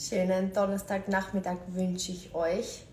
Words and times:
Schönen 0.00 0.52
Donnerstagnachmittag 0.52 1.56
wünsche 1.74 2.12
ich 2.12 2.32
euch 2.32 2.84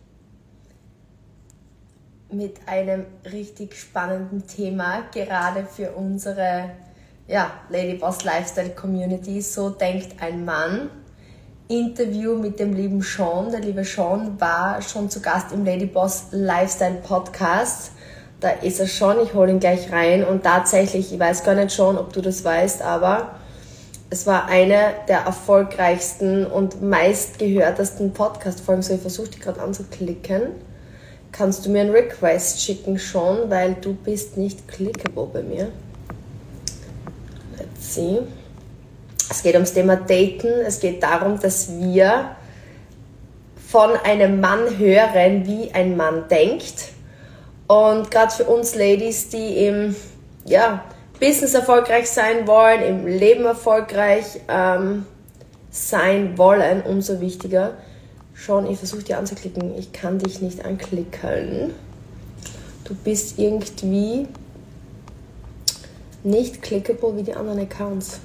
mit 2.32 2.68
einem 2.68 3.06
richtig 3.32 3.76
spannenden 3.76 4.48
Thema, 4.48 5.04
gerade 5.14 5.68
für 5.68 5.92
unsere 5.92 6.72
ja, 7.28 7.52
Ladyboss 7.70 8.24
Lifestyle 8.24 8.72
Community. 8.72 9.40
So 9.40 9.70
denkt 9.70 10.20
ein 10.20 10.46
Mann. 10.46 10.90
Interview 11.68 12.40
mit 12.40 12.60
dem 12.60 12.74
lieben 12.74 13.04
Sean. 13.04 13.52
Der 13.52 13.60
liebe 13.60 13.84
Sean 13.84 14.42
war 14.42 14.82
schon 14.82 15.08
zu 15.08 15.22
Gast 15.22 15.52
im 15.52 15.64
Ladyboss 15.64 16.30
Lifestyle 16.32 17.04
Podcast. 17.08 17.92
Da 18.40 18.50
ist 18.50 18.80
er 18.80 18.88
schon, 18.88 19.22
ich 19.22 19.36
hole 19.36 19.52
ihn 19.52 19.60
gleich 19.60 19.92
rein. 19.92 20.24
Und 20.24 20.44
tatsächlich, 20.44 21.14
ich 21.14 21.20
weiß 21.20 21.44
gar 21.44 21.54
nicht 21.54 21.72
schon, 21.72 22.00
ob 22.00 22.14
du 22.14 22.22
das 22.22 22.44
weißt, 22.44 22.82
aber 22.82 23.36
es 24.16 24.26
war 24.26 24.46
eine 24.46 24.94
der 25.10 25.24
erfolgreichsten 25.26 26.46
und 26.46 26.82
meistgehörtesten 26.82 28.14
Podcast-Folgen. 28.14 28.82
So, 28.82 28.94
ich 28.94 29.02
versuche 29.02 29.28
die 29.28 29.40
gerade 29.40 29.60
anzuklicken. 29.60 30.54
Kannst 31.34 31.66
du 31.66 31.70
mir 31.70 31.82
einen 31.82 31.92
Request 31.92 32.62
schicken 32.62 32.98
schon, 32.98 33.50
weil 33.50 33.74
du 33.74 33.94
bist 33.94 34.38
nicht 34.38 34.70
clickable 34.70 35.28
bei 35.34 35.44
mir. 35.44 35.68
Let's 37.58 37.94
see. 37.94 38.20
Es 39.30 39.44
geht 39.44 39.56
ums 39.56 39.74
Thema 39.74 39.98
Daten. 39.98 40.48
Es 40.66 40.80
geht 40.80 41.04
darum, 41.04 41.38
dass 41.38 41.78
wir 41.78 42.38
von 43.68 43.98
einem 44.06 44.40
Mann 44.40 44.78
hören, 44.78 45.46
wie 45.46 45.74
ein 45.74 45.98
Mann 45.98 46.30
denkt. 46.30 46.94
Und 47.68 48.10
gerade 48.10 48.32
für 48.32 48.46
uns 48.46 48.76
Ladies, 48.76 49.28
die 49.28 49.66
im 49.66 49.94
ja, 50.46 50.86
Business 51.20 51.54
erfolgreich 51.54 52.10
sein 52.10 52.48
wollen, 52.48 52.82
im 52.82 53.08
Leben 53.08 53.46
erfolgreich 53.46 54.42
ähm, 54.48 55.06
sein 55.72 56.38
wollen, 56.38 56.82
umso 56.82 57.22
wichtiger. 57.22 57.78
Schon, 58.34 58.70
ich 58.70 58.78
versuche 58.78 59.04
dir 59.04 59.18
anzuklicken. 59.18 59.78
Ich 59.78 59.94
kann 59.94 60.20
dich 60.20 60.42
nicht 60.42 60.66
anklicken. 60.66 61.74
Du 62.84 62.94
bist 62.96 63.40
irgendwie 63.40 64.28
nicht 66.24 66.62
clickable 66.62 67.16
wie 67.16 67.24
die 67.24 67.34
anderen 67.34 67.60
Accounts. 67.60 68.20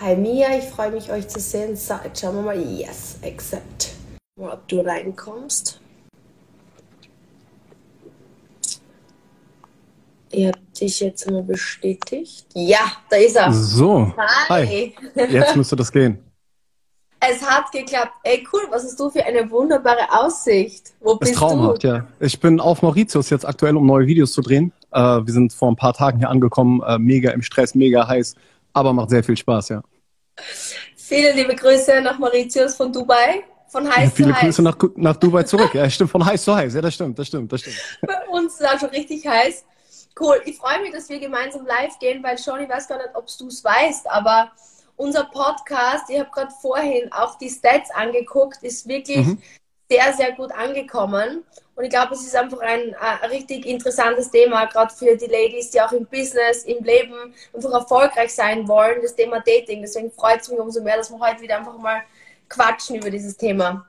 Hi 0.00 0.14
Mia, 0.14 0.56
ich 0.56 0.64
freue 0.64 0.90
mich, 0.90 1.10
euch 1.10 1.26
zu 1.28 1.40
sehen. 1.40 1.74
So, 1.76 1.94
jetzt 2.04 2.20
schauen 2.20 2.36
wir 2.36 2.42
mal. 2.42 2.58
Yes, 2.58 3.16
accept. 3.24 3.92
Ob 4.38 4.68
du 4.68 4.80
reinkommst. 4.80 5.80
Ihr 10.36 10.48
habt 10.48 10.78
dich 10.78 11.00
jetzt 11.00 11.30
mal 11.30 11.42
bestätigt. 11.42 12.46
Ja, 12.52 12.92
da 13.08 13.16
ist 13.16 13.36
er. 13.36 13.50
So. 13.54 14.12
Hi. 14.50 14.66
Hi. 14.66 14.94
Jetzt 15.30 15.56
müsste 15.56 15.76
das 15.76 15.90
gehen. 15.90 16.18
Es 17.18 17.42
hat 17.42 17.72
geklappt. 17.72 18.12
Ey, 18.24 18.46
cool, 18.52 18.60
was 18.70 18.84
hast 18.84 19.00
du 19.00 19.08
für 19.08 19.24
eine 19.24 19.50
wunderbare 19.50 20.06
Aussicht? 20.10 20.92
Wo 21.00 21.16
bist 21.16 21.32
ist 21.32 21.38
traumhaft, 21.38 21.82
du? 21.82 21.88
ja. 21.88 22.06
Ich 22.20 22.38
bin 22.38 22.60
auf 22.60 22.82
Mauritius 22.82 23.30
jetzt 23.30 23.46
aktuell, 23.48 23.74
um 23.74 23.86
neue 23.86 24.06
Videos 24.06 24.32
zu 24.32 24.42
drehen. 24.42 24.70
Äh, 24.92 25.00
wir 25.00 25.32
sind 25.32 25.52
vor 25.54 25.72
ein 25.72 25.76
paar 25.76 25.94
Tagen 25.94 26.18
hier 26.18 26.28
angekommen, 26.28 26.82
äh, 26.86 26.98
mega 26.98 27.30
im 27.30 27.40
Stress, 27.40 27.74
mega 27.74 28.06
heiß, 28.06 28.34
aber 28.74 28.92
macht 28.92 29.08
sehr 29.08 29.24
viel 29.24 29.36
Spaß, 29.36 29.70
ja. 29.70 29.82
Viele 30.94 31.32
liebe 31.32 31.56
Grüße 31.56 32.02
nach 32.02 32.18
Mauritius 32.18 32.76
von 32.76 32.92
Dubai. 32.92 33.42
Von 33.68 33.88
heiß 33.88 34.04
ja, 34.04 34.10
viele 34.10 34.34
zu 34.34 34.40
Grüße 34.40 34.46
heiß. 34.46 34.58
Nach, 34.58 34.76
nach 34.96 35.16
Dubai 35.16 35.42
zurück. 35.44 35.74
ja, 35.74 35.88
stimmt, 35.88 36.10
von 36.10 36.24
heiß 36.24 36.44
zu 36.44 36.54
heiß. 36.54 36.74
Ja, 36.74 36.82
das 36.82 36.94
stimmt, 36.94 37.18
das 37.18 37.26
stimmt, 37.26 37.50
das 37.50 37.62
stimmt. 37.62 37.76
Bei 38.02 38.28
uns 38.28 38.52
ist 38.52 38.60
es 38.60 38.66
auch 38.66 38.78
schon 38.78 38.90
richtig 38.90 39.26
heiß. 39.26 39.64
Cool. 40.18 40.40
Ich 40.46 40.56
freue 40.56 40.80
mich, 40.80 40.92
dass 40.92 41.08
wir 41.08 41.18
gemeinsam 41.18 41.66
live 41.66 41.98
gehen, 41.98 42.22
weil 42.22 42.38
schon, 42.38 42.60
ich 42.60 42.68
weiß 42.68 42.88
gar 42.88 42.96
nicht, 42.96 43.14
ob 43.14 43.26
du 43.38 43.48
es 43.48 43.62
weißt, 43.62 44.08
aber 44.10 44.50
unser 44.96 45.24
Podcast, 45.24 46.08
ich 46.08 46.18
habe 46.18 46.30
gerade 46.30 46.52
vorhin 46.62 47.12
auch 47.12 47.36
die 47.38 47.50
Stats 47.50 47.90
angeguckt, 47.90 48.62
ist 48.62 48.88
wirklich 48.88 49.26
mhm. 49.26 49.42
sehr, 49.90 50.12
sehr 50.14 50.32
gut 50.32 50.52
angekommen. 50.52 51.44
Und 51.74 51.84
ich 51.84 51.90
glaube, 51.90 52.14
es 52.14 52.22
ist 52.22 52.34
einfach 52.34 52.60
ein, 52.60 52.94
ein 52.98 53.30
richtig 53.30 53.66
interessantes 53.66 54.30
Thema, 54.30 54.64
gerade 54.64 54.92
für 54.94 55.14
die 55.16 55.26
Ladies, 55.26 55.70
die 55.70 55.80
auch 55.82 55.92
im 55.92 56.06
Business, 56.06 56.64
im 56.64 56.82
Leben 56.82 57.34
einfach 57.52 57.72
erfolgreich 57.72 58.34
sein 58.34 58.66
wollen, 58.66 59.02
das 59.02 59.14
Thema 59.14 59.40
Dating. 59.40 59.82
Deswegen 59.82 60.10
freut 60.10 60.40
es 60.40 60.48
mich 60.48 60.58
umso 60.58 60.82
mehr, 60.82 60.96
dass 60.96 61.10
wir 61.10 61.18
heute 61.18 61.42
wieder 61.42 61.58
einfach 61.58 61.76
mal 61.76 62.00
quatschen 62.48 62.96
über 62.96 63.10
dieses 63.10 63.36
Thema. 63.36 63.84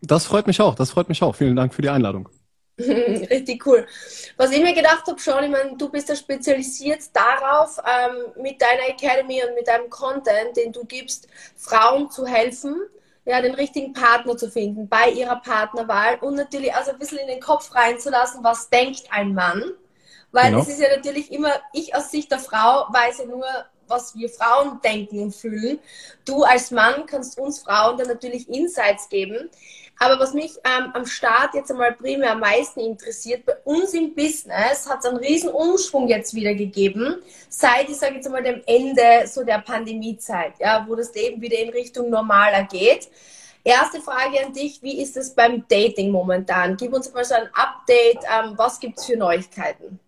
Das 0.00 0.24
freut 0.24 0.46
mich 0.46 0.60
auch, 0.60 0.74
das 0.74 0.90
freut 0.90 1.10
mich 1.10 1.22
auch. 1.22 1.34
Vielen 1.34 1.56
Dank 1.56 1.74
für 1.74 1.82
die 1.82 1.90
Einladung. 1.90 2.30
Richtig 3.30 3.66
cool. 3.66 3.86
Was 4.36 4.50
ich 4.50 4.62
mir 4.62 4.74
gedacht 4.74 5.06
habe, 5.06 5.18
schon, 5.18 5.44
ich 5.44 5.50
meine, 5.50 5.76
du 5.76 5.88
bist 5.88 6.10
ja 6.10 6.16
spezialisiert 6.16 7.00
darauf, 7.14 7.78
ähm, 7.78 8.42
mit 8.42 8.60
deiner 8.60 8.88
Academy 8.88 9.42
und 9.42 9.54
mit 9.54 9.66
deinem 9.66 9.88
Content, 9.88 10.56
den 10.56 10.72
du 10.72 10.84
gibst, 10.84 11.26
Frauen 11.56 12.10
zu 12.10 12.26
helfen, 12.26 12.76
ja, 13.24 13.40
den 13.40 13.54
richtigen 13.54 13.94
Partner 13.94 14.36
zu 14.36 14.50
finden 14.50 14.88
bei 14.88 15.10
ihrer 15.10 15.36
Partnerwahl 15.36 16.18
und 16.20 16.34
natürlich 16.34 16.74
also 16.74 16.92
ein 16.92 16.98
bisschen 16.98 17.18
in 17.18 17.28
den 17.28 17.40
Kopf 17.40 17.74
reinzulassen, 17.74 18.44
was 18.44 18.68
denkt 18.68 19.04
ein 19.10 19.34
Mann. 19.34 19.72
Weil 20.32 20.50
genau. 20.50 20.60
es 20.60 20.68
ist 20.68 20.80
ja 20.80 20.94
natürlich 20.94 21.32
immer, 21.32 21.52
ich 21.72 21.94
aus 21.94 22.10
Sicht 22.10 22.30
der 22.30 22.38
Frau 22.38 22.86
weiß 22.92 23.18
ja 23.18 23.24
nur, 23.24 23.46
was 23.88 24.14
wir 24.16 24.28
Frauen 24.28 24.80
denken 24.82 25.20
und 25.20 25.34
fühlen. 25.34 25.78
Du 26.24 26.42
als 26.42 26.70
Mann 26.70 27.06
kannst 27.06 27.38
uns 27.38 27.60
Frauen 27.60 27.96
dann 27.98 28.08
natürlich 28.08 28.48
Insights 28.48 29.08
geben. 29.08 29.50
Aber 29.98 30.20
was 30.20 30.34
mich 30.34 30.52
ähm, 30.64 30.90
am 30.92 31.06
Start 31.06 31.54
jetzt 31.54 31.70
einmal 31.70 31.92
primär 31.92 32.32
am 32.32 32.40
meisten 32.40 32.80
interessiert, 32.80 33.46
bei 33.46 33.56
uns 33.64 33.94
im 33.94 34.14
Business 34.14 34.88
hat 34.88 34.98
es 35.00 35.06
einen 35.06 35.16
riesen 35.16 35.48
Umschwung 35.48 36.08
jetzt 36.08 36.34
wieder 36.34 36.54
gegeben, 36.54 37.22
seit, 37.48 37.88
ich 37.88 37.96
sage 37.96 38.16
jetzt 38.16 38.26
einmal, 38.26 38.42
dem 38.42 38.62
Ende 38.66 39.26
so 39.26 39.42
der 39.42 39.58
Pandemiezeit, 39.60 40.52
ja, 40.58 40.84
wo 40.86 40.94
das 40.94 41.14
Leben 41.14 41.40
wieder 41.40 41.58
in 41.58 41.70
Richtung 41.70 42.10
normaler 42.10 42.64
geht. 42.64 43.08
Erste 43.64 44.00
Frage 44.00 44.44
an 44.44 44.52
dich, 44.52 44.82
wie 44.82 45.00
ist 45.00 45.16
es 45.16 45.34
beim 45.34 45.66
Dating 45.66 46.10
momentan? 46.10 46.76
Gib 46.76 46.92
uns 46.92 47.12
mal 47.12 47.24
so 47.24 47.34
ein 47.34 47.48
Update, 47.54 48.22
ähm, 48.24 48.52
was 48.56 48.78
gibt 48.78 48.98
es 48.98 49.06
für 49.06 49.16
Neuigkeiten? 49.16 49.98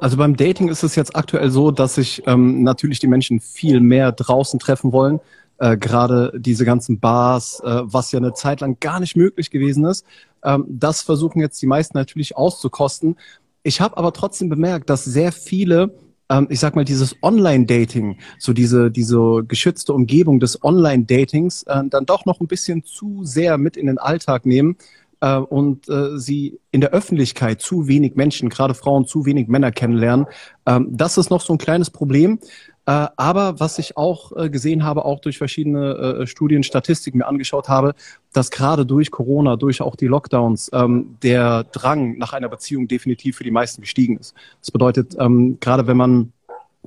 Also 0.00 0.16
beim 0.16 0.36
Dating 0.36 0.68
ist 0.68 0.82
es 0.82 0.96
jetzt 0.96 1.16
aktuell 1.16 1.50
so, 1.50 1.70
dass 1.70 1.94
sich 1.94 2.22
ähm, 2.26 2.62
natürlich 2.62 2.98
die 2.98 3.06
Menschen 3.06 3.40
viel 3.40 3.80
mehr 3.80 4.12
draußen 4.12 4.58
treffen 4.58 4.92
wollen 4.92 5.20
äh, 5.58 5.76
gerade 5.76 6.32
diese 6.36 6.64
ganzen 6.64 7.00
Bars, 7.00 7.60
äh, 7.60 7.82
was 7.84 8.12
ja 8.12 8.18
eine 8.18 8.34
Zeit 8.34 8.60
lang 8.60 8.78
gar 8.80 9.00
nicht 9.00 9.16
möglich 9.16 9.50
gewesen 9.50 9.84
ist. 9.84 10.04
Ähm, 10.42 10.66
das 10.68 11.02
versuchen 11.02 11.40
jetzt 11.40 11.60
die 11.62 11.66
meisten 11.66 11.96
natürlich 11.96 12.36
auszukosten. 12.36 13.16
Ich 13.62 13.80
habe 13.80 13.96
aber 13.96 14.12
trotzdem 14.12 14.48
bemerkt, 14.48 14.90
dass 14.90 15.04
sehr 15.04 15.32
viele 15.32 15.94
ähm, 16.30 16.46
ich 16.48 16.58
sag 16.58 16.74
mal, 16.74 16.86
dieses 16.86 17.16
Online-Dating, 17.22 18.18
so 18.38 18.54
diese, 18.54 18.90
diese 18.90 19.44
geschützte 19.46 19.92
Umgebung 19.92 20.40
des 20.40 20.64
Online-Datings, 20.64 21.64
äh, 21.64 21.82
dann 21.90 22.06
doch 22.06 22.24
noch 22.24 22.40
ein 22.40 22.46
bisschen 22.46 22.82
zu 22.82 23.24
sehr 23.24 23.58
mit 23.58 23.76
in 23.76 23.86
den 23.86 23.98
Alltag 23.98 24.46
nehmen 24.46 24.76
äh, 25.24 25.38
und 25.38 25.88
äh, 25.88 26.18
sie 26.18 26.60
in 26.70 26.82
der 26.82 26.90
Öffentlichkeit 26.90 27.62
zu 27.62 27.88
wenig 27.88 28.14
Menschen, 28.14 28.50
gerade 28.50 28.74
Frauen, 28.74 29.06
zu 29.06 29.24
wenig 29.24 29.48
Männer 29.48 29.72
kennenlernen. 29.72 30.26
Ähm, 30.66 30.88
das 30.90 31.16
ist 31.16 31.30
noch 31.30 31.40
so 31.40 31.54
ein 31.54 31.58
kleines 31.58 31.88
Problem. 31.90 32.38
Äh, 32.86 33.06
aber 33.16 33.58
was 33.58 33.78
ich 33.78 33.96
auch 33.96 34.36
äh, 34.36 34.50
gesehen 34.50 34.84
habe, 34.84 35.06
auch 35.06 35.20
durch 35.20 35.38
verschiedene 35.38 36.20
äh, 36.20 36.26
Studien, 36.26 36.62
Statistiken 36.62 37.18
mir 37.18 37.26
angeschaut 37.26 37.68
habe, 37.70 37.94
dass 38.34 38.50
gerade 38.50 38.84
durch 38.84 39.10
Corona, 39.10 39.56
durch 39.56 39.80
auch 39.80 39.96
die 39.96 40.06
Lockdowns, 40.06 40.70
ähm, 40.74 41.16
der 41.22 41.64
Drang 41.64 42.18
nach 42.18 42.34
einer 42.34 42.50
Beziehung 42.50 42.86
definitiv 42.86 43.38
für 43.38 43.44
die 43.44 43.50
meisten 43.50 43.80
gestiegen 43.80 44.18
ist. 44.18 44.34
Das 44.60 44.70
bedeutet, 44.70 45.16
ähm, 45.18 45.56
gerade 45.60 45.86
wenn 45.86 45.96
man 45.96 46.33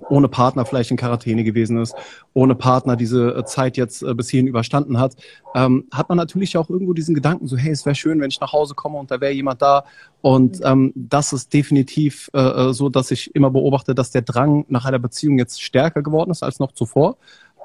ohne 0.10 0.28
Partner 0.28 0.66
vielleicht 0.66 0.92
in 0.92 0.98
Quarantäne 0.98 1.44
gewesen 1.44 1.82
ist, 1.82 1.96
ohne 2.34 2.56
Partner 2.56 2.96
diese 2.96 3.36
äh, 3.36 3.46
Zeit 3.46 3.78
jetzt 3.78 4.04
äh, 4.04 4.14
bis 4.14 4.30
hierhin 4.30 4.48
überstanden 4.48 5.00
hat, 5.00 5.16
ähm, 5.56 5.86
hat 5.92 6.10
man 6.10 6.18
natürlich 6.18 6.58
auch 6.58 6.70
irgendwo 6.70 6.94
diesen 6.94 7.16
Gedanken, 7.16 7.48
so 7.48 7.58
hey, 7.58 7.72
es 7.72 7.86
wäre 7.86 7.96
schön, 7.96 8.20
wenn 8.22 8.30
ich 8.30 8.40
nach 8.40 8.54
Hause 8.54 8.76
komme 8.76 8.98
und 8.98 9.12
da 9.12 9.20
wäre 9.22 9.34
jemand 9.34 9.62
da. 9.62 9.86
Und 10.22 10.60
ähm, 10.64 10.94
das 10.96 11.34
ist 11.34 11.54
definitiv 11.54 12.30
äh, 12.34 12.40
äh, 12.40 12.74
so, 12.74 12.90
dass 12.90 13.12
ich 13.12 13.34
immer 13.36 13.50
beobachte, 13.50 13.96
dass 13.96 14.12
der 14.12 14.22
Drang 14.22 14.66
nach 14.70 14.86
einer 14.86 15.00
Beziehung 15.00 15.38
jetzt 15.40 15.62
stärker 15.62 16.02
geworden 16.02 16.32
ist 16.32 16.44
als 16.44 16.60
noch 16.60 16.72
zuvor. 16.72 17.18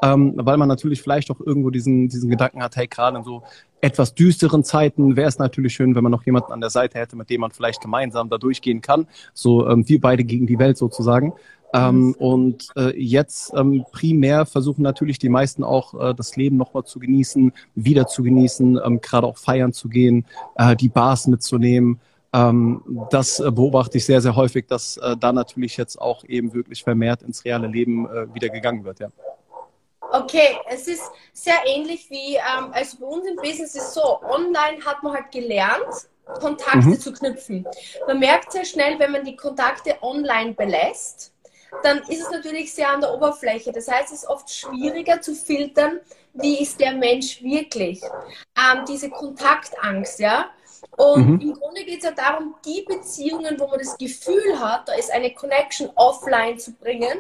Ähm, 0.05 0.33
weil 0.37 0.57
man 0.57 0.69
natürlich 0.69 1.01
vielleicht 1.01 1.31
auch 1.31 1.39
irgendwo 1.39 1.71
diesen, 1.71 2.09
diesen 2.09 2.29
Gedanken 2.29 2.61
hat, 2.61 2.75
hey, 2.75 2.89
gerade 2.89 3.19
in 3.19 3.23
so 3.23 3.45
etwas 3.81 4.15
düsteren 4.15 4.65
Zeiten 4.65 5.15
wäre 5.15 5.29
es 5.29 5.39
natürlich 5.39 5.75
schön, 5.75 5.95
wenn 5.95 6.03
man 6.03 6.11
noch 6.11 6.25
jemanden 6.25 6.53
an 6.53 6.61
der 6.61 6.71
Seite 6.71 6.99
hätte, 6.99 7.15
mit 7.15 7.31
dem 7.31 7.41
man 7.41 7.53
vielleicht 7.53 7.81
gemeinsam 7.81 8.29
da 8.29 8.37
durchgehen 8.37 8.81
kann. 8.81 9.07
So 9.33 9.69
ähm, 9.69 9.89
wir 9.89 10.01
beide 10.01 10.25
gegen 10.25 10.49
die 10.49 10.59
Welt 10.59 10.77
sozusagen. 10.77 11.35
Ähm, 11.75 12.15
und 12.19 12.69
äh, 12.77 12.99
jetzt 13.01 13.53
ähm, 13.55 13.85
primär 13.93 14.45
versuchen 14.47 14.83
natürlich 14.83 15.19
die 15.19 15.29
meisten 15.29 15.65
auch 15.65 15.95
äh, 15.95 16.15
das 16.15 16.37
Leben 16.37 16.57
nochmal 16.57 16.85
zu 16.85 16.99
genießen, 16.99 17.53
wieder 17.75 18.07
zu 18.07 18.23
genießen, 18.23 18.79
ähm, 18.85 19.01
gerade 19.01 19.27
auch 19.27 19.39
feiern 19.39 19.73
zu 19.73 19.89
gehen, 19.89 20.27
äh, 20.57 20.77
die 20.77 20.89
Bars 20.89 21.27
mitzunehmen. 21.27 22.01
Ähm, 22.35 23.07
das 23.11 23.41
äh, 23.41 23.51
beobachte 23.51 23.99
ich 23.99 24.05
sehr, 24.05 24.21
sehr 24.21 24.37
häufig, 24.37 24.67
dass 24.67 24.97
äh, 24.99 25.17
da 25.19 25.33
natürlich 25.33 25.77
jetzt 25.77 26.01
auch 26.01 26.25
eben 26.25 26.55
wirklich 26.55 26.83
vermehrt 26.83 27.23
ins 27.23 27.45
reale 27.45 27.67
Leben 27.67 28.07
äh, 28.07 28.35
wieder 28.35 28.49
gegangen 28.49 28.85
wird, 28.85 29.01
ja. 29.01 29.09
Okay, 30.15 30.57
es 30.69 30.89
ist 30.89 31.11
sehr 31.33 31.55
ähnlich 31.65 32.11
wie, 32.11 32.35
ähm, 32.35 32.71
also 32.73 32.99
bei 32.99 33.07
uns 33.07 33.27
im 33.27 33.37
Business 33.37 33.75
ist 33.75 33.95
so, 33.95 34.21
online 34.23 34.85
hat 34.85 35.03
man 35.03 35.15
halt 35.15 35.31
gelernt, 35.31 36.09
Kontakte 36.41 36.89
mhm. 36.89 37.01
zu 37.01 37.13
knüpfen. 37.13 37.67
Man 38.07 38.19
merkt 38.19 38.53
sehr 38.53 38.65
schnell, 38.65 38.99
wenn 38.99 39.13
man 39.13 39.25
die 39.25 39.37
Kontakte 39.37 39.97
online 40.03 40.53
belässt, 40.53 41.33
dann 41.83 41.99
ist 42.09 42.23
es 42.23 42.31
natürlich 42.31 42.73
sehr 42.73 42.91
an 42.91 43.01
der 43.01 43.15
Oberfläche. 43.15 43.73
Das 43.73 43.89
heißt, 43.89 44.13
es 44.13 44.23
ist 44.23 44.29
oft 44.29 44.51
schwieriger 44.51 45.21
zu 45.21 45.35
filtern, 45.35 46.01
wie 46.35 46.63
ist 46.63 46.81
der 46.81 46.93
Mensch 46.93 47.43
wirklich? 47.43 48.03
Ähm, 48.57 48.85
diese 48.89 49.11
Kontaktangst, 49.11 50.19
ja. 50.21 50.51
Und 50.97 51.29
mhm. 51.29 51.41
im 51.41 51.55
Grunde 51.55 51.85
geht 51.85 51.99
es 51.99 52.05
ja 52.05 52.11
darum, 52.11 52.55
die 52.65 52.83
Beziehungen, 52.83 53.59
wo 53.59 53.67
man 53.67 53.79
das 53.79 53.97
Gefühl 53.97 54.59
hat, 54.59 54.89
da 54.89 54.95
ist 54.95 55.13
eine 55.13 55.33
Connection 55.33 55.91
offline 55.95 56.59
zu 56.59 56.73
bringen 56.75 57.19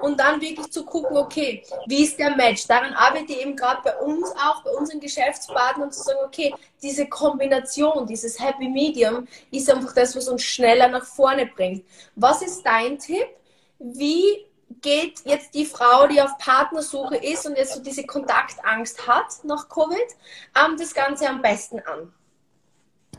und 0.00 0.18
dann 0.20 0.40
wirklich 0.40 0.70
zu 0.70 0.84
gucken, 0.84 1.16
okay, 1.16 1.62
wie 1.86 2.04
ist 2.04 2.18
der 2.18 2.36
Match? 2.36 2.66
Daran 2.66 2.94
arbeite 2.94 3.32
ich 3.32 3.40
eben 3.40 3.56
gerade 3.56 3.80
bei 3.82 3.96
uns 3.98 4.30
auch, 4.32 4.62
bei 4.62 4.70
unseren 4.70 5.00
Geschäftspartnern 5.00 5.90
zu 5.90 6.02
sagen, 6.02 6.20
okay, 6.24 6.54
diese 6.82 7.06
Kombination, 7.06 8.06
dieses 8.06 8.38
Happy 8.40 8.68
Medium 8.68 9.26
ist 9.50 9.70
einfach 9.70 9.94
das, 9.94 10.16
was 10.16 10.28
uns 10.28 10.42
schneller 10.42 10.88
nach 10.88 11.04
vorne 11.04 11.46
bringt. 11.46 11.84
Was 12.14 12.42
ist 12.42 12.62
dein 12.64 12.98
Tipp? 12.98 13.26
Wie 13.82 14.46
geht 14.80 15.20
jetzt 15.24 15.54
die 15.54 15.66
Frau, 15.66 16.06
die 16.06 16.20
auf 16.20 16.38
Partnersuche 16.38 17.16
ist 17.16 17.46
und 17.46 17.56
jetzt 17.56 17.74
so 17.74 17.82
diese 17.82 18.04
Kontaktangst 18.04 19.06
hat 19.06 19.44
nach 19.44 19.68
Covid, 19.68 19.98
ähm, 20.56 20.76
das 20.78 20.94
Ganze 20.94 21.28
am 21.28 21.42
besten 21.42 21.80
an? 21.80 22.12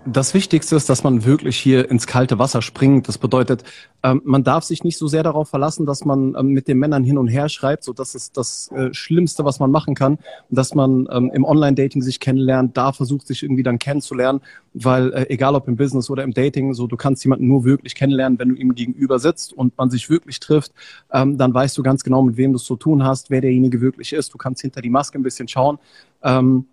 Das 0.06 0.34
Wichtigste 0.34 0.76
ist, 0.76 0.90
dass 0.90 1.04
man 1.04 1.24
wirklich 1.24 1.56
hier 1.56 1.90
ins 1.90 2.08
kalte 2.08 2.38
Wasser 2.38 2.62
springt. 2.62 3.08
Das 3.08 3.18
bedeutet, 3.18 3.64
ähm, 4.04 4.22
man 4.26 4.44
darf 4.44 4.66
sich 4.66 4.84
nicht 4.84 4.98
so 4.98 5.08
sehr 5.08 5.24
darauf 5.24 5.50
verlassen, 5.50 5.86
dass 5.86 6.04
man 6.04 6.36
ähm, 6.38 6.48
mit 6.48 6.68
den 6.68 6.78
Männern 6.78 7.06
hin 7.06 7.18
und 7.18 7.30
her 7.30 7.48
schreibt. 7.48 7.86
So, 7.86 7.94
das 7.94 8.14
ist 8.14 8.36
das 8.36 8.70
äh, 8.74 8.94
Schlimmste, 8.94 9.46
was 9.46 9.60
man 9.60 9.72
machen 9.72 9.96
kann. 9.96 10.18
Dass 10.50 10.76
man 10.76 11.08
ähm, 11.10 11.32
im 11.34 11.46
Online-Dating 11.46 12.02
sich 12.02 12.20
kennenlernt, 12.20 12.76
da 12.76 12.92
versucht 12.92 13.28
sich 13.28 13.44
irgendwie 13.44 13.64
dann 13.64 13.80
kennenzulernen, 13.80 14.42
weil 14.74 15.14
äh, 15.14 15.30
egal 15.30 15.56
ob 15.56 15.70
im 15.70 15.78
Business 15.78 16.10
oder 16.10 16.24
im 16.24 16.34
Dating, 16.34 16.74
so 16.74 16.86
du 16.86 16.98
kannst 16.98 17.24
jemanden 17.24 17.48
nur 17.48 17.64
wirklich 17.64 17.96
kennenlernen, 17.96 18.38
wenn 18.40 18.50
du 18.50 18.56
ihm 18.56 18.76
gegenüber 18.76 19.20
sitzt 19.20 19.54
und 19.54 19.78
man 19.78 19.90
sich 19.90 20.10
wirklich 20.10 20.40
trifft. 20.40 20.74
Dann 21.10 21.54
weißt 21.54 21.78
du 21.78 21.84
ganz 21.84 22.04
genau, 22.04 22.24
mit 22.24 22.38
wem 22.38 22.52
du 22.52 22.58
es 22.58 22.64
zu 22.64 22.76
tun 22.76 23.04
hast, 23.04 23.30
wer 23.30 23.42
derjenige 23.42 23.80
wirklich 23.80 24.14
ist. 24.14 24.34
Du 24.34 24.38
kannst 24.38 24.62
hinter 24.62 24.82
die 24.82 24.90
Maske 24.90 25.18
ein 25.18 25.24
bisschen 25.24 25.48
schauen. 25.48 25.80
Ähm, 26.24 26.66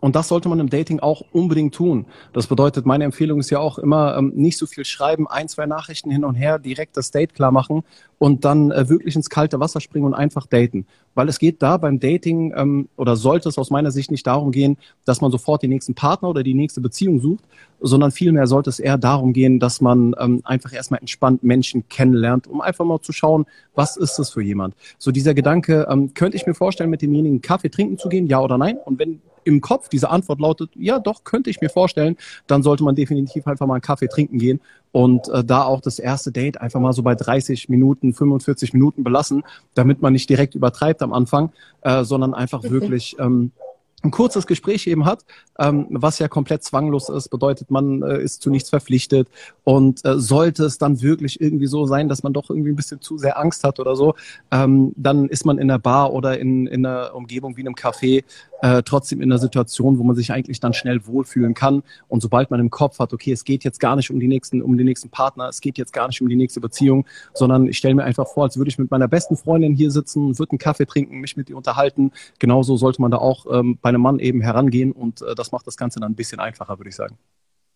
und 0.00 0.16
das 0.16 0.28
sollte 0.28 0.48
man 0.48 0.60
im 0.60 0.70
Dating 0.70 1.00
auch 1.00 1.22
unbedingt 1.32 1.74
tun. 1.74 2.06
Das 2.32 2.46
bedeutet, 2.46 2.86
meine 2.86 3.04
Empfehlung 3.04 3.40
ist 3.40 3.50
ja 3.50 3.58
auch 3.58 3.78
immer, 3.78 4.16
ähm, 4.16 4.32
nicht 4.34 4.58
so 4.58 4.66
viel 4.66 4.84
schreiben, 4.84 5.28
ein, 5.28 5.48
zwei 5.48 5.66
Nachrichten 5.66 6.10
hin 6.10 6.24
und 6.24 6.34
her, 6.34 6.58
direkt 6.58 6.96
das 6.96 7.10
Date 7.10 7.34
klar 7.34 7.52
machen 7.52 7.82
und 8.18 8.44
dann 8.44 8.70
äh, 8.70 8.88
wirklich 8.88 9.16
ins 9.16 9.30
kalte 9.30 9.60
Wasser 9.60 9.80
springen 9.80 10.06
und 10.06 10.14
einfach 10.14 10.46
daten. 10.46 10.86
Weil 11.14 11.28
es 11.28 11.38
geht 11.38 11.62
da 11.62 11.76
beim 11.76 12.00
Dating 12.00 12.52
ähm, 12.56 12.88
oder 12.96 13.16
sollte 13.16 13.48
es 13.48 13.58
aus 13.58 13.70
meiner 13.70 13.90
Sicht 13.90 14.10
nicht 14.10 14.26
darum 14.26 14.50
gehen, 14.50 14.76
dass 15.04 15.20
man 15.20 15.30
sofort 15.30 15.62
den 15.62 15.70
nächsten 15.70 15.94
Partner 15.94 16.28
oder 16.28 16.42
die 16.42 16.54
nächste 16.54 16.80
Beziehung 16.80 17.20
sucht, 17.20 17.44
sondern 17.80 18.12
vielmehr 18.12 18.46
sollte 18.46 18.70
es 18.70 18.78
eher 18.78 18.98
darum 18.98 19.32
gehen, 19.32 19.58
dass 19.58 19.80
man 19.80 20.14
ähm, 20.18 20.40
einfach 20.44 20.72
erstmal 20.72 21.00
entspannt 21.00 21.42
Menschen 21.42 21.88
kennenlernt, 21.88 22.46
um 22.46 22.60
einfach 22.60 22.84
mal 22.84 23.00
zu 23.00 23.12
schauen, 23.12 23.46
was 23.74 23.96
ist 23.96 24.18
es 24.18 24.30
für 24.30 24.42
jemand. 24.42 24.74
So 24.98 25.10
dieser 25.10 25.34
Gedanke, 25.34 25.86
ähm, 25.90 26.14
könnte 26.14 26.36
ich 26.36 26.46
mir 26.46 26.54
vorstellen, 26.54 26.90
mit 26.90 27.02
demjenigen 27.02 27.42
Kaffee 27.42 27.70
trinken 27.70 27.98
zu 27.98 28.08
gehen, 28.08 28.26
ja 28.26 28.40
oder 28.40 28.58
nein? 28.58 28.78
Und 28.84 28.98
wenn 28.98 29.20
im 29.44 29.60
Kopf 29.60 29.88
diese 29.88 30.10
Antwort 30.10 30.40
lautet, 30.40 30.70
ja 30.74 30.98
doch, 30.98 31.24
könnte 31.24 31.50
ich 31.50 31.60
mir 31.60 31.68
vorstellen, 31.68 32.16
dann 32.46 32.62
sollte 32.62 32.84
man 32.84 32.94
definitiv 32.94 33.46
einfach 33.46 33.66
mal 33.66 33.74
einen 33.74 33.82
Kaffee 33.82 34.08
trinken 34.08 34.38
gehen 34.38 34.60
und 34.92 35.28
äh, 35.28 35.42
da 35.42 35.64
auch 35.64 35.80
das 35.80 35.98
erste 35.98 36.30
Date 36.30 36.60
einfach 36.60 36.80
mal 36.80 36.92
so 36.92 37.02
bei 37.02 37.14
30 37.14 37.68
Minuten, 37.68 38.12
45 38.12 38.74
Minuten 38.74 39.02
belassen, 39.02 39.42
damit 39.74 40.02
man 40.02 40.12
nicht 40.12 40.28
direkt 40.28 40.54
übertreibt 40.54 41.02
am 41.02 41.12
Anfang, 41.12 41.50
äh, 41.80 42.04
sondern 42.04 42.34
einfach 42.34 42.62
wirklich 42.62 43.16
ähm, 43.18 43.52
ein 44.02 44.10
kurzes 44.10 44.46
Gespräch 44.46 44.86
eben 44.86 45.04
hat, 45.04 45.24
ähm, 45.58 45.86
was 45.90 46.18
ja 46.18 46.28
komplett 46.28 46.64
zwanglos 46.64 47.08
ist, 47.08 47.28
bedeutet, 47.28 47.70
man 47.70 48.02
äh, 48.02 48.22
ist 48.22 48.42
zu 48.42 48.50
nichts 48.50 48.70
verpflichtet 48.70 49.28
und 49.64 50.04
äh, 50.04 50.18
sollte 50.18 50.64
es 50.64 50.78
dann 50.78 51.02
wirklich 51.02 51.40
irgendwie 51.40 51.66
so 51.66 51.86
sein, 51.86 52.08
dass 52.08 52.22
man 52.22 52.32
doch 52.32 52.50
irgendwie 52.50 52.70
ein 52.70 52.76
bisschen 52.76 53.00
zu 53.00 53.18
sehr 53.18 53.38
Angst 53.38 53.64
hat 53.64 53.78
oder 53.78 53.96
so, 53.96 54.14
ähm, 54.50 54.92
dann 54.96 55.28
ist 55.28 55.44
man 55.44 55.58
in 55.58 55.68
der 55.68 55.78
Bar 55.78 56.12
oder 56.12 56.38
in, 56.38 56.66
in 56.66 56.84
einer 56.84 57.14
Umgebung 57.14 57.56
wie 57.56 57.60
einem 57.60 57.74
Café 57.74 58.24
äh, 58.62 58.82
trotzdem 58.84 59.20
in 59.20 59.30
einer 59.30 59.38
Situation, 59.38 59.98
wo 59.98 60.04
man 60.04 60.16
sich 60.16 60.32
eigentlich 60.32 60.60
dann 60.60 60.72
schnell 60.72 61.06
wohlfühlen 61.06 61.52
kann. 61.52 61.82
Und 62.08 62.22
sobald 62.22 62.50
man 62.50 62.60
im 62.60 62.70
Kopf 62.70 63.00
hat, 63.00 63.12
okay, 63.12 63.32
es 63.32 63.44
geht 63.44 63.64
jetzt 63.64 63.80
gar 63.80 63.96
nicht 63.96 64.10
um 64.10 64.20
die 64.20 64.28
nächsten, 64.28 64.62
um 64.62 64.78
den 64.78 64.86
nächsten 64.86 65.10
Partner, 65.10 65.48
es 65.48 65.60
geht 65.60 65.78
jetzt 65.78 65.92
gar 65.92 66.06
nicht 66.06 66.22
um 66.22 66.28
die 66.28 66.36
nächste 66.36 66.60
Beziehung, 66.60 67.04
sondern 67.34 67.66
ich 67.66 67.78
stelle 67.78 67.96
mir 67.96 68.04
einfach 68.04 68.28
vor, 68.28 68.44
als 68.44 68.56
würde 68.56 68.68
ich 68.68 68.78
mit 68.78 68.90
meiner 68.90 69.08
besten 69.08 69.36
Freundin 69.36 69.74
hier 69.74 69.90
sitzen, 69.90 70.38
würde 70.38 70.52
einen 70.52 70.58
Kaffee 70.58 70.86
trinken, 70.86 71.18
mich 71.18 71.36
mit 71.36 71.50
ihr 71.50 71.56
unterhalten. 71.56 72.12
Genauso 72.38 72.76
sollte 72.76 73.02
man 73.02 73.10
da 73.10 73.18
auch 73.18 73.46
ähm, 73.52 73.78
bei 73.82 73.91
einem 73.94 74.02
Mann 74.02 74.18
eben 74.18 74.40
herangehen 74.40 74.92
und 74.92 75.22
äh, 75.22 75.34
das 75.34 75.52
macht 75.52 75.66
das 75.66 75.76
Ganze 75.76 76.00
dann 76.00 76.12
ein 76.12 76.16
bisschen 76.16 76.40
einfacher, 76.40 76.78
würde 76.78 76.90
ich 76.90 76.96
sagen. 76.96 77.18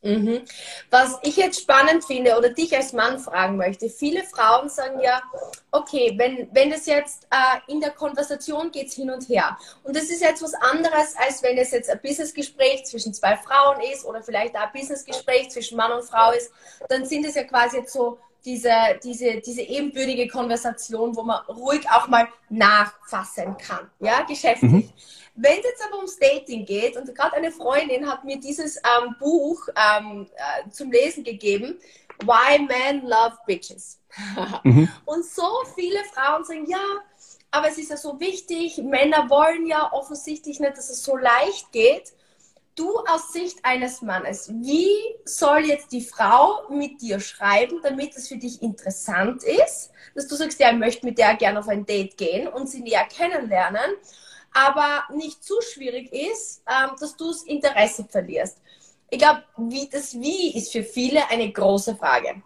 Mhm. 0.03 0.43
Was 0.91 1.19
ich 1.23 1.37
jetzt 1.37 1.63
spannend 1.63 2.05
finde 2.05 2.37
oder 2.37 2.51
dich 2.51 2.77
als 2.77 2.93
Mann 2.93 3.19
fragen 3.19 3.57
möchte, 3.57 3.89
viele 3.89 4.23
Frauen 4.23 4.69
sagen 4.69 5.01
ja, 5.01 5.21
okay, 5.73 6.15
wenn, 6.17 6.49
wenn 6.53 6.71
das 6.71 6.87
jetzt 6.87 7.27
äh, 7.31 7.73
in 7.73 7.81
der 7.81 7.91
Konversation 7.91 8.71
geht 8.71 8.93
hin 8.93 9.11
und 9.11 9.29
her 9.29 9.59
und 9.83 9.97
das 9.97 10.05
ist 10.05 10.21
jetzt 10.21 10.43
was 10.43 10.55
anderes, 10.55 11.15
als 11.17 11.43
wenn 11.43 11.57
es 11.59 11.73
jetzt 11.73 11.91
ein 11.91 12.01
Businessgespräch 12.01 12.85
zwischen 12.85 13.15
zwei 13.15 13.37
Frauen 13.37 13.81
ist 13.93 14.05
oder 14.05 14.23
vielleicht 14.23 14.55
auch 14.55 14.63
ein 14.63 14.73
Businessgespräch 14.73 15.51
zwischen 15.51 15.77
Mann 15.77 15.91
und 15.91 16.05
Frau 16.05 16.31
ist, 16.33 16.53
dann 16.89 17.05
sind 17.05 17.25
es 17.27 17.35
ja 17.35 17.45
quasi 17.45 17.79
jetzt 17.79 17.93
so 17.93 18.19
diese, 18.47 18.73
diese, 19.03 19.41
diese 19.41 19.63
ebenbürtige 19.63 20.29
Konversation, 20.29 21.15
wo 21.17 21.23
man 21.23 21.45
ruhig 21.47 21.85
auch 21.91 22.07
mal 22.07 22.29
nachfassen 22.49 23.57
kann, 23.59 23.91
ja, 23.99 24.23
geschäftlich. 24.23 24.71
Mhm. 24.71 24.93
Wenn 25.35 25.59
es 25.59 25.65
jetzt 25.65 25.85
aber 25.87 25.97
ums 25.97 26.19
Dating 26.19 26.65
geht, 26.65 26.97
und 26.97 27.13
gerade 27.15 27.37
eine 27.37 27.53
Freundin 27.53 28.09
hat 28.09 28.25
mir 28.25 28.39
dieses 28.41 28.77
ähm, 28.77 29.17
Buch 29.19 29.69
ähm, 29.77 30.27
äh, 30.35 30.71
zum 30.71 30.91
Lesen 30.91 31.25
gegeben, 31.25 31.79
Why 32.23 32.61
Men 32.61 33.03
Love 33.03 33.37
Bitches. 33.47 34.01
mhm. 34.63 34.89
Und 35.05 35.27
so 35.27 35.65
viele 35.75 35.99
Frauen 36.15 36.45
sagen, 36.45 36.67
ja, 36.67 36.79
aber 37.51 37.69
es 37.69 37.79
ist 37.79 37.91
ja 37.91 37.97
so 37.97 38.19
wichtig, 38.21 38.79
Männer 38.79 39.29
wollen 39.29 39.67
ja 39.67 39.93
offensichtlich 39.93 40.61
nicht, 40.61 40.77
dass 40.77 40.89
es 40.89 41.03
so 41.03 41.17
leicht 41.17 41.71
geht. 41.73 42.13
Du 42.77 42.99
aus 43.09 43.33
Sicht 43.33 43.59
eines 43.65 44.03
Mannes, 44.03 44.51
wie 44.53 44.89
soll 45.25 45.65
jetzt 45.65 45.93
die 45.93 46.03
Frau 46.03 46.69
mit 46.71 47.01
dir 47.01 47.21
schreiben, 47.21 47.81
damit 47.83 48.15
es 48.17 48.29
für 48.29 48.37
dich 48.37 48.63
interessant 48.63 49.43
ist, 49.43 49.91
dass 50.15 50.29
du 50.29 50.37
sagst, 50.37 50.61
ja, 50.61 50.71
ich 50.71 50.79
möchte 50.79 51.07
mit 51.07 51.19
der 51.19 51.35
gerne 51.37 51.59
auf 51.59 51.69
ein 51.69 51.87
Date 51.87 52.17
gehen 52.17 52.49
und 52.49 52.69
sie 52.69 52.83
näher 52.83 53.07
kennenlernen 53.09 53.91
aber 54.57 55.05
nicht 55.15 55.45
zu 55.45 55.55
schwierig 55.61 56.13
ist, 56.13 56.63
ähm, 56.67 56.97
dass 56.99 57.17
du 57.17 57.29
das 57.29 57.43
Interesse 57.43 58.05
verlierst. 58.09 58.59
Ich 59.11 59.19
glaube, 59.19 59.43
wie, 59.59 59.89
das 59.91 60.15
Wie 60.15 60.57
ist 60.57 60.73
für 60.73 60.83
viele 60.83 61.29
eine 61.31 61.51
große 61.51 61.95
Frage. 61.97 62.43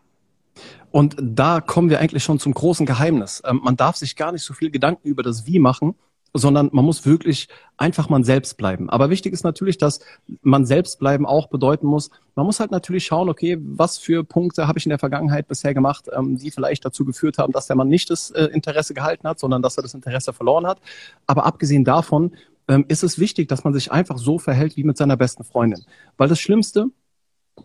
Und 0.91 1.17
da 1.21 1.61
kommen 1.61 1.89
wir 1.89 2.01
eigentlich 2.01 2.25
schon 2.25 2.41
zum 2.41 2.53
großen 2.53 2.85
Geheimnis. 2.85 3.43
Ähm, 3.47 3.61
man 3.63 3.77
darf 3.77 3.97
sich 3.97 4.17
gar 4.17 4.33
nicht 4.33 4.43
so 4.43 4.55
viel 4.55 4.71
Gedanken 4.71 5.07
über 5.07 5.23
das 5.23 5.47
Wie 5.47 5.61
machen, 5.61 5.95
sondern 6.33 6.71
man 6.73 6.85
muss 6.85 7.07
wirklich 7.07 7.49
einfach 7.77 8.09
man 8.09 8.25
selbst 8.25 8.57
bleiben. 8.57 8.91
Aber 8.91 9.11
wichtig 9.11 9.33
ist 9.33 9.43
natürlich, 9.43 9.79
dass 9.79 10.01
man 10.43 10.65
selbst 10.67 10.99
bleiben 10.99 11.27
auch 11.27 11.49
bedeuten 11.49 11.87
muss, 11.87 12.11
man 12.35 12.47
muss 12.47 12.61
halt 12.61 12.71
natürlich 12.71 13.07
schauen, 13.07 13.29
okay, 13.29 13.59
was 13.61 13.99
für 13.99 14.25
Punkte 14.25 14.69
habe 14.69 14.79
ich 14.79 14.87
in 14.87 14.91
der 14.91 14.99
Vergangenheit 14.99 15.49
bisher 15.49 15.75
gemacht, 15.75 16.07
ähm, 16.17 16.37
die 16.37 16.51
vielleicht 16.51 16.85
dazu 16.85 17.05
geführt 17.05 17.39
haben, 17.39 17.53
dass 17.53 17.67
der 17.67 17.77
Mann 17.77 17.89
nicht 17.89 18.11
das 18.11 18.31
äh, 18.31 18.45
Interesse 18.45 18.95
gehalten 18.95 19.27
hat, 19.29 19.39
sondern 19.39 19.63
dass 19.63 19.77
er 19.77 19.83
das 19.83 19.95
Interesse 19.95 20.33
verloren 20.33 20.67
hat. 20.67 20.81
Aber 21.27 21.47
abgesehen 21.47 21.85
davon 21.85 22.33
ähm, 22.69 22.85
ist 22.89 23.03
es 23.03 23.19
wichtig, 23.19 23.49
dass 23.49 23.65
man 23.65 23.73
sich 23.73 23.91
einfach 23.91 24.19
so 24.19 24.39
verhält 24.39 24.77
wie 24.77 24.85
mit 24.85 24.97
seiner 24.97 25.17
besten 25.17 25.45
Freundin. 25.45 25.85
Weil 26.17 26.29
das 26.29 26.41
Schlimmste, 26.41 26.91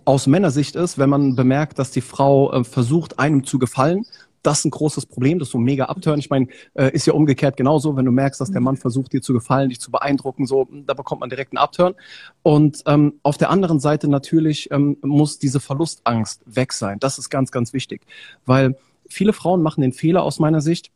aus 0.03 0.27
Männersicht 0.27 0.75
ist, 0.75 0.97
wenn 0.97 1.09
man 1.09 1.35
bemerkt, 1.35 1.79
dass 1.79 1.91
die 1.91 2.01
Frau 2.01 2.51
äh, 2.51 2.63
versucht, 2.63 3.19
einem 3.19 3.45
zu 3.45 3.59
gefallen 3.59 4.05
das 4.45 4.59
ist 4.59 4.65
ein 4.65 4.71
großes 4.71 5.05
Problem, 5.07 5.39
das 5.39 5.47
ist 5.47 5.53
so 5.53 5.57
mega 5.57 5.85
abtören. 5.85 6.19
Ich 6.19 6.29
meine, 6.29 6.47
äh, 6.75 6.91
ist 6.91 7.07
ja 7.07 7.13
umgekehrt 7.13 7.57
genauso, 7.57 7.95
wenn 7.95 8.05
du 8.05 8.11
merkst, 8.11 8.39
dass 8.39 8.51
der 8.51 8.61
Mann 8.61 8.77
versucht, 8.77 9.13
dir 9.13 9.21
zu 9.21 9.33
gefallen, 9.33 9.69
dich 9.69 9.81
zu 9.81 9.91
beeindrucken, 9.91 10.45
so, 10.45 10.67
da 10.71 10.93
bekommt 10.93 11.21
man 11.21 11.29
direkt 11.29 11.53
einen 11.53 11.57
Abturn. 11.57 11.95
Und 12.43 12.83
ähm, 12.85 13.19
auf 13.23 13.37
der 13.37 13.49
anderen 13.49 13.79
Seite 13.79 14.07
natürlich 14.07 14.69
ähm, 14.71 14.97
muss 15.01 15.39
diese 15.39 15.59
Verlustangst 15.59 16.41
weg 16.45 16.73
sein. 16.73 16.99
Das 16.99 17.17
ist 17.17 17.29
ganz, 17.29 17.51
ganz 17.51 17.73
wichtig, 17.73 18.01
weil 18.45 18.77
viele 19.07 19.33
Frauen 19.33 19.61
machen 19.61 19.81
den 19.81 19.93
Fehler 19.93 20.23
aus 20.23 20.39
meiner 20.39 20.61
Sicht, 20.61 20.91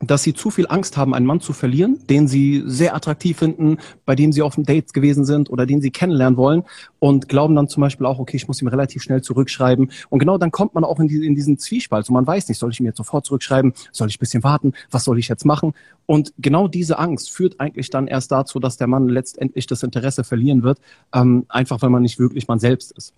dass 0.00 0.22
sie 0.22 0.34
zu 0.34 0.50
viel 0.50 0.66
Angst 0.68 0.96
haben, 0.96 1.14
einen 1.14 1.26
Mann 1.26 1.40
zu 1.40 1.52
verlieren, 1.52 1.98
den 2.08 2.28
sie 2.28 2.62
sehr 2.66 2.94
attraktiv 2.94 3.38
finden, 3.38 3.78
bei 4.04 4.14
dem 4.14 4.32
sie 4.32 4.42
auf 4.42 4.54
dem 4.54 4.64
Date 4.64 4.92
gewesen 4.92 5.24
sind 5.24 5.50
oder 5.50 5.66
den 5.66 5.80
sie 5.80 5.90
kennenlernen 5.90 6.36
wollen 6.36 6.64
und 6.98 7.28
glauben 7.28 7.54
dann 7.54 7.68
zum 7.68 7.80
Beispiel 7.80 8.06
auch, 8.06 8.18
okay, 8.18 8.36
ich 8.36 8.48
muss 8.48 8.60
ihm 8.60 8.68
relativ 8.68 9.02
schnell 9.02 9.22
zurückschreiben. 9.22 9.90
Und 10.10 10.18
genau 10.18 10.36
dann 10.38 10.50
kommt 10.50 10.74
man 10.74 10.84
auch 10.84 10.98
in, 11.00 11.08
die, 11.08 11.24
in 11.26 11.34
diesen 11.34 11.58
Zwiespalt. 11.58 12.06
So 12.06 12.12
man 12.12 12.26
weiß 12.26 12.48
nicht, 12.48 12.58
soll 12.58 12.70
ich 12.70 12.80
ihm 12.80 12.86
jetzt 12.86 12.98
sofort 12.98 13.24
zurückschreiben? 13.24 13.72
Soll 13.92 14.08
ich 14.08 14.16
ein 14.16 14.20
bisschen 14.20 14.44
warten? 14.44 14.72
Was 14.90 15.04
soll 15.04 15.18
ich 15.18 15.28
jetzt 15.28 15.44
machen? 15.44 15.74
Und 16.06 16.34
genau 16.38 16.68
diese 16.68 16.98
Angst 16.98 17.30
führt 17.30 17.60
eigentlich 17.60 17.88
dann 17.90 18.06
erst 18.06 18.30
dazu, 18.30 18.58
dass 18.58 18.76
der 18.76 18.88
Mann 18.88 19.08
letztendlich 19.08 19.66
das 19.66 19.82
Interesse 19.82 20.24
verlieren 20.24 20.62
wird, 20.62 20.78
ähm, 21.14 21.46
einfach 21.48 21.80
weil 21.82 21.90
man 21.90 22.02
nicht 22.02 22.18
wirklich 22.18 22.48
man 22.48 22.58
selbst 22.58 22.92
ist 22.92 23.14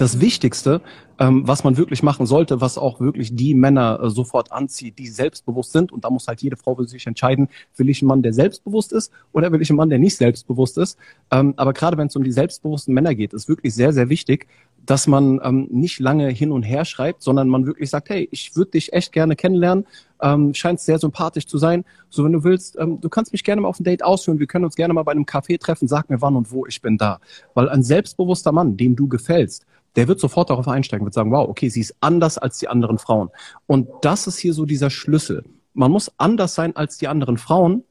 das 0.00 0.20
Wichtigste, 0.20 0.80
ähm, 1.18 1.46
was 1.46 1.64
man 1.64 1.76
wirklich 1.76 2.02
machen 2.02 2.26
sollte, 2.26 2.60
was 2.60 2.78
auch 2.78 3.00
wirklich 3.00 3.34
die 3.34 3.54
Männer 3.54 4.00
äh, 4.02 4.10
sofort 4.10 4.52
anzieht, 4.52 4.98
die 4.98 5.08
selbstbewusst 5.08 5.72
sind. 5.72 5.92
Und 5.92 6.04
da 6.04 6.10
muss 6.10 6.28
halt 6.28 6.40
jede 6.42 6.56
Frau 6.56 6.76
für 6.76 6.86
sich 6.86 7.06
entscheiden, 7.06 7.48
will 7.76 7.88
ich 7.88 8.02
einen 8.02 8.08
Mann, 8.08 8.22
der 8.22 8.32
selbstbewusst 8.32 8.92
ist 8.92 9.12
oder 9.32 9.52
will 9.52 9.60
ich 9.60 9.70
einen 9.70 9.76
Mann, 9.76 9.90
der 9.90 9.98
nicht 9.98 10.16
selbstbewusst 10.16 10.78
ist. 10.78 10.98
Ähm, 11.30 11.54
aber 11.56 11.72
gerade 11.72 11.96
wenn 11.96 12.06
es 12.06 12.16
um 12.16 12.24
die 12.24 12.32
selbstbewussten 12.32 12.94
Männer 12.94 13.14
geht, 13.14 13.32
ist 13.32 13.48
wirklich 13.48 13.74
sehr, 13.74 13.92
sehr 13.92 14.08
wichtig, 14.08 14.46
dass 14.86 15.06
man 15.06 15.40
ähm, 15.42 15.68
nicht 15.70 15.98
lange 15.98 16.28
hin 16.28 16.50
und 16.50 16.62
her 16.62 16.86
schreibt, 16.86 17.22
sondern 17.22 17.48
man 17.48 17.66
wirklich 17.66 17.90
sagt, 17.90 18.08
hey, 18.08 18.26
ich 18.30 18.56
würde 18.56 18.70
dich 18.70 18.92
echt 18.94 19.12
gerne 19.12 19.36
kennenlernen, 19.36 19.84
ähm, 20.22 20.54
scheint 20.54 20.80
sehr 20.80 20.98
sympathisch 20.98 21.46
zu 21.46 21.58
sein. 21.58 21.84
So, 22.08 22.24
wenn 22.24 22.32
du 22.32 22.42
willst, 22.42 22.78
ähm, 22.78 22.98
du 23.00 23.08
kannst 23.10 23.32
mich 23.32 23.44
gerne 23.44 23.60
mal 23.60 23.68
auf 23.68 23.78
ein 23.80 23.84
Date 23.84 24.02
ausführen, 24.02 24.38
wir 24.38 24.46
können 24.46 24.64
uns 24.64 24.76
gerne 24.76 24.94
mal 24.94 25.02
bei 25.02 25.12
einem 25.12 25.24
Café 25.24 25.58
treffen, 25.60 25.88
sag 25.88 26.08
mir 26.08 26.22
wann 26.22 26.36
und 26.36 26.50
wo, 26.52 26.64
ich 26.64 26.80
bin 26.80 26.96
da. 26.96 27.20
Weil 27.52 27.68
ein 27.68 27.82
selbstbewusster 27.82 28.52
Mann, 28.52 28.78
dem 28.78 28.96
du 28.96 29.08
gefällst, 29.08 29.66
der 29.98 30.06
wird 30.06 30.20
sofort 30.20 30.48
darauf 30.48 30.68
einsteigen, 30.68 31.04
wird 31.04 31.12
sagen, 31.12 31.32
wow, 31.32 31.48
okay, 31.48 31.68
sie 31.68 31.80
ist 31.80 31.96
anders 31.98 32.38
als 32.38 32.60
die 32.60 32.68
anderen 32.68 32.98
Frauen. 32.98 33.30
Und 33.66 33.88
das 34.02 34.28
ist 34.28 34.38
hier 34.38 34.54
so 34.54 34.64
dieser 34.64 34.90
Schlüssel. 34.90 35.44
Man 35.74 35.90
muss 35.90 36.12
anders 36.18 36.54
sein 36.54 36.76
als 36.76 36.98
die 36.98 37.08
anderen 37.08 37.36
Frauen, 37.36 37.82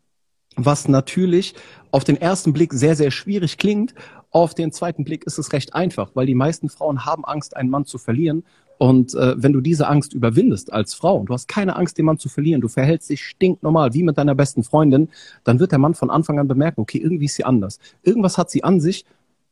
was 0.55 0.87
natürlich 0.87 1.53
auf 1.91 2.05
den 2.05 2.15
ersten 2.15 2.53
Blick 2.53 2.71
sehr, 2.71 2.95
sehr 2.95 3.11
schwierig 3.11 3.57
klingt. 3.57 3.93
Auf 4.31 4.55
den 4.55 4.71
zweiten 4.71 5.03
Blick 5.03 5.25
ist 5.25 5.37
es 5.37 5.51
recht 5.51 5.75
einfach, 5.75 6.11
weil 6.13 6.25
die 6.25 6.33
meisten 6.33 6.69
Frauen 6.69 7.03
haben 7.03 7.25
Angst, 7.25 7.57
einen 7.57 7.69
Mann 7.69 7.83
zu 7.83 7.97
verlieren. 7.97 8.45
Und 8.77 9.13
äh, 9.13 9.35
wenn 9.35 9.51
du 9.51 9.59
diese 9.59 9.89
Angst 9.89 10.13
überwindest 10.13 10.71
als 10.71 10.93
Frau 10.93 11.17
und 11.17 11.25
du 11.25 11.33
hast 11.33 11.49
keine 11.49 11.75
Angst, 11.75 11.97
den 11.97 12.05
Mann 12.05 12.19
zu 12.19 12.29
verlieren, 12.29 12.61
du 12.61 12.69
verhältst 12.69 13.09
dich 13.09 13.21
stinknormal 13.21 13.93
wie 13.93 14.03
mit 14.03 14.17
deiner 14.17 14.33
besten 14.33 14.63
Freundin, 14.63 15.09
dann 15.43 15.59
wird 15.59 15.73
der 15.73 15.79
Mann 15.79 15.93
von 15.93 16.09
Anfang 16.09 16.39
an 16.39 16.47
bemerken, 16.47 16.79
okay, 16.79 16.99
irgendwie 16.99 17.25
ist 17.25 17.35
sie 17.35 17.43
anders. 17.43 17.79
Irgendwas 18.01 18.37
hat 18.37 18.49
sie 18.49 18.63
an 18.63 18.79
sich, 18.79 19.03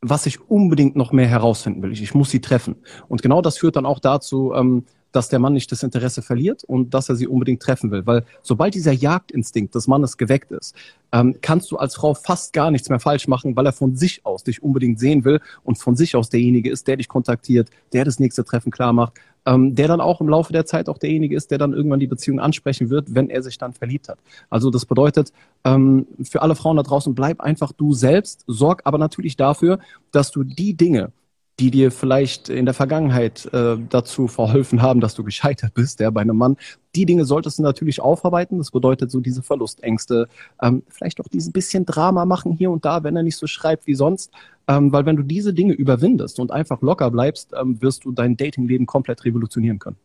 was 0.10 0.26
ich 0.26 0.50
unbedingt 0.50 0.96
noch 0.96 1.12
mehr 1.12 1.28
herausfinden 1.28 1.82
will. 1.82 1.92
Ich, 1.92 2.02
ich 2.02 2.14
muss 2.14 2.30
sie 2.30 2.42
treffen. 2.42 2.76
Und 3.08 3.22
genau 3.22 3.42
das 3.42 3.58
führt 3.58 3.76
dann 3.76 3.86
auch 3.86 4.00
dazu, 4.00 4.54
ähm, 4.54 4.86
dass 5.16 5.30
der 5.30 5.40
Mann 5.40 5.54
nicht 5.54 5.72
das 5.72 5.82
Interesse 5.82 6.22
verliert 6.22 6.64
und 6.64 6.94
dass 6.94 7.08
er 7.08 7.16
sie 7.16 7.28
unbedingt 7.28 7.62
treffen 7.62 7.90
will. 7.92 8.06
Weil 8.06 8.26
sobald 8.42 8.76
dieser 8.76 8.92
Jagdinstinkt 8.92 9.74
des 9.74 9.88
Mannes 9.88 10.18
geweckt 10.18 10.52
ist, 10.52 10.76
ähm, 11.12 11.38
kannst 11.42 11.72
du 11.72 11.78
als 11.78 11.96
Frau 11.96 12.14
fast 12.14 12.52
gar 12.52 12.70
nichts 12.70 12.90
mehr 12.90 13.00
falsch 13.00 13.28
machen, 13.28 13.56
weil 13.56 13.66
er 13.66 13.72
von 13.72 13.96
sich 13.96 14.26
aus 14.26 14.44
dich 14.44 14.62
unbedingt 14.62 15.00
sehen 15.00 15.24
will 15.24 15.40
und 15.64 15.78
von 15.78 15.96
sich 15.96 16.16
aus 16.16 16.30
derjenige 16.30 16.70
ist, 16.70 16.88
der 16.88 16.98
dich 16.98 17.08
kontaktiert, 17.08 17.70
der 17.94 18.04
das 18.04 18.20
nächste 18.20 18.44
Treffen 18.44 18.72
klar 18.72 18.92
macht, 18.92 19.14
ähm, 19.46 19.76
der 19.76 19.88
dann 19.88 20.02
auch 20.02 20.20
im 20.20 20.28
Laufe 20.28 20.52
der 20.52 20.66
Zeit 20.66 20.90
auch 20.90 20.98
derjenige 20.98 21.36
ist, 21.36 21.52
der 21.52 21.58
dann 21.58 21.74
irgendwann 21.74 22.00
die 22.00 22.08
Beziehung 22.08 22.40
ansprechen 22.40 22.90
wird, 22.90 23.16
wenn 23.16 23.30
er 23.30 23.42
sich 23.42 23.58
dann 23.58 23.74
verliebt 23.74 24.10
hat. 24.10 24.20
Also 24.50 24.70
das 24.70 24.86
bedeutet, 24.86 25.32
ähm, 25.64 26.08
für 26.24 26.42
alle 26.42 26.56
Frauen 26.56 26.78
da 26.78 26.84
draußen, 26.84 27.16
bleib 27.16 27.40
einfach 27.40 27.72
du 27.72 27.94
selbst, 27.94 28.44
sorg 28.48 28.82
aber 28.84 28.98
natürlich 28.98 29.38
dafür, 29.38 29.80
dass 30.12 30.32
du 30.32 30.44
die 30.44 30.74
Dinge, 30.74 31.12
die 31.60 31.72
dir 31.72 31.92
vielleicht 31.92 32.50
in 32.50 32.66
der 32.66 32.74
Vergangenheit 32.74 33.46
äh, 33.54 33.78
dazu 33.90 34.28
verholfen 34.28 34.82
haben, 34.82 35.00
dass 35.00 35.16
du 35.16 35.24
gescheitert 35.24 35.74
bist, 35.74 36.02
ja, 36.02 36.10
bei 36.10 36.22
einem 36.22 36.38
Mann. 36.38 36.58
Die 36.96 37.06
Dinge 37.06 37.24
solltest 37.24 37.60
du 37.60 37.64
natürlich 37.64 38.02
aufarbeiten. 38.02 38.58
Das 38.58 38.72
bedeutet 38.72 39.10
so 39.10 39.22
diese 39.22 39.42
Verlustängste, 39.42 40.28
ähm, 40.62 40.84
vielleicht 40.90 41.22
auch 41.22 41.28
dieses 41.30 41.54
bisschen 41.54 41.86
Drama 41.86 42.26
machen 42.26 42.52
hier 42.52 42.72
und 42.72 42.84
da, 42.84 43.04
wenn 43.04 43.16
er 43.16 43.24
nicht 43.24 43.38
so 43.38 43.48
schreibt 43.48 43.88
wie 43.88 43.96
sonst. 43.96 44.32
Ähm, 44.68 44.92
weil 44.92 45.06
wenn 45.06 45.16
du 45.16 45.24
diese 45.24 45.54
Dinge 45.54 45.74
überwindest 45.74 46.40
und 46.40 46.52
einfach 46.52 46.82
locker 46.82 47.10
bleibst, 47.10 47.54
ähm, 47.60 47.82
wirst 47.82 48.04
du 48.04 48.12
dein 48.12 48.36
Datingleben 48.36 48.86
komplett 48.86 49.24
revolutionieren 49.24 49.80
können. 49.80 49.98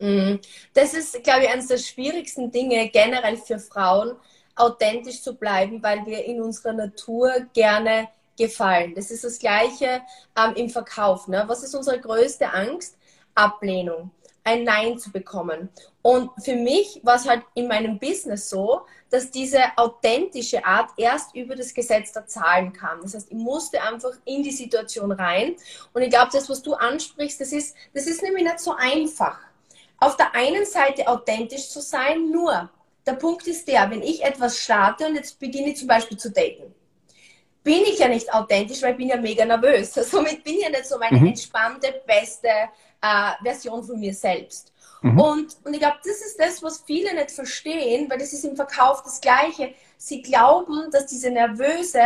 Mhm. 0.00 0.40
Das 0.74 0.94
ist, 0.94 1.22
glaube 1.22 1.44
ich, 1.44 1.50
eines 1.50 1.68
der 1.68 1.78
schwierigsten 1.78 2.50
Dinge 2.50 2.88
generell 2.88 3.36
für 3.36 3.58
Frauen, 3.58 4.12
authentisch 4.56 5.22
zu 5.22 5.36
bleiben, 5.36 5.82
weil 5.82 6.04
wir 6.06 6.24
in 6.24 6.40
unserer 6.40 6.72
Natur 6.72 7.30
gerne 7.52 8.08
gefallen. 8.40 8.94
Das 8.94 9.10
ist 9.10 9.22
das 9.22 9.38
Gleiche 9.38 10.02
ähm, 10.36 10.54
im 10.56 10.70
Verkauf. 10.70 11.28
Ne? 11.28 11.44
Was 11.46 11.62
ist 11.62 11.74
unsere 11.74 12.00
größte 12.00 12.52
Angst? 12.52 12.96
Ablehnung. 13.34 14.10
Ein 14.42 14.64
Nein 14.64 14.98
zu 14.98 15.12
bekommen. 15.12 15.68
Und 16.02 16.30
für 16.42 16.56
mich 16.56 17.00
war 17.04 17.16
es 17.16 17.28
halt 17.28 17.42
in 17.54 17.68
meinem 17.68 17.98
Business 17.98 18.48
so, 18.48 18.80
dass 19.10 19.30
diese 19.30 19.60
authentische 19.76 20.64
Art 20.64 20.90
erst 20.96 21.34
über 21.34 21.54
das 21.54 21.74
Gesetz 21.74 22.12
der 22.12 22.26
Zahlen 22.26 22.72
kam. 22.72 23.02
Das 23.02 23.14
heißt, 23.14 23.30
ich 23.30 23.36
musste 23.36 23.82
einfach 23.82 24.12
in 24.24 24.42
die 24.42 24.50
Situation 24.50 25.12
rein. 25.12 25.56
Und 25.92 26.02
ich 26.02 26.10
glaube, 26.10 26.30
das, 26.32 26.48
was 26.48 26.62
du 26.62 26.72
ansprichst, 26.72 27.40
das 27.40 27.52
ist, 27.52 27.76
das 27.92 28.06
ist 28.06 28.22
nämlich 28.22 28.44
nicht 28.44 28.60
so 28.60 28.74
einfach. 28.74 29.38
Auf 29.98 30.16
der 30.16 30.34
einen 30.34 30.64
Seite 30.64 31.06
authentisch 31.06 31.68
zu 31.68 31.82
sein, 31.82 32.30
nur 32.30 32.70
der 33.06 33.12
Punkt 33.12 33.46
ist 33.46 33.68
der, 33.68 33.90
wenn 33.90 34.02
ich 34.02 34.24
etwas 34.24 34.56
starte 34.58 35.06
und 35.06 35.16
jetzt 35.16 35.38
beginne 35.38 35.70
ich 35.70 35.76
zum 35.76 35.88
Beispiel 35.88 36.16
zu 36.16 36.30
daten 36.30 36.74
bin 37.62 37.82
ich 37.82 37.98
ja 37.98 38.08
nicht 38.08 38.32
authentisch, 38.32 38.82
weil 38.82 38.92
ich 38.92 38.98
bin 38.98 39.08
ja 39.08 39.16
mega 39.16 39.44
nervös. 39.44 39.92
Somit 40.10 40.42
bin 40.44 40.54
ich 40.54 40.62
ja 40.62 40.70
nicht 40.70 40.86
so 40.86 40.98
meine 40.98 41.18
mhm. 41.18 41.28
entspannte, 41.28 42.02
beste 42.06 42.48
äh, 42.48 43.32
Version 43.42 43.82
von 43.82 43.98
mir 43.98 44.14
selbst. 44.14 44.72
Mhm. 45.02 45.20
Und, 45.20 45.56
und 45.64 45.74
ich 45.74 45.80
glaube, 45.80 45.98
das 46.04 46.20
ist 46.20 46.38
das, 46.38 46.62
was 46.62 46.82
viele 46.86 47.14
nicht 47.14 47.30
verstehen, 47.30 48.10
weil 48.10 48.18
das 48.18 48.32
ist 48.32 48.44
im 48.44 48.56
Verkauf 48.56 49.02
das 49.02 49.20
Gleiche. 49.20 49.74
Sie 49.96 50.22
glauben, 50.22 50.90
dass 50.90 51.06
diese 51.06 51.30
nervöse, 51.30 52.02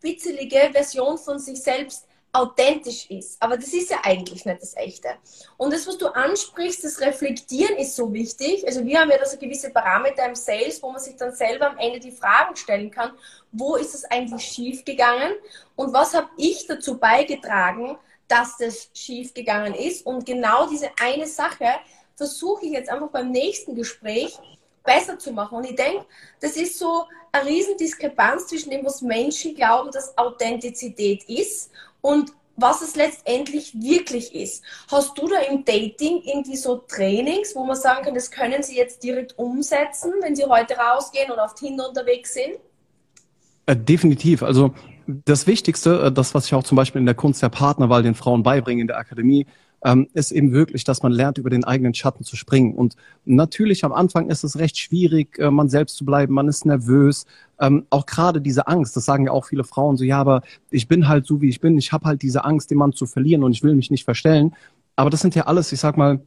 witzelige 0.00 0.70
Version 0.72 1.18
von 1.18 1.38
sich 1.38 1.62
selbst 1.62 2.06
authentisch 2.34 3.08
ist. 3.10 3.40
Aber 3.40 3.56
das 3.56 3.72
ist 3.72 3.90
ja 3.90 3.98
eigentlich 4.02 4.44
nicht 4.44 4.60
das 4.60 4.76
Echte. 4.76 5.08
Und 5.56 5.72
das, 5.72 5.86
was 5.86 5.96
du 5.96 6.08
ansprichst, 6.08 6.82
das 6.82 7.00
Reflektieren 7.00 7.76
ist 7.76 7.94
so 7.94 8.12
wichtig. 8.12 8.66
Also 8.66 8.84
wir 8.84 9.00
haben 9.00 9.10
ja 9.10 9.18
da 9.18 9.24
so 9.24 9.38
gewisse 9.38 9.70
Parameter 9.70 10.26
im 10.26 10.34
Sales, 10.34 10.82
wo 10.82 10.90
man 10.90 11.00
sich 11.00 11.14
dann 11.16 11.32
selber 11.32 11.70
am 11.70 11.78
Ende 11.78 12.00
die 12.00 12.10
Fragen 12.10 12.56
stellen 12.56 12.90
kann, 12.90 13.12
wo 13.52 13.76
ist 13.76 13.94
es 13.94 14.04
eigentlich 14.06 14.44
schief 14.44 14.84
gegangen 14.84 15.32
und 15.76 15.92
was 15.92 16.12
habe 16.12 16.28
ich 16.36 16.66
dazu 16.66 16.98
beigetragen, 16.98 17.96
dass 18.26 18.56
das 18.56 18.90
schief 18.94 19.32
gegangen 19.32 19.74
ist. 19.74 20.04
Und 20.04 20.26
genau 20.26 20.66
diese 20.68 20.90
eine 21.00 21.28
Sache 21.28 21.68
versuche 22.16 22.66
ich 22.66 22.72
jetzt 22.72 22.90
einfach 22.90 23.10
beim 23.10 23.30
nächsten 23.30 23.76
Gespräch 23.76 24.36
besser 24.82 25.18
zu 25.20 25.32
machen. 25.32 25.58
Und 25.58 25.64
ich 25.64 25.76
denke, 25.76 26.04
das 26.40 26.56
ist 26.56 26.78
so 26.80 27.04
eine 27.30 27.48
Riesendiskrepanz 27.48 28.48
zwischen 28.48 28.70
dem, 28.70 28.84
was 28.84 29.02
Menschen 29.02 29.54
glauben, 29.54 29.92
dass 29.92 30.16
Authentizität 30.18 31.22
ist 31.28 31.70
und 32.04 32.32
was 32.56 32.82
es 32.82 32.94
letztendlich 32.94 33.74
wirklich 33.74 34.34
ist. 34.34 34.62
Hast 34.88 35.18
du 35.18 35.26
da 35.26 35.40
im 35.50 35.64
Dating 35.64 36.22
irgendwie 36.24 36.56
so 36.56 36.76
Trainings, 36.76 37.56
wo 37.56 37.64
man 37.64 37.76
sagen 37.76 38.04
kann, 38.04 38.14
das 38.14 38.30
können 38.30 38.62
Sie 38.62 38.76
jetzt 38.76 39.02
direkt 39.02 39.36
umsetzen, 39.38 40.12
wenn 40.20 40.36
Sie 40.36 40.44
heute 40.44 40.74
rausgehen 40.76 41.32
oder 41.32 41.46
auf 41.46 41.54
Tinder 41.54 41.88
unterwegs 41.88 42.34
sind? 42.34 42.58
Äh, 43.66 43.74
definitiv. 43.74 44.42
Also 44.42 44.74
das 45.06 45.46
Wichtigste, 45.46 46.04
äh, 46.04 46.12
das, 46.12 46.34
was 46.34 46.46
ich 46.46 46.54
auch 46.54 46.62
zum 46.62 46.76
Beispiel 46.76 47.00
in 47.00 47.06
der 47.06 47.16
Kunst 47.16 47.42
der 47.42 47.48
Partnerwahl 47.48 48.02
den 48.02 48.14
Frauen 48.14 48.42
beibringe 48.42 48.82
in 48.82 48.86
der 48.86 48.98
Akademie, 48.98 49.46
ähm, 49.84 50.08
ist 50.14 50.32
eben 50.32 50.52
wirklich, 50.52 50.84
dass 50.84 51.02
man 51.02 51.12
lernt, 51.12 51.38
über 51.38 51.50
den 51.50 51.64
eigenen 51.64 51.94
Schatten 51.94 52.24
zu 52.24 52.36
springen. 52.36 52.74
Und 52.74 52.96
natürlich 53.24 53.84
am 53.84 53.92
Anfang 53.92 54.30
ist 54.30 54.42
es 54.42 54.58
recht 54.58 54.78
schwierig, 54.78 55.38
äh, 55.38 55.50
man 55.50 55.68
selbst 55.68 55.96
zu 55.96 56.04
bleiben, 56.04 56.34
man 56.34 56.48
ist 56.48 56.64
nervös. 56.64 57.26
Ähm, 57.60 57.86
auch 57.90 58.06
gerade 58.06 58.40
diese 58.40 58.66
Angst, 58.66 58.96
das 58.96 59.04
sagen 59.04 59.26
ja 59.26 59.32
auch 59.32 59.44
viele 59.44 59.64
Frauen 59.64 59.96
so, 59.96 60.04
ja, 60.04 60.18
aber 60.18 60.42
ich 60.70 60.88
bin 60.88 61.06
halt 61.06 61.26
so, 61.26 61.40
wie 61.40 61.50
ich 61.50 61.60
bin, 61.60 61.78
ich 61.78 61.92
habe 61.92 62.06
halt 62.06 62.22
diese 62.22 62.44
Angst, 62.44 62.70
den 62.70 62.78
Mann 62.78 62.92
zu 62.92 63.06
verlieren 63.06 63.44
und 63.44 63.52
ich 63.52 63.62
will 63.62 63.74
mich 63.74 63.90
nicht 63.90 64.04
verstellen. 64.04 64.54
Aber 64.96 65.10
das 65.10 65.20
sind 65.20 65.34
ja 65.34 65.44
alles, 65.44 65.70
ich 65.72 65.80
sag 65.80 65.96
mal, 65.96 66.20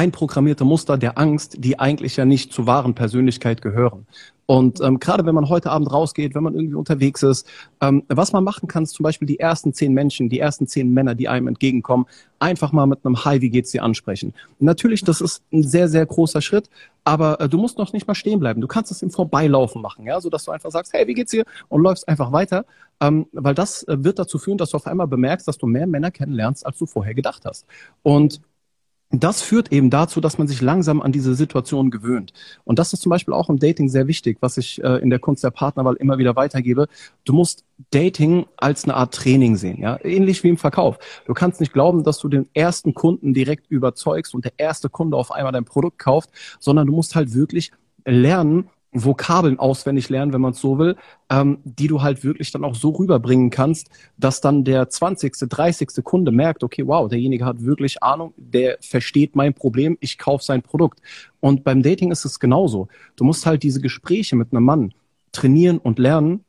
einprogrammierte 0.00 0.64
Muster 0.64 0.96
der 0.96 1.18
Angst, 1.18 1.56
die 1.58 1.78
eigentlich 1.78 2.16
ja 2.16 2.24
nicht 2.24 2.54
zur 2.54 2.66
wahren 2.66 2.94
Persönlichkeit 2.94 3.60
gehören. 3.60 4.06
Und 4.46 4.80
ähm, 4.80 4.98
gerade 4.98 5.26
wenn 5.26 5.34
man 5.34 5.50
heute 5.50 5.70
Abend 5.70 5.92
rausgeht, 5.92 6.34
wenn 6.34 6.42
man 6.42 6.54
irgendwie 6.54 6.74
unterwegs 6.74 7.22
ist, 7.22 7.46
ähm, 7.82 8.02
was 8.08 8.32
man 8.32 8.42
machen 8.42 8.66
kann, 8.66 8.84
ist 8.84 8.94
zum 8.94 9.04
Beispiel 9.04 9.26
die 9.28 9.38
ersten 9.38 9.74
zehn 9.74 9.92
Menschen, 9.92 10.30
die 10.30 10.40
ersten 10.40 10.66
zehn 10.66 10.92
Männer, 10.92 11.14
die 11.14 11.28
einem 11.28 11.48
entgegenkommen, 11.48 12.06
einfach 12.38 12.72
mal 12.72 12.86
mit 12.86 13.04
einem 13.04 13.26
Hi, 13.26 13.42
wie 13.42 13.50
geht's 13.50 13.72
dir 13.72 13.84
ansprechen. 13.84 14.32
Natürlich, 14.58 15.04
das 15.04 15.20
ist 15.20 15.42
ein 15.52 15.62
sehr, 15.62 15.86
sehr 15.88 16.06
großer 16.06 16.40
Schritt, 16.40 16.70
aber 17.04 17.38
äh, 17.38 17.48
du 17.50 17.58
musst 17.58 17.76
noch 17.76 17.92
nicht 17.92 18.08
mal 18.08 18.14
stehen 18.14 18.40
bleiben. 18.40 18.62
Du 18.62 18.68
kannst 18.68 18.90
es 18.90 19.02
im 19.02 19.10
Vorbeilaufen 19.10 19.82
machen, 19.82 20.06
ja, 20.06 20.18
so 20.20 20.30
dass 20.30 20.46
du 20.46 20.50
einfach 20.50 20.70
sagst, 20.70 20.94
hey, 20.94 21.06
wie 21.06 21.14
geht's 21.14 21.30
dir? 21.30 21.44
Und 21.68 21.82
läufst 21.82 22.08
einfach 22.08 22.32
weiter, 22.32 22.64
ähm, 23.00 23.26
weil 23.32 23.54
das 23.54 23.82
äh, 23.84 24.02
wird 24.02 24.18
dazu 24.18 24.38
führen, 24.38 24.56
dass 24.56 24.70
du 24.70 24.78
auf 24.78 24.86
einmal 24.86 25.08
bemerkst, 25.08 25.46
dass 25.46 25.58
du 25.58 25.66
mehr 25.66 25.86
Männer 25.86 26.10
kennenlernst, 26.10 26.64
als 26.66 26.78
du 26.78 26.86
vorher 26.86 27.14
gedacht 27.14 27.44
hast. 27.44 27.66
Und 28.02 28.40
das 29.10 29.42
führt 29.42 29.72
eben 29.72 29.90
dazu, 29.90 30.20
dass 30.20 30.38
man 30.38 30.46
sich 30.46 30.60
langsam 30.60 31.02
an 31.02 31.10
diese 31.10 31.34
Situation 31.34 31.90
gewöhnt. 31.90 32.32
Und 32.64 32.78
das 32.78 32.92
ist 32.92 33.02
zum 33.02 33.10
Beispiel 33.10 33.34
auch 33.34 33.50
im 33.50 33.58
Dating 33.58 33.88
sehr 33.88 34.06
wichtig, 34.06 34.38
was 34.40 34.56
ich 34.56 34.82
äh, 34.84 34.98
in 34.98 35.10
der 35.10 35.18
Kunst 35.18 35.42
der 35.42 35.50
Partnerwahl 35.50 35.96
immer 35.96 36.18
wieder 36.18 36.36
weitergebe. 36.36 36.86
Du 37.24 37.32
musst 37.32 37.64
Dating 37.90 38.46
als 38.56 38.84
eine 38.84 38.94
Art 38.94 39.14
Training 39.14 39.56
sehen, 39.56 39.80
ja, 39.80 39.98
ähnlich 40.04 40.44
wie 40.44 40.48
im 40.48 40.58
Verkauf. 40.58 40.98
Du 41.26 41.34
kannst 41.34 41.60
nicht 41.60 41.72
glauben, 41.72 42.04
dass 42.04 42.18
du 42.18 42.28
den 42.28 42.48
ersten 42.54 42.94
Kunden 42.94 43.34
direkt 43.34 43.68
überzeugst 43.68 44.34
und 44.34 44.44
der 44.44 44.52
erste 44.58 44.88
Kunde 44.88 45.16
auf 45.16 45.32
einmal 45.32 45.52
dein 45.52 45.64
Produkt 45.64 45.98
kauft, 45.98 46.30
sondern 46.60 46.86
du 46.86 46.92
musst 46.92 47.16
halt 47.16 47.34
wirklich 47.34 47.72
lernen, 48.04 48.68
Vokabeln 48.92 49.58
auswendig 49.58 50.08
lernen, 50.08 50.32
wenn 50.32 50.40
man 50.40 50.52
es 50.52 50.60
so 50.60 50.78
will, 50.78 50.96
ähm, 51.30 51.58
die 51.64 51.86
du 51.86 52.02
halt 52.02 52.24
wirklich 52.24 52.50
dann 52.50 52.64
auch 52.64 52.74
so 52.74 52.90
rüberbringen 52.90 53.50
kannst, 53.50 53.88
dass 54.16 54.40
dann 54.40 54.64
der 54.64 54.88
20., 54.88 55.48
30. 55.48 56.02
Kunde 56.02 56.32
merkt, 56.32 56.64
okay, 56.64 56.86
wow, 56.86 57.08
derjenige 57.08 57.44
hat 57.44 57.62
wirklich 57.64 58.02
Ahnung, 58.02 58.34
der 58.36 58.78
versteht 58.80 59.36
mein 59.36 59.54
Problem, 59.54 59.96
ich 60.00 60.18
kaufe 60.18 60.44
sein 60.44 60.62
Produkt. 60.62 61.00
Und 61.38 61.62
beim 61.62 61.82
Dating 61.82 62.10
ist 62.10 62.24
es 62.24 62.40
genauso. 62.40 62.88
Du 63.16 63.24
musst 63.24 63.46
halt 63.46 63.62
diese 63.62 63.80
Gespräche 63.80 64.34
mit 64.34 64.52
einem 64.52 64.64
Mann 64.64 64.94
trainieren 65.32 65.78
und 65.78 65.98
lernen, 65.98 66.44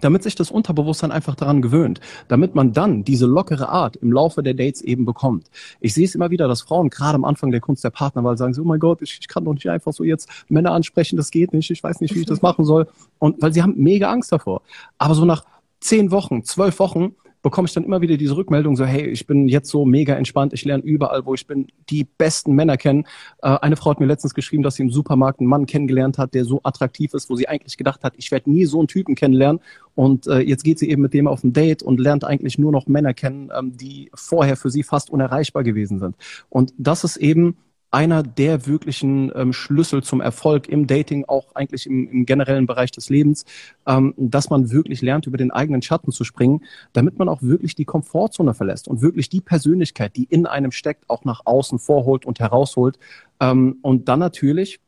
damit 0.00 0.22
sich 0.22 0.34
das 0.34 0.50
Unterbewusstsein 0.50 1.10
einfach 1.10 1.34
daran 1.34 1.62
gewöhnt, 1.62 2.00
damit 2.28 2.54
man 2.54 2.72
dann 2.72 3.04
diese 3.04 3.26
lockere 3.26 3.68
Art 3.68 3.96
im 3.96 4.12
Laufe 4.12 4.42
der 4.42 4.54
Dates 4.54 4.82
eben 4.82 5.04
bekommt. 5.04 5.50
Ich 5.80 5.94
sehe 5.94 6.04
es 6.04 6.14
immer 6.14 6.30
wieder, 6.30 6.48
dass 6.48 6.62
Frauen 6.62 6.90
gerade 6.90 7.14
am 7.14 7.24
Anfang 7.24 7.50
der 7.50 7.60
Kunst 7.60 7.84
der 7.84 7.90
Partnerwahl 7.90 8.36
sagen, 8.36 8.54
so, 8.54 8.62
oh 8.62 8.66
mein 8.66 8.80
Gott, 8.80 9.02
ich, 9.02 9.18
ich 9.20 9.28
kann 9.28 9.44
doch 9.44 9.54
nicht 9.54 9.68
einfach 9.68 9.92
so 9.92 10.04
jetzt 10.04 10.28
Männer 10.48 10.72
ansprechen, 10.72 11.16
das 11.16 11.30
geht 11.30 11.52
nicht, 11.52 11.70
ich 11.70 11.82
weiß 11.82 12.00
nicht, 12.00 12.14
wie 12.14 12.20
ich 12.20 12.26
das 12.26 12.42
machen 12.42 12.64
soll. 12.64 12.86
Und 13.18 13.40
weil 13.42 13.52
sie 13.52 13.62
haben 13.62 13.74
mega 13.76 14.10
Angst 14.10 14.32
davor. 14.32 14.62
Aber 14.98 15.14
so 15.14 15.24
nach 15.24 15.44
zehn 15.80 16.10
Wochen, 16.10 16.44
zwölf 16.44 16.78
Wochen 16.78 17.14
bekomme 17.42 17.66
ich 17.66 17.74
dann 17.74 17.84
immer 17.84 18.00
wieder 18.00 18.16
diese 18.16 18.36
Rückmeldung 18.36 18.76
so, 18.76 18.84
hey, 18.84 19.06
ich 19.06 19.26
bin 19.26 19.48
jetzt 19.48 19.70
so 19.70 19.84
mega 19.84 20.14
entspannt, 20.14 20.52
ich 20.52 20.64
lerne 20.64 20.82
überall, 20.82 21.24
wo 21.24 21.34
ich 21.34 21.46
bin, 21.46 21.68
die 21.88 22.04
besten 22.04 22.54
Männer 22.54 22.76
kennen. 22.76 23.06
Äh, 23.42 23.56
eine 23.60 23.76
Frau 23.76 23.90
hat 23.90 24.00
mir 24.00 24.06
letztens 24.06 24.34
geschrieben, 24.34 24.62
dass 24.62 24.76
sie 24.76 24.82
im 24.82 24.90
Supermarkt 24.90 25.40
einen 25.40 25.48
Mann 25.48 25.66
kennengelernt 25.66 26.18
hat, 26.18 26.34
der 26.34 26.44
so 26.44 26.60
attraktiv 26.62 27.14
ist, 27.14 27.30
wo 27.30 27.36
sie 27.36 27.48
eigentlich 27.48 27.76
gedacht 27.76 28.04
hat, 28.04 28.14
ich 28.16 28.30
werde 28.30 28.50
nie 28.50 28.66
so 28.66 28.78
einen 28.78 28.88
Typen 28.88 29.14
kennenlernen. 29.14 29.60
Und 29.94 30.26
äh, 30.26 30.40
jetzt 30.40 30.64
geht 30.64 30.78
sie 30.78 30.90
eben 30.90 31.02
mit 31.02 31.14
dem 31.14 31.26
auf 31.26 31.42
ein 31.44 31.52
Date 31.52 31.82
und 31.82 32.00
lernt 32.00 32.24
eigentlich 32.24 32.58
nur 32.58 32.72
noch 32.72 32.86
Männer 32.86 33.14
kennen, 33.14 33.50
ähm, 33.56 33.76
die 33.76 34.10
vorher 34.14 34.56
für 34.56 34.70
sie 34.70 34.82
fast 34.82 35.10
unerreichbar 35.10 35.62
gewesen 35.62 35.98
sind. 35.98 36.16
Und 36.48 36.72
das 36.78 37.04
ist 37.04 37.16
eben 37.16 37.56
einer 37.90 38.22
der 38.22 38.66
wirklichen 38.66 39.32
ähm, 39.34 39.52
Schlüssel 39.52 40.02
zum 40.02 40.20
Erfolg 40.20 40.68
im 40.68 40.86
Dating, 40.86 41.24
auch 41.26 41.54
eigentlich 41.54 41.86
im, 41.86 42.08
im 42.10 42.26
generellen 42.26 42.66
Bereich 42.66 42.92
des 42.92 43.10
Lebens, 43.10 43.44
ähm, 43.86 44.14
dass 44.16 44.50
man 44.50 44.70
wirklich 44.70 45.02
lernt, 45.02 45.26
über 45.26 45.36
den 45.36 45.50
eigenen 45.50 45.82
Schatten 45.82 46.12
zu 46.12 46.24
springen, 46.24 46.64
damit 46.92 47.18
man 47.18 47.28
auch 47.28 47.42
wirklich 47.42 47.74
die 47.74 47.84
Komfortzone 47.84 48.54
verlässt 48.54 48.88
und 48.88 49.02
wirklich 49.02 49.28
die 49.28 49.40
Persönlichkeit, 49.40 50.16
die 50.16 50.24
in 50.24 50.46
einem 50.46 50.72
steckt, 50.72 51.08
auch 51.08 51.24
nach 51.24 51.42
außen 51.44 51.78
vorholt 51.78 52.24
und 52.24 52.38
herausholt. 52.38 52.98
Ähm, 53.40 53.78
und 53.82 54.08
dann 54.08 54.20
natürlich 54.20 54.80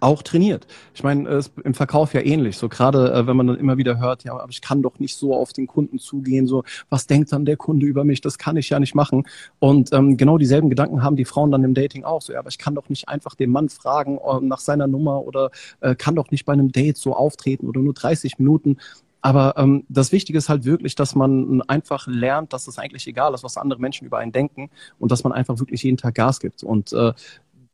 auch 0.00 0.22
trainiert. 0.22 0.66
Ich 0.94 1.02
meine, 1.02 1.28
es 1.28 1.48
ist 1.48 1.58
im 1.64 1.74
Verkauf 1.74 2.14
ja 2.14 2.20
ähnlich. 2.20 2.56
So 2.56 2.68
gerade, 2.68 3.12
äh, 3.12 3.26
wenn 3.26 3.36
man 3.36 3.46
dann 3.46 3.58
immer 3.58 3.76
wieder 3.76 3.98
hört, 3.98 4.24
ja, 4.24 4.32
aber 4.34 4.50
ich 4.50 4.60
kann 4.60 4.82
doch 4.82 4.98
nicht 4.98 5.16
so 5.16 5.34
auf 5.34 5.52
den 5.52 5.66
Kunden 5.66 5.98
zugehen. 5.98 6.46
So, 6.46 6.64
was 6.90 7.06
denkt 7.06 7.32
dann 7.32 7.44
der 7.44 7.56
Kunde 7.56 7.86
über 7.86 8.04
mich? 8.04 8.20
Das 8.20 8.38
kann 8.38 8.56
ich 8.56 8.70
ja 8.70 8.80
nicht 8.80 8.94
machen. 8.94 9.24
Und 9.58 9.92
ähm, 9.92 10.16
genau 10.16 10.38
dieselben 10.38 10.70
Gedanken 10.70 11.02
haben 11.02 11.16
die 11.16 11.24
Frauen 11.24 11.50
dann 11.50 11.64
im 11.64 11.74
Dating 11.74 12.04
auch. 12.04 12.22
So, 12.22 12.32
ja, 12.32 12.38
aber 12.38 12.48
ich 12.48 12.58
kann 12.58 12.74
doch 12.74 12.88
nicht 12.88 13.08
einfach 13.08 13.34
den 13.34 13.50
Mann 13.50 13.68
fragen 13.68 14.18
äh, 14.18 14.40
nach 14.40 14.60
seiner 14.60 14.86
Nummer 14.86 15.22
oder 15.22 15.50
äh, 15.80 15.94
kann 15.94 16.14
doch 16.14 16.30
nicht 16.30 16.44
bei 16.44 16.52
einem 16.52 16.72
Date 16.72 16.96
so 16.96 17.14
auftreten 17.14 17.68
oder 17.68 17.80
nur 17.80 17.94
30 17.94 18.38
Minuten. 18.38 18.78
Aber 19.24 19.54
ähm, 19.56 19.86
das 19.88 20.12
Wichtige 20.12 20.36
ist 20.36 20.50
halt 20.50 20.66
wirklich, 20.66 20.96
dass 20.96 21.14
man 21.14 21.62
einfach 21.62 22.06
lernt, 22.06 22.52
dass 22.52 22.68
es 22.68 22.78
eigentlich 22.78 23.06
egal 23.06 23.32
ist, 23.32 23.42
was 23.42 23.56
andere 23.56 23.80
Menschen 23.80 24.06
über 24.06 24.18
einen 24.18 24.32
denken 24.32 24.68
und 24.98 25.10
dass 25.10 25.24
man 25.24 25.32
einfach 25.32 25.58
wirklich 25.58 25.82
jeden 25.82 25.96
Tag 25.96 26.14
Gas 26.16 26.40
gibt. 26.40 26.62
Und 26.62 26.92
äh, 26.92 27.14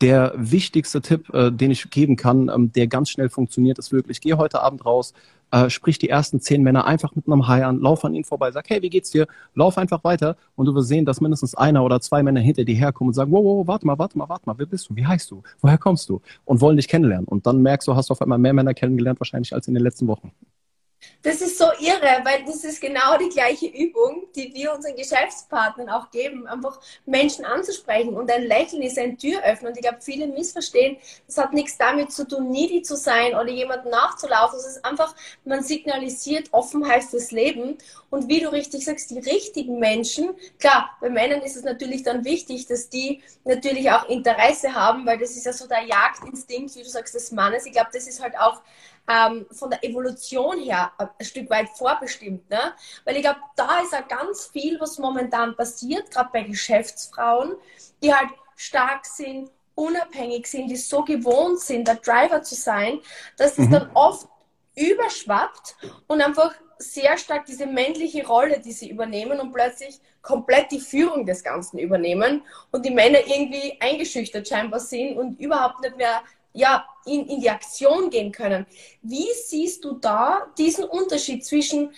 der 0.00 0.32
wichtigste 0.36 1.00
Tipp, 1.00 1.32
äh, 1.34 1.52
den 1.52 1.70
ich 1.70 1.90
geben 1.90 2.16
kann, 2.16 2.48
ähm, 2.48 2.72
der 2.72 2.86
ganz 2.86 3.10
schnell 3.10 3.28
funktioniert, 3.28 3.78
ist 3.78 3.92
wirklich, 3.92 4.20
geh 4.20 4.34
heute 4.34 4.62
Abend 4.62 4.84
raus, 4.86 5.12
äh, 5.50 5.68
sprich 5.68 5.98
die 5.98 6.08
ersten 6.08 6.40
zehn 6.40 6.62
Männer 6.62 6.86
einfach 6.86 7.14
mit 7.14 7.26
einem 7.26 7.48
High 7.48 7.64
an, 7.64 7.80
lauf 7.80 8.04
an 8.04 8.14
ihnen 8.14 8.24
vorbei, 8.24 8.50
sag, 8.52 8.70
hey, 8.70 8.82
wie 8.82 8.90
geht's 8.90 9.10
dir? 9.10 9.26
Lauf 9.54 9.78
einfach 9.78 10.04
weiter 10.04 10.36
und 10.56 10.66
du 10.66 10.74
wirst 10.74 10.88
sehen, 10.88 11.04
dass 11.04 11.20
mindestens 11.20 11.54
einer 11.54 11.84
oder 11.84 12.00
zwei 12.00 12.22
Männer 12.22 12.40
hinter 12.40 12.64
dir 12.64 12.76
herkommen 12.76 13.08
und 13.10 13.14
sagen, 13.14 13.32
wow, 13.32 13.44
wow, 13.44 13.66
warte 13.66 13.86
mal, 13.86 13.98
warte 13.98 14.16
mal, 14.16 14.28
warte 14.28 14.46
mal, 14.46 14.58
wer 14.58 14.66
bist 14.66 14.88
du? 14.88 14.96
Wie 14.96 15.06
heißt 15.06 15.30
du? 15.30 15.42
Woher 15.60 15.78
kommst 15.78 16.08
du? 16.08 16.20
Und 16.44 16.60
wollen 16.60 16.76
dich 16.76 16.88
kennenlernen. 16.88 17.26
Und 17.26 17.46
dann 17.46 17.60
merkst 17.62 17.88
du, 17.88 17.94
hast 17.94 18.10
du 18.10 18.12
auf 18.12 18.22
einmal 18.22 18.38
mehr 18.38 18.52
Männer 18.52 18.74
kennengelernt 18.74 19.20
wahrscheinlich 19.20 19.54
als 19.54 19.68
in 19.68 19.74
den 19.74 19.82
letzten 19.82 20.06
Wochen. 20.06 20.32
Das 21.22 21.40
ist 21.42 21.58
so 21.58 21.66
irre, 21.78 22.24
weil 22.24 22.44
das 22.46 22.64
ist 22.64 22.80
genau 22.80 23.18
die 23.18 23.28
gleiche 23.28 23.66
Übung, 23.66 24.26
die 24.34 24.54
wir 24.54 24.72
unseren 24.72 24.96
Geschäftspartnern 24.96 25.90
auch 25.90 26.10
geben, 26.10 26.46
einfach 26.46 26.80
Menschen 27.04 27.44
anzusprechen. 27.44 28.14
Und 28.14 28.30
ein 28.30 28.44
Lächeln 28.44 28.82
ist 28.82 28.98
ein 28.98 29.18
Türöffner. 29.18 29.68
Und 29.68 29.76
ich 29.76 29.82
glaube, 29.82 30.00
viele 30.00 30.26
missverstehen, 30.26 30.96
das 31.26 31.36
hat 31.36 31.52
nichts 31.52 31.76
damit 31.76 32.12
zu 32.12 32.26
tun, 32.26 32.50
needy 32.50 32.82
zu 32.82 32.96
sein 32.96 33.34
oder 33.34 33.48
jemandem 33.50 33.90
nachzulaufen. 33.90 34.58
Es 34.58 34.66
ist 34.66 34.84
einfach, 34.84 35.14
man 35.44 35.62
signalisiert 35.62 36.48
Offenheit 36.52 37.04
fürs 37.04 37.30
Leben. 37.30 37.76
Und 38.08 38.28
wie 38.28 38.40
du 38.40 38.50
richtig 38.50 38.84
sagst, 38.84 39.10
die 39.10 39.18
richtigen 39.18 39.78
Menschen, 39.78 40.30
klar, 40.58 40.90
bei 41.00 41.10
Männern 41.10 41.42
ist 41.42 41.56
es 41.56 41.62
natürlich 41.62 42.02
dann 42.02 42.24
wichtig, 42.24 42.66
dass 42.66 42.88
die 42.88 43.22
natürlich 43.44 43.90
auch 43.90 44.08
Interesse 44.08 44.74
haben, 44.74 45.06
weil 45.06 45.18
das 45.18 45.30
ist 45.32 45.46
ja 45.46 45.52
so 45.52 45.66
der 45.66 45.82
Jagdinstinkt, 45.82 46.74
wie 46.74 46.82
du 46.82 46.88
sagst, 46.88 47.14
des 47.14 47.30
Mannes. 47.30 47.66
Ich 47.66 47.72
glaube, 47.72 47.90
das 47.92 48.08
ist 48.08 48.22
halt 48.22 48.38
auch 48.38 48.62
ähm, 49.08 49.46
von 49.50 49.70
der 49.70 49.82
Evolution 49.84 50.58
her 50.58 50.92
ein 50.98 51.24
Stück 51.24 51.50
weit 51.50 51.68
vorbestimmt. 51.70 52.48
Ne? 52.50 52.72
Weil 53.04 53.16
ich 53.16 53.22
glaube, 53.22 53.40
da 53.56 53.80
ist 53.80 53.92
ja 53.92 54.02
ganz 54.02 54.46
viel, 54.46 54.80
was 54.80 54.98
momentan 54.98 55.56
passiert, 55.56 56.10
gerade 56.10 56.30
bei 56.32 56.42
Geschäftsfrauen, 56.42 57.54
die 58.02 58.14
halt 58.14 58.30
stark 58.56 59.06
sind, 59.06 59.50
unabhängig 59.74 60.46
sind, 60.46 60.68
die 60.68 60.76
so 60.76 61.02
gewohnt 61.02 61.60
sind, 61.60 61.88
der 61.88 61.96
Driver 61.96 62.42
zu 62.42 62.54
sein, 62.54 63.00
dass 63.36 63.52
es 63.52 63.66
mhm. 63.66 63.70
dann 63.70 63.90
oft 63.94 64.28
überschwappt 64.76 65.76
und 66.06 66.20
einfach 66.20 66.54
sehr 66.78 67.18
stark 67.18 67.44
diese 67.46 67.66
männliche 67.66 68.26
Rolle, 68.26 68.60
die 68.60 68.72
sie 68.72 68.90
übernehmen 68.90 69.38
und 69.40 69.52
plötzlich 69.52 70.00
komplett 70.22 70.70
die 70.70 70.80
Führung 70.80 71.26
des 71.26 71.42
Ganzen 71.42 71.78
übernehmen 71.78 72.42
und 72.70 72.84
die 72.84 72.90
Männer 72.90 73.18
irgendwie 73.26 73.76
eingeschüchtert 73.80 74.48
scheinbar 74.48 74.80
sind 74.80 75.18
und 75.18 75.38
überhaupt 75.40 75.80
nicht 75.80 75.96
mehr 75.96 76.22
ja, 76.52 76.84
in, 77.06 77.26
in 77.26 77.40
die 77.40 77.50
Aktion 77.50 78.10
gehen 78.10 78.32
können. 78.32 78.66
Wie 79.02 79.26
siehst 79.44 79.84
du 79.84 79.94
da 79.94 80.46
diesen 80.58 80.84
Unterschied 80.84 81.44
zwischen, 81.44 81.92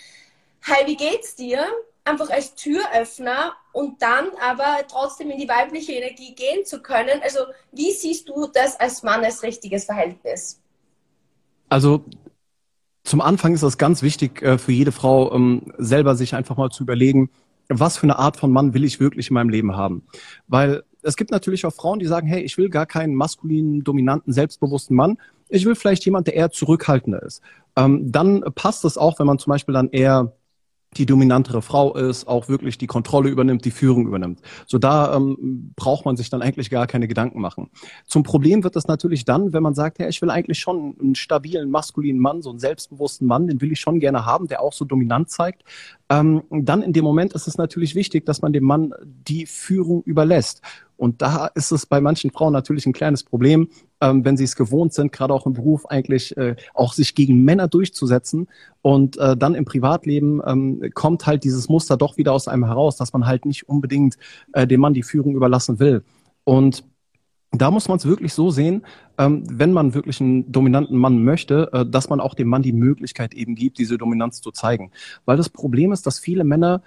hi, 0.63 0.85
wie 0.85 0.95
geht's 0.95 1.35
dir? 1.35 1.65
Einfach 2.05 2.29
als 2.29 2.53
Türöffner 2.55 3.53
und 3.71 4.01
dann 4.01 4.27
aber 4.41 4.85
trotzdem 4.89 5.31
in 5.31 5.39
die 5.39 5.47
weibliche 5.47 5.93
Energie 5.93 6.35
gehen 6.35 6.65
zu 6.65 6.81
können. 6.81 7.21
Also, 7.23 7.39
wie 7.71 7.91
siehst 7.91 8.27
du 8.27 8.47
das 8.47 8.77
als 8.79 9.03
Mann 9.03 9.23
als 9.23 9.41
richtiges 9.41 9.85
Verhältnis? 9.85 10.59
Also, 11.69 12.03
zum 13.03 13.21
Anfang 13.21 13.53
ist 13.53 13.63
das 13.63 13.77
ganz 13.77 14.01
wichtig 14.01 14.41
äh, 14.41 14.57
für 14.57 14.71
jede 14.71 14.91
Frau, 14.91 15.33
ähm, 15.33 15.73
selber 15.77 16.15
sich 16.15 16.35
einfach 16.35 16.57
mal 16.57 16.69
zu 16.69 16.83
überlegen, 16.83 17.29
was 17.69 17.97
für 17.97 18.03
eine 18.03 18.19
Art 18.19 18.37
von 18.37 18.51
Mann 18.51 18.73
will 18.73 18.83
ich 18.83 18.99
wirklich 18.99 19.29
in 19.29 19.33
meinem 19.35 19.49
Leben 19.49 19.75
haben. 19.75 20.05
Weil 20.47 20.83
es 21.03 21.15
gibt 21.15 21.31
natürlich 21.31 21.65
auch 21.65 21.73
Frauen, 21.73 21.99
die 21.99 22.05
sagen, 22.05 22.27
hey, 22.27 22.41
ich 22.41 22.57
will 22.57 22.69
gar 22.69 22.85
keinen 22.85 23.15
maskulinen, 23.15 23.83
dominanten, 23.83 24.33
selbstbewussten 24.33 24.95
Mann. 24.95 25.17
Ich 25.49 25.65
will 25.65 25.75
vielleicht 25.75 26.05
jemand, 26.05 26.27
der 26.27 26.35
eher 26.35 26.51
zurückhaltender 26.51 27.21
ist. 27.21 27.41
Ähm, 27.75 28.11
dann 28.11 28.41
passt 28.55 28.85
es 28.85 28.97
auch, 28.97 29.19
wenn 29.19 29.27
man 29.27 29.39
zum 29.39 29.51
Beispiel 29.51 29.73
dann 29.73 29.89
eher 29.89 30.33
die 30.97 31.05
dominantere 31.05 31.61
Frau 31.61 31.95
ist, 31.95 32.27
auch 32.27 32.49
wirklich 32.49 32.77
die 32.77 32.87
Kontrolle 32.87 33.29
übernimmt, 33.29 33.65
die 33.65 33.71
Führung 33.71 34.07
übernimmt. 34.07 34.41
So 34.67 34.77
da 34.77 35.15
ähm, 35.15 35.73
braucht 35.75 36.05
man 36.05 36.15
sich 36.15 36.29
dann 36.29 36.41
eigentlich 36.41 36.69
gar 36.69 36.87
keine 36.87 37.07
Gedanken 37.07 37.41
machen. 37.41 37.69
Zum 38.05 38.23
Problem 38.23 38.63
wird 38.63 38.75
es 38.75 38.87
natürlich 38.87 39.25
dann, 39.25 39.53
wenn 39.53 39.63
man 39.63 39.73
sagt, 39.73 39.99
ja, 39.99 40.07
ich 40.07 40.21
will 40.21 40.29
eigentlich 40.29 40.59
schon 40.59 40.95
einen 40.99 41.15
stabilen, 41.15 41.69
maskulinen 41.69 42.21
Mann, 42.21 42.41
so 42.41 42.49
einen 42.49 42.59
selbstbewussten 42.59 43.27
Mann, 43.27 43.47
den 43.47 43.61
will 43.61 43.71
ich 43.71 43.79
schon 43.79 43.99
gerne 43.99 44.25
haben, 44.25 44.47
der 44.47 44.61
auch 44.61 44.73
so 44.73 44.85
dominant 44.85 45.29
zeigt. 45.29 45.63
Ähm, 46.09 46.43
dann 46.51 46.81
in 46.81 46.93
dem 46.93 47.03
Moment 47.03 47.33
ist 47.33 47.47
es 47.47 47.57
natürlich 47.57 47.95
wichtig, 47.95 48.25
dass 48.25 48.41
man 48.41 48.53
dem 48.53 48.63
Mann 48.63 48.93
die 49.03 49.45
Führung 49.45 50.03
überlässt. 50.03 50.61
Und 50.97 51.21
da 51.21 51.47
ist 51.47 51.71
es 51.71 51.85
bei 51.85 52.01
manchen 52.01 52.31
Frauen 52.31 52.53
natürlich 52.53 52.85
ein 52.85 52.93
kleines 52.93 53.23
Problem, 53.23 53.67
ähm, 54.01 54.23
wenn 54.25 54.37
sie 54.37 54.43
es 54.43 54.55
gewohnt 54.55 54.93
sind, 54.93 55.11
gerade 55.11 55.33
auch 55.33 55.45
im 55.45 55.53
Beruf 55.53 55.85
eigentlich 55.85 56.35
äh, 56.37 56.55
auch 56.73 56.93
sich 56.93 57.15
gegen 57.15 57.43
Männer 57.43 57.67
durchzusetzen. 57.67 58.47
Und 58.81 59.17
äh, 59.17 59.35
dann 59.35 59.55
im 59.55 59.65
Privatleben 59.65 60.41
ähm, 60.45 60.91
kommt 60.93 61.25
halt 61.25 61.43
dieses 61.43 61.69
Muster 61.69 61.97
doch 61.97 62.17
wieder 62.17 62.33
aus 62.33 62.47
einem 62.47 62.65
heraus, 62.65 62.95
dass 62.95 63.13
man 63.13 63.25
halt 63.25 63.45
nicht 63.45 63.67
unbedingt 63.67 64.17
äh, 64.53 64.67
dem 64.67 64.81
Mann 64.81 64.93
die 64.93 65.03
Führung 65.03 65.35
überlassen 65.35 65.79
will. 65.79 66.03
Und 66.43 66.83
da 67.53 67.69
muss 67.69 67.87
man 67.87 67.97
es 67.97 68.05
wirklich 68.05 68.33
so 68.33 68.49
sehen, 68.49 68.83
ähm, 69.17 69.43
wenn 69.49 69.73
man 69.73 69.93
wirklich 69.93 70.19
einen 70.19 70.51
dominanten 70.51 70.97
Mann 70.97 71.23
möchte, 71.23 71.69
äh, 71.71 71.85
dass 71.85 72.09
man 72.09 72.19
auch 72.19 72.33
dem 72.33 72.47
Mann 72.47 72.63
die 72.63 72.73
Möglichkeit 72.73 73.33
eben 73.35 73.55
gibt, 73.55 73.77
diese 73.77 73.97
Dominanz 73.97 74.41
zu 74.41 74.51
zeigen. 74.51 74.91
Weil 75.25 75.37
das 75.37 75.49
Problem 75.49 75.91
ist, 75.91 76.07
dass 76.07 76.19
viele 76.19 76.43
Männer 76.43 76.81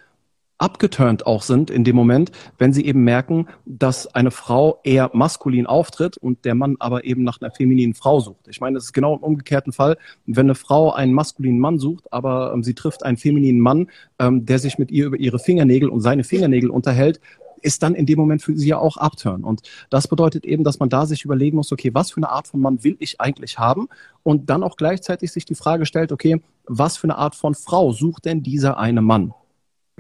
abgeturnt 0.59 1.27
auch 1.27 1.43
sind 1.43 1.71
in 1.71 1.85
dem 1.85 1.97
Moment, 1.97 2.33
wenn 2.59 2.73
sie 2.73 2.85
eben 2.87 3.05
merken, 3.05 3.47
dass 3.65 4.07
eine 4.07 4.31
Frau 4.31 4.81
eher 4.85 5.11
maskulin 5.13 5.67
auftritt 5.67 6.17
und 6.17 6.45
der 6.45 6.55
Mann 6.55 6.77
aber 6.79 7.05
eben 7.05 7.25
nach 7.25 7.41
einer 7.41 7.51
femininen 7.51 7.95
Frau 7.95 8.21
sucht. 8.21 8.49
Ich 8.49 8.61
meine, 8.61 8.79
es 8.79 8.85
ist 8.85 8.93
genau 8.93 9.15
im 9.15 9.23
umgekehrten 9.23 9.73
Fall, 9.73 9.99
wenn 10.25 10.47
eine 10.47 10.55
Frau 10.55 10.93
einen 10.93 11.13
maskulinen 11.13 11.61
Mann 11.61 11.79
sucht, 11.79 12.13
aber 12.13 12.53
ähm, 12.55 12.63
sie 12.63 12.75
trifft 12.75 13.05
einen 13.05 13.17
femininen 13.17 13.61
Mann, 13.61 13.89
ähm, 14.19 14.47
der 14.47 14.59
sich 14.59 14.79
mit 14.79 14.91
ihr 14.91 15.07
über 15.07 15.19
ihre 15.19 15.39
Fingernägel 15.39 15.89
und 15.89 16.01
seine 16.01 16.25
Fingernägel 16.25 16.71
unterhält, 16.71 17.21
ist 17.63 17.83
dann 17.83 17.95
in 17.95 18.07
dem 18.07 18.19
Moment 18.19 18.43
für 18.43 18.57
sie 18.57 18.69
ja 18.69 18.79
auch 18.79 18.97
abturn. 18.97 19.43
Und 19.43 19.63
das 19.91 20.09
bedeutet 20.09 20.45
eben, 20.45 20.65
dass 20.65 20.79
man 20.79 20.89
da 20.89 21.07
sich 21.07 21.25
überlegen 21.25 21.57
muss, 21.57 21.73
okay, 21.73 21.93
was 21.93 22.11
für 22.11 22.19
eine 22.19 22.29
Art 22.29 22.47
von 22.47 22.61
Mann 22.61 22.85
will 22.85 22.97
ich 23.01 23.21
eigentlich 23.21 23.59
haben? 23.59 23.89
Und 24.23 24.51
dann 24.51 24.63
auch 24.63 24.77
gleichzeitig 24.77 25.33
sich 25.33 25.45
die 25.45 25.55
Frage 25.55 25.87
stellt, 25.87 26.13
okay, 26.13 26.41
was 26.67 26.97
für 26.97 27.05
eine 27.05 27.17
Art 27.17 27.35
von 27.35 27.55
Frau 27.55 27.93
sucht 27.93 28.25
denn 28.25 28.43
dieser 28.43 28.79
eine 28.79 29.03
Mann? 29.03 29.35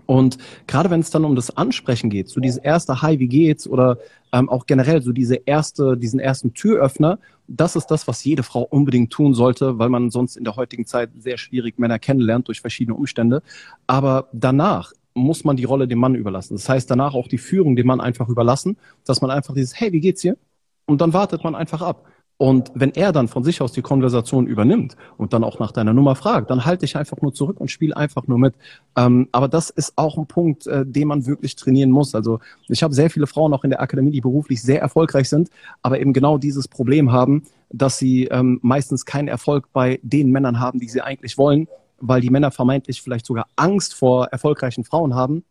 Und 0.05 0.39
gerade 0.67 0.91
wenn 0.91 1.01
es 1.01 1.11
dann 1.11 1.25
um 1.25 1.35
das 1.35 1.57
Ansprechen 1.57 2.11
geht, 2.11 2.29
so 2.29 2.41
dieses 2.41 2.59
erste 2.59 3.01
Hi, 3.03 3.19
wie 3.19 3.29
geht's 3.29 3.67
oder 3.67 3.99
ähm, 4.33 4.49
auch 4.49 4.67
generell 4.67 5.03
so 5.03 5.13
diese 5.13 5.37
erste, 5.47 5.97
diesen 5.97 6.21
ersten 6.21 6.53
Türöffner, 6.53 7.19
das 7.49 7.77
ist 7.77 7.87
das, 7.87 8.07
was 8.07 8.23
jede 8.25 8.43
Frau 8.43 8.63
unbedingt 8.63 9.13
tun 9.13 9.35
sollte, 9.35 9.79
weil 9.79 9.89
man 9.89 10.11
sonst 10.11 10.37
in 10.37 10.45
der 10.45 10.57
heutigen 10.57 10.87
Zeit 10.87 11.11
sehr 11.19 11.39
schwierig 11.39 11.79
Männer 11.79 11.99
kennenlernt 11.99 12.49
durch 12.49 12.61
verschiedene 12.61 12.97
Umstände. 12.97 13.43
Aber 13.87 14.29
danach 14.33 14.93
muss 15.15 15.45
man 15.45 15.57
die 15.57 15.65
Rolle 15.65 15.89
dem 15.89 15.99
Mann 15.99 16.15
überlassen. 16.15 16.55
Das 16.55 16.69
heißt, 16.69 16.91
danach 16.91 17.15
auch 17.15 17.29
die 17.29 17.39
Führung 17.39 17.75
dem 17.75 17.87
Mann 17.87 18.01
einfach 18.01 18.29
überlassen, 18.29 18.77
dass 19.05 19.23
man 19.23 19.31
einfach 19.31 19.55
dieses 19.55 19.81
Hey, 19.81 19.93
wie 19.93 20.01
geht's 20.01 20.23
hier? 20.23 20.37
Und 20.85 21.01
dann 21.01 21.13
wartet 21.13 21.43
man 21.43 21.55
einfach 21.55 21.83
ab. 21.83 22.07
Und 22.38 22.70
wenn 22.75 22.92
er 22.92 23.12
dann 23.12 23.29
von 23.29 23.44
sich 23.44 23.62
aus 23.62 23.72
die 23.72 23.81
Konversation 23.81 24.46
übernimmt 24.46 24.96
und 25.16 25.33
dann 25.33 25.42
auch 25.42 25.59
nach 25.59 25.72
deiner 25.72 25.94
Nummer 25.94 26.14
fragt, 26.16 26.51
dann 26.51 26.66
halte 26.66 26.85
ich 26.85 26.96
einfach 26.96 27.20
nur 27.22 27.33
zurück 27.33 27.59
und 27.59 27.70
spiele 27.70 27.96
einfach 27.96 28.27
nur 28.27 28.38
mit. 28.38 28.55
Ähm, 28.94 29.29
aber 29.33 29.49
das 29.49 29.70
ist 29.70 29.94
auch 29.96 30.18
ein 30.18 30.27
Punkt, 30.27 30.66
äh, 30.66 30.85
den 30.85 31.09
man 31.09 31.27
wirklich 31.27 31.57
trainieren 31.57 31.90
muss. 31.90 32.14
Also 32.14 32.40
ich 32.68 32.83
habe 32.83 32.92
sehr 32.92 33.09
viele 33.09 33.27
Frauen 33.27 33.55
auch 33.55 33.64
in 33.64 33.70
der 33.70 33.81
Akademie, 33.81 34.11
die 34.11 34.20
beruflich 34.20 34.61
sehr 34.61 34.83
erfolgreich 34.83 35.31
sind, 35.31 35.49
aber 35.83 35.99
eben 35.99 36.12
genau 36.12 36.37
dieses 36.37 36.68
Problem 36.68 37.11
haben, 37.11 37.44
dass 37.70 37.99
sie 37.99 38.27
ähm, 38.27 38.59
meistens 38.62 39.07
keinen 39.07 39.29
Erfolg 39.29 39.72
bei 39.72 39.99
den 40.03 40.31
Männern 40.31 40.61
haben, 40.61 40.79
die 40.79 40.88
sie 40.88 41.01
eigentlich 41.01 41.38
wollen, 41.38 41.68
weil 42.01 42.20
die 42.20 42.31
Männer 42.31 42.51
vermeintlich 42.51 43.01
vielleicht 43.01 43.25
sogar 43.25 43.46
Angst 43.57 43.94
vor 43.94 44.27
erfolgreichen 44.27 44.85
Frauen 44.85 45.14
haben. 45.14 45.42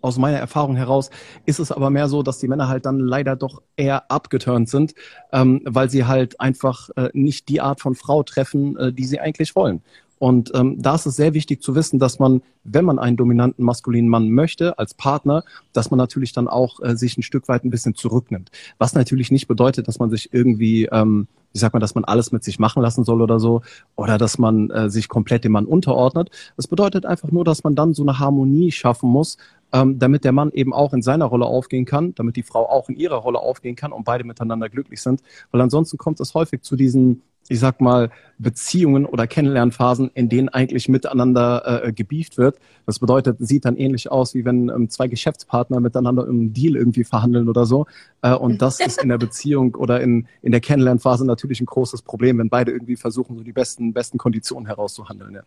Aus 0.00 0.18
meiner 0.18 0.38
Erfahrung 0.38 0.76
heraus 0.76 1.10
ist 1.46 1.58
es 1.58 1.72
aber 1.72 1.90
mehr 1.90 2.08
so, 2.08 2.22
dass 2.22 2.38
die 2.38 2.48
Männer 2.48 2.68
halt 2.68 2.86
dann 2.86 2.98
leider 2.98 3.36
doch 3.36 3.62
eher 3.76 4.10
abgeturnt 4.10 4.68
sind, 4.68 4.94
ähm, 5.32 5.60
weil 5.64 5.90
sie 5.90 6.04
halt 6.04 6.40
einfach 6.40 6.90
äh, 6.96 7.10
nicht 7.12 7.48
die 7.48 7.60
Art 7.60 7.80
von 7.80 7.94
Frau 7.94 8.22
treffen, 8.22 8.76
äh, 8.76 8.92
die 8.92 9.04
sie 9.04 9.20
eigentlich 9.20 9.54
wollen. 9.54 9.82
Und 10.22 10.52
ähm, 10.54 10.80
da 10.80 10.94
ist 10.94 11.04
es 11.04 11.16
sehr 11.16 11.34
wichtig 11.34 11.62
zu 11.62 11.74
wissen, 11.74 11.98
dass 11.98 12.20
man, 12.20 12.42
wenn 12.62 12.84
man 12.84 13.00
einen 13.00 13.16
dominanten 13.16 13.64
maskulinen 13.64 14.08
Mann 14.08 14.30
möchte 14.30 14.78
als 14.78 14.94
Partner, 14.94 15.42
dass 15.72 15.90
man 15.90 15.98
natürlich 15.98 16.32
dann 16.32 16.46
auch 16.46 16.78
äh, 16.80 16.94
sich 16.94 17.18
ein 17.18 17.24
Stück 17.24 17.48
weit 17.48 17.64
ein 17.64 17.70
bisschen 17.70 17.96
zurücknimmt. 17.96 18.52
Was 18.78 18.94
natürlich 18.94 19.32
nicht 19.32 19.48
bedeutet, 19.48 19.88
dass 19.88 19.98
man 19.98 20.10
sich 20.10 20.32
irgendwie, 20.32 20.84
ähm, 20.84 21.26
wie 21.52 21.58
sagt 21.58 21.72
man, 21.72 21.80
dass 21.80 21.96
man 21.96 22.04
alles 22.04 22.30
mit 22.30 22.44
sich 22.44 22.60
machen 22.60 22.84
lassen 22.84 23.02
soll 23.02 23.20
oder 23.20 23.40
so, 23.40 23.62
oder 23.96 24.16
dass 24.16 24.38
man 24.38 24.70
äh, 24.70 24.90
sich 24.90 25.08
komplett 25.08 25.42
dem 25.42 25.50
Mann 25.50 25.66
unterordnet. 25.66 26.30
Das 26.56 26.68
bedeutet 26.68 27.04
einfach 27.04 27.32
nur, 27.32 27.44
dass 27.44 27.64
man 27.64 27.74
dann 27.74 27.92
so 27.92 28.04
eine 28.04 28.20
Harmonie 28.20 28.70
schaffen 28.70 29.10
muss, 29.10 29.38
ähm, 29.72 29.98
damit 29.98 30.22
der 30.22 30.30
Mann 30.30 30.52
eben 30.52 30.72
auch 30.72 30.92
in 30.92 31.02
seiner 31.02 31.24
Rolle 31.24 31.46
aufgehen 31.46 31.84
kann, 31.84 32.14
damit 32.14 32.36
die 32.36 32.44
Frau 32.44 32.68
auch 32.68 32.88
in 32.88 32.94
ihrer 32.94 33.16
Rolle 33.16 33.40
aufgehen 33.40 33.74
kann 33.74 33.90
und 33.90 34.04
beide 34.04 34.22
miteinander 34.22 34.68
glücklich 34.68 35.02
sind. 35.02 35.20
Weil 35.50 35.62
ansonsten 35.62 35.98
kommt 35.98 36.20
es 36.20 36.32
häufig 36.34 36.62
zu 36.62 36.76
diesen 36.76 37.22
ich 37.48 37.60
sag 37.60 37.80
mal, 37.80 38.10
Beziehungen 38.38 39.06
oder 39.06 39.26
Kennenlernphasen, 39.26 40.10
in 40.14 40.28
denen 40.28 40.48
eigentlich 40.48 40.88
miteinander 40.88 41.84
äh, 41.84 41.92
gebieft 41.92 42.38
wird. 42.38 42.58
Das 42.86 42.98
bedeutet, 42.98 43.36
sieht 43.40 43.64
dann 43.64 43.76
ähnlich 43.76 44.10
aus, 44.10 44.34
wie 44.34 44.44
wenn 44.44 44.68
ähm, 44.68 44.88
zwei 44.88 45.08
Geschäftspartner 45.08 45.80
miteinander 45.80 46.26
im 46.26 46.52
Deal 46.52 46.76
irgendwie 46.76 47.04
verhandeln 47.04 47.48
oder 47.48 47.66
so. 47.66 47.86
Äh, 48.22 48.34
und 48.34 48.62
das 48.62 48.80
ist 48.80 49.02
in 49.02 49.08
der 49.08 49.18
Beziehung 49.18 49.74
oder 49.74 50.00
in, 50.00 50.26
in 50.42 50.52
der 50.52 50.60
Kennenlernphase 50.60 51.26
natürlich 51.26 51.60
ein 51.60 51.66
großes 51.66 52.02
Problem, 52.02 52.38
wenn 52.38 52.48
beide 52.48 52.72
irgendwie 52.72 52.96
versuchen, 52.96 53.36
so 53.36 53.44
die 53.44 53.52
besten, 53.52 53.92
besten 53.92 54.18
Konditionen 54.18 54.66
herauszuhandeln. 54.66 55.34
Ja. 55.34 55.42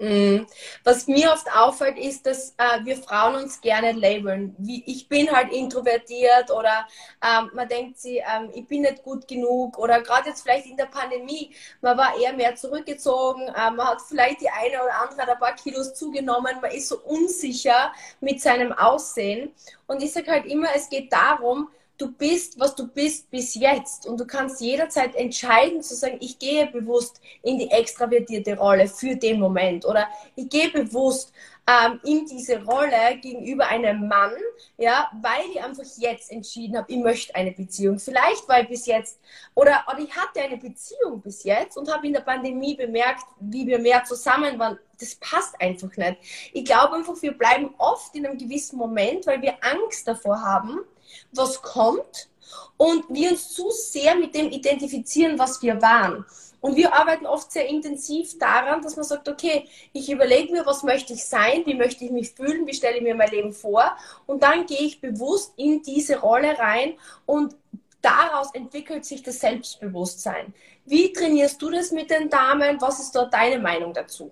Mm. 0.00 0.46
Was 0.82 1.06
mir 1.08 1.30
oft 1.30 1.46
auffällt, 1.54 1.98
ist, 1.98 2.24
dass 2.24 2.54
äh, 2.56 2.82
wir 2.84 2.96
Frauen 2.96 3.34
uns 3.34 3.60
gerne 3.60 3.92
labeln. 3.92 4.56
Wie, 4.56 4.82
ich 4.86 5.08
bin 5.10 5.30
halt 5.30 5.52
introvertiert 5.52 6.50
oder 6.50 6.88
ähm, 7.22 7.50
man 7.52 7.68
denkt 7.68 8.00
sie, 8.00 8.16
ähm, 8.16 8.50
ich 8.54 8.66
bin 8.66 8.80
nicht 8.80 9.02
gut 9.02 9.28
genug 9.28 9.76
oder 9.78 10.00
gerade 10.00 10.30
jetzt 10.30 10.40
vielleicht 10.40 10.64
in 10.64 10.78
der 10.78 10.86
Pandemie, 10.86 11.54
man 11.82 11.98
war 11.98 12.18
eher 12.18 12.32
mehr 12.32 12.56
zurückgezogen, 12.56 13.48
äh, 13.48 13.70
man 13.70 13.88
hat 13.88 14.00
vielleicht 14.00 14.40
die 14.40 14.48
eine 14.48 14.82
oder 14.82 15.02
andere 15.02 15.32
ein 15.32 15.38
paar 15.38 15.54
Kilos 15.54 15.92
zugenommen, 15.92 16.56
man 16.62 16.70
ist 16.70 16.88
so 16.88 16.98
unsicher 17.00 17.92
mit 18.20 18.40
seinem 18.40 18.72
Aussehen. 18.72 19.54
Und 19.86 20.02
ich 20.02 20.14
sage 20.14 20.30
halt 20.30 20.46
immer, 20.46 20.68
es 20.74 20.88
geht 20.88 21.12
darum, 21.12 21.68
du 22.00 22.10
bist, 22.12 22.58
was 22.58 22.74
du 22.74 22.86
bist 22.86 23.30
bis 23.30 23.54
jetzt. 23.54 24.06
Und 24.06 24.18
du 24.18 24.26
kannst 24.26 24.60
jederzeit 24.60 25.14
entscheiden 25.14 25.82
zu 25.82 25.94
sagen, 25.94 26.16
ich 26.20 26.38
gehe 26.38 26.66
bewusst 26.66 27.20
in 27.42 27.58
die 27.58 27.70
extravertierte 27.70 28.56
Rolle 28.56 28.88
für 28.88 29.16
den 29.16 29.38
Moment. 29.38 29.84
Oder 29.84 30.08
ich 30.34 30.48
gehe 30.48 30.70
bewusst 30.70 31.32
ähm, 31.66 32.00
in 32.04 32.26
diese 32.26 32.64
Rolle 32.64 33.18
gegenüber 33.20 33.68
einem 33.68 34.08
Mann, 34.08 34.32
ja, 34.78 35.10
weil 35.20 35.42
ich 35.52 35.62
einfach 35.62 35.84
jetzt 35.98 36.32
entschieden 36.32 36.76
habe, 36.78 36.90
ich 36.90 36.98
möchte 36.98 37.34
eine 37.34 37.52
Beziehung. 37.52 37.98
Vielleicht, 37.98 38.48
weil 38.48 38.64
bis 38.64 38.86
jetzt, 38.86 39.20
oder, 39.54 39.84
oder 39.86 39.98
ich 40.00 40.14
hatte 40.16 40.40
eine 40.40 40.56
Beziehung 40.56 41.20
bis 41.20 41.44
jetzt 41.44 41.76
und 41.76 41.92
habe 41.92 42.06
in 42.06 42.14
der 42.14 42.20
Pandemie 42.20 42.74
bemerkt, 42.74 43.24
wie 43.40 43.66
wir 43.66 43.78
mehr 43.78 44.04
zusammen 44.04 44.58
waren. 44.58 44.78
Das 44.98 45.14
passt 45.16 45.60
einfach 45.60 45.94
nicht. 45.96 46.16
Ich 46.52 46.64
glaube 46.64 46.96
einfach, 46.96 47.20
wir 47.20 47.32
bleiben 47.32 47.74
oft 47.78 48.14
in 48.14 48.26
einem 48.26 48.38
gewissen 48.38 48.78
Moment, 48.78 49.26
weil 49.26 49.40
wir 49.42 49.54
Angst 49.62 50.08
davor 50.08 50.42
haben, 50.42 50.80
was 51.32 51.62
kommt 51.62 52.28
und 52.76 53.04
wir 53.10 53.30
uns 53.30 53.50
zu 53.50 53.70
sehr 53.70 54.16
mit 54.16 54.34
dem 54.34 54.50
identifizieren, 54.50 55.38
was 55.38 55.62
wir 55.62 55.80
waren. 55.82 56.24
Und 56.60 56.76
wir 56.76 56.94
arbeiten 56.94 57.26
oft 57.26 57.50
sehr 57.50 57.68
intensiv 57.68 58.38
daran, 58.38 58.82
dass 58.82 58.96
man 58.96 59.04
sagt, 59.04 59.28
okay, 59.28 59.66
ich 59.92 60.10
überlege 60.10 60.52
mir, 60.52 60.66
was 60.66 60.82
möchte 60.82 61.14
ich 61.14 61.24
sein, 61.24 61.62
wie 61.64 61.74
möchte 61.74 62.04
ich 62.04 62.10
mich 62.10 62.30
fühlen, 62.30 62.66
wie 62.66 62.74
stelle 62.74 62.98
ich 62.98 63.02
mir 63.02 63.14
mein 63.14 63.30
Leben 63.30 63.52
vor 63.52 63.96
und 64.26 64.42
dann 64.42 64.66
gehe 64.66 64.80
ich 64.80 65.00
bewusst 65.00 65.54
in 65.56 65.82
diese 65.82 66.20
Rolle 66.20 66.58
rein 66.58 66.94
und 67.24 67.56
daraus 68.02 68.52
entwickelt 68.54 69.04
sich 69.04 69.22
das 69.22 69.40
Selbstbewusstsein. 69.40 70.52
Wie 70.84 71.12
trainierst 71.12 71.60
du 71.62 71.70
das 71.70 71.92
mit 71.92 72.10
den 72.10 72.28
Damen? 72.28 72.80
Was 72.80 73.00
ist 73.00 73.14
dort 73.14 73.32
deine 73.32 73.58
Meinung 73.58 73.94
dazu? 73.94 74.30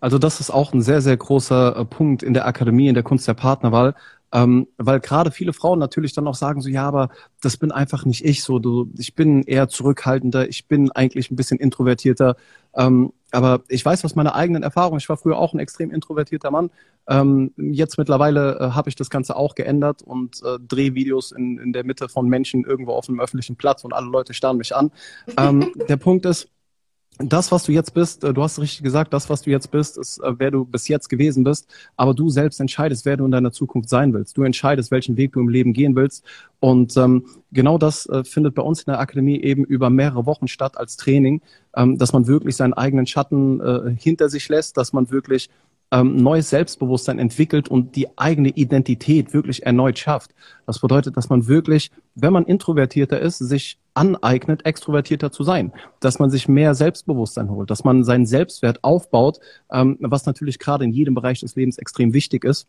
Also 0.00 0.18
das 0.18 0.40
ist 0.40 0.50
auch 0.50 0.72
ein 0.72 0.82
sehr, 0.82 1.00
sehr 1.00 1.16
großer 1.16 1.76
äh, 1.76 1.84
Punkt 1.84 2.22
in 2.22 2.34
der 2.34 2.46
Akademie, 2.46 2.88
in 2.88 2.94
der 2.94 3.02
Kunst 3.02 3.26
der 3.26 3.34
Partnerwahl, 3.34 3.94
ähm, 4.32 4.66
weil 4.78 5.00
gerade 5.00 5.30
viele 5.30 5.52
Frauen 5.52 5.78
natürlich 5.78 6.14
dann 6.14 6.26
auch 6.26 6.34
sagen 6.34 6.62
so, 6.62 6.70
ja, 6.70 6.86
aber 6.86 7.10
das 7.42 7.58
bin 7.58 7.70
einfach 7.70 8.06
nicht 8.06 8.24
ich 8.24 8.42
so. 8.42 8.58
Du, 8.58 8.90
ich 8.98 9.14
bin 9.14 9.42
eher 9.42 9.68
zurückhaltender, 9.68 10.48
ich 10.48 10.66
bin 10.66 10.90
eigentlich 10.90 11.30
ein 11.30 11.36
bisschen 11.36 11.58
introvertierter. 11.58 12.36
Ähm, 12.74 13.12
aber 13.30 13.62
ich 13.68 13.84
weiß 13.84 14.04
aus 14.04 14.14
meiner 14.14 14.34
eigenen 14.34 14.62
Erfahrung, 14.62 14.96
ich 14.98 15.08
war 15.08 15.18
früher 15.18 15.38
auch 15.38 15.52
ein 15.52 15.58
extrem 15.58 15.90
introvertierter 15.90 16.50
Mann. 16.50 16.70
Ähm, 17.08 17.52
jetzt 17.56 17.98
mittlerweile 17.98 18.58
äh, 18.58 18.70
habe 18.70 18.88
ich 18.88 18.94
das 18.94 19.10
Ganze 19.10 19.36
auch 19.36 19.54
geändert 19.54 20.02
und 20.02 20.42
äh, 20.42 20.58
drehe 20.66 20.94
Videos 20.94 21.32
in, 21.32 21.58
in 21.58 21.72
der 21.72 21.84
Mitte 21.84 22.08
von 22.08 22.26
Menschen 22.26 22.64
irgendwo 22.64 22.92
auf 22.92 23.08
einem 23.08 23.20
öffentlichen 23.20 23.56
Platz 23.56 23.84
und 23.84 23.92
alle 23.92 24.08
Leute 24.08 24.32
starren 24.32 24.56
mich 24.56 24.74
an. 24.74 24.92
Ähm, 25.36 25.72
der 25.88 25.96
Punkt 25.96 26.24
ist, 26.24 26.48
das, 27.18 27.52
was 27.52 27.64
du 27.64 27.72
jetzt 27.72 27.94
bist, 27.94 28.24
äh, 28.24 28.32
du 28.32 28.42
hast 28.42 28.58
richtig 28.58 28.82
gesagt, 28.82 29.12
das, 29.12 29.28
was 29.28 29.42
du 29.42 29.50
jetzt 29.50 29.70
bist, 29.70 29.98
ist, 29.98 30.18
äh, 30.18 30.32
wer 30.38 30.50
du 30.50 30.64
bis 30.64 30.88
jetzt 30.88 31.08
gewesen 31.08 31.44
bist, 31.44 31.68
aber 31.96 32.14
du 32.14 32.30
selbst 32.30 32.60
entscheidest, 32.60 33.04
wer 33.04 33.16
du 33.16 33.24
in 33.24 33.30
deiner 33.30 33.52
Zukunft 33.52 33.88
sein 33.88 34.12
willst. 34.12 34.36
Du 34.36 34.42
entscheidest, 34.42 34.90
welchen 34.90 35.16
Weg 35.16 35.32
du 35.32 35.40
im 35.40 35.48
Leben 35.48 35.72
gehen 35.72 35.94
willst. 35.94 36.24
Und 36.60 36.96
ähm, 36.96 37.26
genau 37.52 37.78
das 37.78 38.06
äh, 38.06 38.24
findet 38.24 38.54
bei 38.54 38.62
uns 38.62 38.80
in 38.82 38.92
der 38.92 39.00
Akademie 39.00 39.40
eben 39.40 39.64
über 39.64 39.90
mehrere 39.90 40.26
Wochen 40.26 40.48
statt 40.48 40.76
als 40.78 40.96
Training, 40.96 41.42
ähm, 41.76 41.98
dass 41.98 42.12
man 42.12 42.26
wirklich 42.26 42.56
seinen 42.56 42.74
eigenen 42.74 43.06
Schatten 43.06 43.60
äh, 43.60 43.94
hinter 43.98 44.28
sich 44.28 44.48
lässt, 44.48 44.76
dass 44.76 44.92
man 44.92 45.10
wirklich 45.10 45.50
ähm, 45.92 46.16
neues 46.16 46.50
Selbstbewusstsein 46.50 47.18
entwickelt 47.18 47.68
und 47.68 47.94
die 47.94 48.18
eigene 48.18 48.48
Identität 48.48 49.32
wirklich 49.34 49.64
erneut 49.64 49.98
schafft. 49.98 50.34
Das 50.66 50.80
bedeutet, 50.80 51.16
dass 51.16 51.28
man 51.28 51.46
wirklich, 51.46 51.90
wenn 52.14 52.32
man 52.32 52.46
introvertierter 52.46 53.20
ist, 53.20 53.38
sich 53.38 53.78
aneignet, 53.94 54.64
extrovertierter 54.64 55.30
zu 55.30 55.44
sein, 55.44 55.70
dass 56.00 56.18
man 56.18 56.30
sich 56.30 56.48
mehr 56.48 56.74
Selbstbewusstsein 56.74 57.50
holt, 57.50 57.70
dass 57.70 57.84
man 57.84 58.04
seinen 58.04 58.24
Selbstwert 58.24 58.82
aufbaut, 58.82 59.38
ähm, 59.70 59.98
was 60.00 60.24
natürlich 60.24 60.58
gerade 60.58 60.84
in 60.84 60.92
jedem 60.92 61.14
Bereich 61.14 61.40
des 61.40 61.54
Lebens 61.54 61.78
extrem 61.78 62.14
wichtig 62.14 62.44
ist 62.44 62.66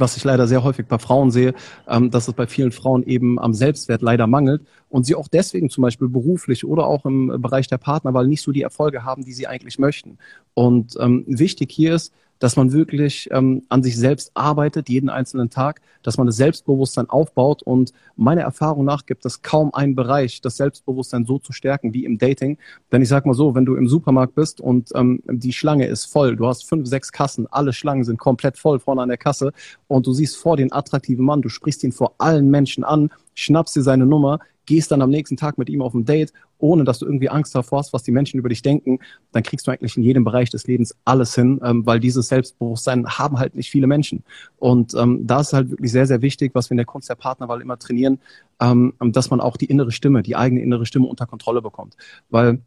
was 0.00 0.16
ich 0.16 0.24
leider 0.24 0.48
sehr 0.48 0.64
häufig 0.64 0.86
bei 0.86 0.98
Frauen 0.98 1.30
sehe, 1.30 1.54
ähm, 1.86 2.10
dass 2.10 2.26
es 2.26 2.34
bei 2.34 2.46
vielen 2.46 2.72
Frauen 2.72 3.02
eben 3.02 3.38
am 3.38 3.52
Selbstwert 3.52 4.02
leider 4.02 4.26
mangelt 4.26 4.62
und 4.88 5.04
sie 5.04 5.14
auch 5.14 5.28
deswegen 5.28 5.68
zum 5.68 5.82
Beispiel 5.82 6.08
beruflich 6.08 6.64
oder 6.64 6.86
auch 6.86 7.04
im 7.04 7.40
Bereich 7.42 7.68
der 7.68 7.76
Partnerwahl 7.78 8.26
nicht 8.26 8.42
so 8.42 8.50
die 8.50 8.62
Erfolge 8.62 9.04
haben, 9.04 9.24
die 9.24 9.34
sie 9.34 9.46
eigentlich 9.46 9.78
möchten. 9.78 10.18
Und 10.54 10.96
ähm, 10.98 11.24
wichtig 11.26 11.70
hier 11.70 11.94
ist, 11.94 12.14
dass 12.40 12.56
man 12.56 12.72
wirklich 12.72 13.28
ähm, 13.30 13.62
an 13.68 13.84
sich 13.84 13.96
selbst 13.96 14.32
arbeitet, 14.34 14.88
jeden 14.88 15.08
einzelnen 15.08 15.50
Tag, 15.50 15.82
dass 16.02 16.16
man 16.16 16.26
das 16.26 16.36
Selbstbewusstsein 16.36 17.08
aufbaut. 17.08 17.62
Und 17.62 17.92
meiner 18.16 18.40
Erfahrung 18.40 18.84
nach 18.84 19.06
gibt 19.06 19.24
es 19.26 19.42
kaum 19.42 19.72
einen 19.72 19.94
Bereich, 19.94 20.40
das 20.40 20.56
Selbstbewusstsein 20.56 21.26
so 21.26 21.38
zu 21.38 21.52
stärken 21.52 21.94
wie 21.94 22.04
im 22.04 22.18
Dating. 22.18 22.58
Denn 22.90 23.02
ich 23.02 23.08
sag 23.08 23.26
mal 23.26 23.34
so, 23.34 23.54
wenn 23.54 23.66
du 23.66 23.76
im 23.76 23.88
Supermarkt 23.88 24.34
bist 24.34 24.60
und 24.60 24.90
ähm, 24.94 25.22
die 25.28 25.52
Schlange 25.52 25.86
ist 25.86 26.06
voll, 26.06 26.34
du 26.34 26.46
hast 26.46 26.68
fünf, 26.68 26.88
sechs 26.88 27.12
Kassen, 27.12 27.46
alle 27.50 27.72
Schlangen 27.72 28.04
sind 28.04 28.18
komplett 28.18 28.56
voll 28.56 28.80
vorne 28.80 29.02
an 29.02 29.08
der 29.10 29.18
Kasse 29.18 29.52
und 29.86 30.06
du 30.06 30.12
siehst 30.12 30.38
vor 30.38 30.56
den 30.56 30.72
attraktiven 30.72 31.24
Mann, 31.24 31.42
du 31.42 31.50
sprichst 31.50 31.84
ihn 31.84 31.92
vor 31.92 32.14
allen 32.18 32.48
Menschen 32.48 32.84
an, 32.84 33.10
schnappst 33.34 33.76
dir 33.76 33.82
seine 33.82 34.06
Nummer, 34.06 34.38
gehst 34.64 34.90
dann 34.90 35.02
am 35.02 35.10
nächsten 35.10 35.36
Tag 35.36 35.58
mit 35.58 35.68
ihm 35.68 35.82
auf 35.82 35.94
ein 35.94 36.04
Date, 36.04 36.32
ohne 36.60 36.84
dass 36.84 36.98
du 36.98 37.06
irgendwie 37.06 37.28
Angst 37.28 37.54
davor 37.54 37.80
hast, 37.80 37.92
was 37.92 38.02
die 38.02 38.12
Menschen 38.12 38.38
über 38.38 38.48
dich 38.48 38.62
denken, 38.62 38.98
dann 39.32 39.42
kriegst 39.42 39.66
du 39.66 39.70
eigentlich 39.70 39.96
in 39.96 40.02
jedem 40.02 40.24
Bereich 40.24 40.50
des 40.50 40.66
Lebens 40.66 40.94
alles 41.04 41.34
hin, 41.34 41.60
ähm, 41.64 41.86
weil 41.86 42.00
dieses 42.00 42.28
Selbstbewusstsein 42.28 43.06
haben 43.06 43.38
halt 43.38 43.54
nicht 43.54 43.70
viele 43.70 43.86
Menschen. 43.86 44.24
Und 44.58 44.94
ähm, 44.94 45.26
da 45.26 45.40
ist 45.40 45.52
halt 45.52 45.70
wirklich 45.70 45.92
sehr, 45.92 46.06
sehr 46.06 46.22
wichtig, 46.22 46.54
was 46.54 46.70
wir 46.70 46.72
in 46.72 46.78
der 46.78 46.86
Kunst 46.86 47.08
der 47.08 47.14
Partnerwahl 47.14 47.60
immer 47.60 47.78
trainieren, 47.78 48.20
ähm, 48.60 48.94
dass 49.00 49.30
man 49.30 49.40
auch 49.40 49.56
die 49.56 49.66
innere 49.66 49.92
Stimme, 49.92 50.22
die 50.22 50.36
eigene 50.36 50.62
innere 50.62 50.86
Stimme 50.86 51.06
unter 51.06 51.26
Kontrolle 51.26 51.62
bekommt. 51.62 51.96
Weil 52.28 52.60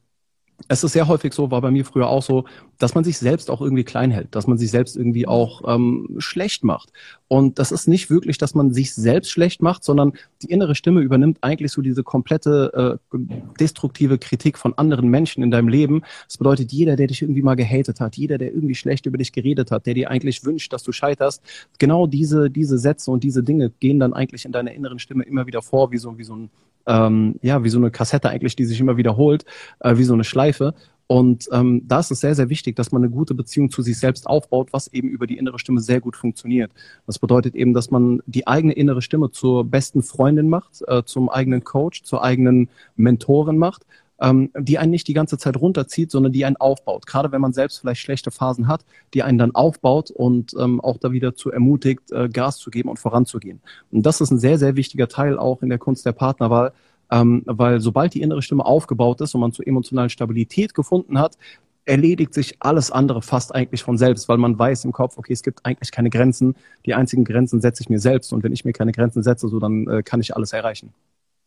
es 0.67 0.83
ist 0.83 0.93
sehr 0.93 1.07
häufig 1.07 1.33
so, 1.33 1.51
war 1.51 1.61
bei 1.61 1.71
mir 1.71 1.85
früher 1.85 2.07
auch 2.07 2.23
so, 2.23 2.45
dass 2.77 2.95
man 2.95 3.03
sich 3.03 3.17
selbst 3.17 3.49
auch 3.49 3.61
irgendwie 3.61 3.83
klein 3.83 4.11
hält, 4.11 4.33
dass 4.35 4.47
man 4.47 4.57
sich 4.57 4.71
selbst 4.71 4.95
irgendwie 4.95 5.27
auch 5.27 5.61
ähm, 5.65 6.15
schlecht 6.19 6.63
macht. 6.63 6.91
Und 7.33 7.57
das 7.57 7.71
ist 7.71 7.87
nicht 7.87 8.11
wirklich, 8.11 8.37
dass 8.37 8.53
man 8.53 8.75
sich 8.75 8.93
selbst 8.93 9.31
schlecht 9.31 9.63
macht, 9.63 9.83
sondern 9.83 10.13
die 10.43 10.51
innere 10.51 10.75
Stimme 10.75 11.01
übernimmt 11.01 11.39
eigentlich 11.41 11.71
so 11.71 11.81
diese 11.81 12.03
komplette 12.03 12.99
äh, 13.11 13.17
destruktive 13.59 14.19
Kritik 14.19 14.55
von 14.59 14.77
anderen 14.77 15.09
Menschen 15.09 15.41
in 15.41 15.49
deinem 15.49 15.67
Leben. 15.67 16.03
Das 16.27 16.37
bedeutet, 16.37 16.71
jeder, 16.71 16.95
der 16.95 17.07
dich 17.07 17.23
irgendwie 17.23 17.41
mal 17.41 17.55
gehatet 17.55 17.99
hat, 18.01 18.17
jeder, 18.17 18.37
der 18.37 18.53
irgendwie 18.53 18.75
schlecht 18.75 19.07
über 19.07 19.17
dich 19.17 19.31
geredet 19.31 19.71
hat, 19.71 19.87
der 19.87 19.95
dir 19.95 20.11
eigentlich 20.11 20.45
wünscht, 20.45 20.71
dass 20.73 20.83
du 20.83 20.91
scheiterst, 20.91 21.41
genau 21.79 22.05
diese, 22.05 22.51
diese 22.51 22.77
Sätze 22.77 23.09
und 23.09 23.23
diese 23.23 23.41
Dinge 23.41 23.71
gehen 23.79 23.99
dann 23.99 24.13
eigentlich 24.13 24.45
in 24.45 24.51
deiner 24.51 24.71
inneren 24.71 24.99
Stimme 24.99 25.23
immer 25.23 25.47
wieder 25.47 25.63
vor, 25.63 25.91
wie 25.91 25.97
so, 25.97 26.15
wie 26.19 26.23
so 26.25 26.35
ein 26.35 26.49
ähm, 26.85 27.35
ja, 27.41 27.63
wie 27.63 27.69
so 27.69 27.77
eine 27.77 27.91
Kassette 27.91 28.29
eigentlich, 28.29 28.55
die 28.55 28.65
sich 28.65 28.79
immer 28.79 28.97
wiederholt, 28.97 29.45
äh, 29.79 29.97
wie 29.97 30.03
so 30.03 30.13
eine 30.13 30.23
Schleife. 30.23 30.73
Und 31.07 31.49
ähm, 31.51 31.83
da 31.85 31.99
ist 31.99 32.11
es 32.11 32.21
sehr, 32.21 32.35
sehr 32.35 32.49
wichtig, 32.49 32.75
dass 32.75 32.91
man 32.91 33.03
eine 33.03 33.11
gute 33.11 33.33
Beziehung 33.33 33.69
zu 33.69 33.81
sich 33.81 33.99
selbst 33.99 34.25
aufbaut, 34.25 34.69
was 34.71 34.87
eben 34.87 35.09
über 35.09 35.27
die 35.27 35.37
innere 35.37 35.59
Stimme 35.59 35.81
sehr 35.81 35.99
gut 36.01 36.15
funktioniert. 36.15 36.71
Das 37.05 37.19
bedeutet 37.19 37.55
eben, 37.55 37.73
dass 37.73 37.91
man 37.91 38.21
die 38.25 38.47
eigene 38.47 38.73
innere 38.73 39.01
Stimme 39.01 39.31
zur 39.31 39.65
besten 39.65 40.01
Freundin 40.01 40.49
macht, 40.49 40.83
äh, 40.87 41.03
zum 41.03 41.29
eigenen 41.29 41.63
Coach, 41.63 42.03
zur 42.03 42.23
eigenen 42.23 42.69
Mentorin 42.95 43.57
macht 43.57 43.85
ähm, 44.23 44.51
die 44.57 44.77
einen 44.77 44.91
nicht 44.91 45.07
die 45.07 45.13
ganze 45.13 45.37
Zeit 45.37 45.57
runterzieht, 45.57 46.09
sondern 46.09 46.31
die 46.31 46.45
einen 46.45 46.55
aufbaut. 46.55 47.05
Gerade 47.05 47.31
wenn 47.31 47.41
man 47.41 47.53
selbst 47.53 47.79
vielleicht 47.79 48.01
schlechte 48.01 48.31
Phasen 48.31 48.67
hat, 48.67 48.85
die 49.13 49.21
einen 49.21 49.37
dann 49.37 49.53
aufbaut 49.53 50.11
und 50.11 50.53
ähm, 50.57 50.79
auch 50.81 50.97
da 50.97 51.11
wieder 51.11 51.35
zu 51.35 51.51
ermutigt, 51.51 52.11
äh, 52.11 52.29
Gas 52.29 52.57
zu 52.57 52.71
geben 52.71 52.89
und 52.89 52.99
voranzugehen. 52.99 53.61
Und 53.91 54.05
das 54.05 54.21
ist 54.21 54.31
ein 54.31 54.39
sehr, 54.39 54.57
sehr 54.57 54.75
wichtiger 54.75 55.07
Teil 55.07 55.37
auch 55.37 55.61
in 55.61 55.69
der 55.69 55.79
Kunst 55.79 56.05
der 56.05 56.13
Partnerwahl, 56.13 56.73
ähm, 57.13 57.43
weil 57.45 57.79
sobald 57.79 58.15
die 58.15 58.21
innere 58.21 58.41
Stimme 58.41 58.65
aufgebaut 58.65 59.21
ist 59.21 59.35
und 59.35 59.41
man 59.41 59.51
zur 59.51 59.67
emotionalen 59.67 60.09
Stabilität 60.09 60.73
gefunden 60.73 61.19
hat, 61.19 61.37
erledigt 61.85 62.33
sich 62.33 62.55
alles 62.59 62.89
andere 62.91 63.21
fast 63.21 63.53
eigentlich 63.53 63.83
von 63.83 63.97
selbst, 63.97 64.27
weil 64.29 64.37
man 64.37 64.57
weiß 64.57 64.85
im 64.85 64.93
Kopf, 64.93 65.17
okay, 65.17 65.33
es 65.33 65.43
gibt 65.43 65.63
eigentlich 65.63 65.91
keine 65.91 66.09
Grenzen. 66.09 66.55
Die 66.85 66.95
einzigen 66.95 67.23
Grenzen 67.23 67.61
setze 67.61 67.83
ich 67.83 67.89
mir 67.89 67.99
selbst 67.99 68.33
und 68.33 68.43
wenn 68.43 68.53
ich 68.53 68.65
mir 68.65 68.73
keine 68.73 68.93
Grenzen 68.93 69.21
setze, 69.21 69.47
so 69.47 69.59
dann 69.59 69.87
äh, 69.87 70.01
kann 70.01 70.21
ich 70.21 70.35
alles 70.35 70.53
erreichen. 70.53 70.93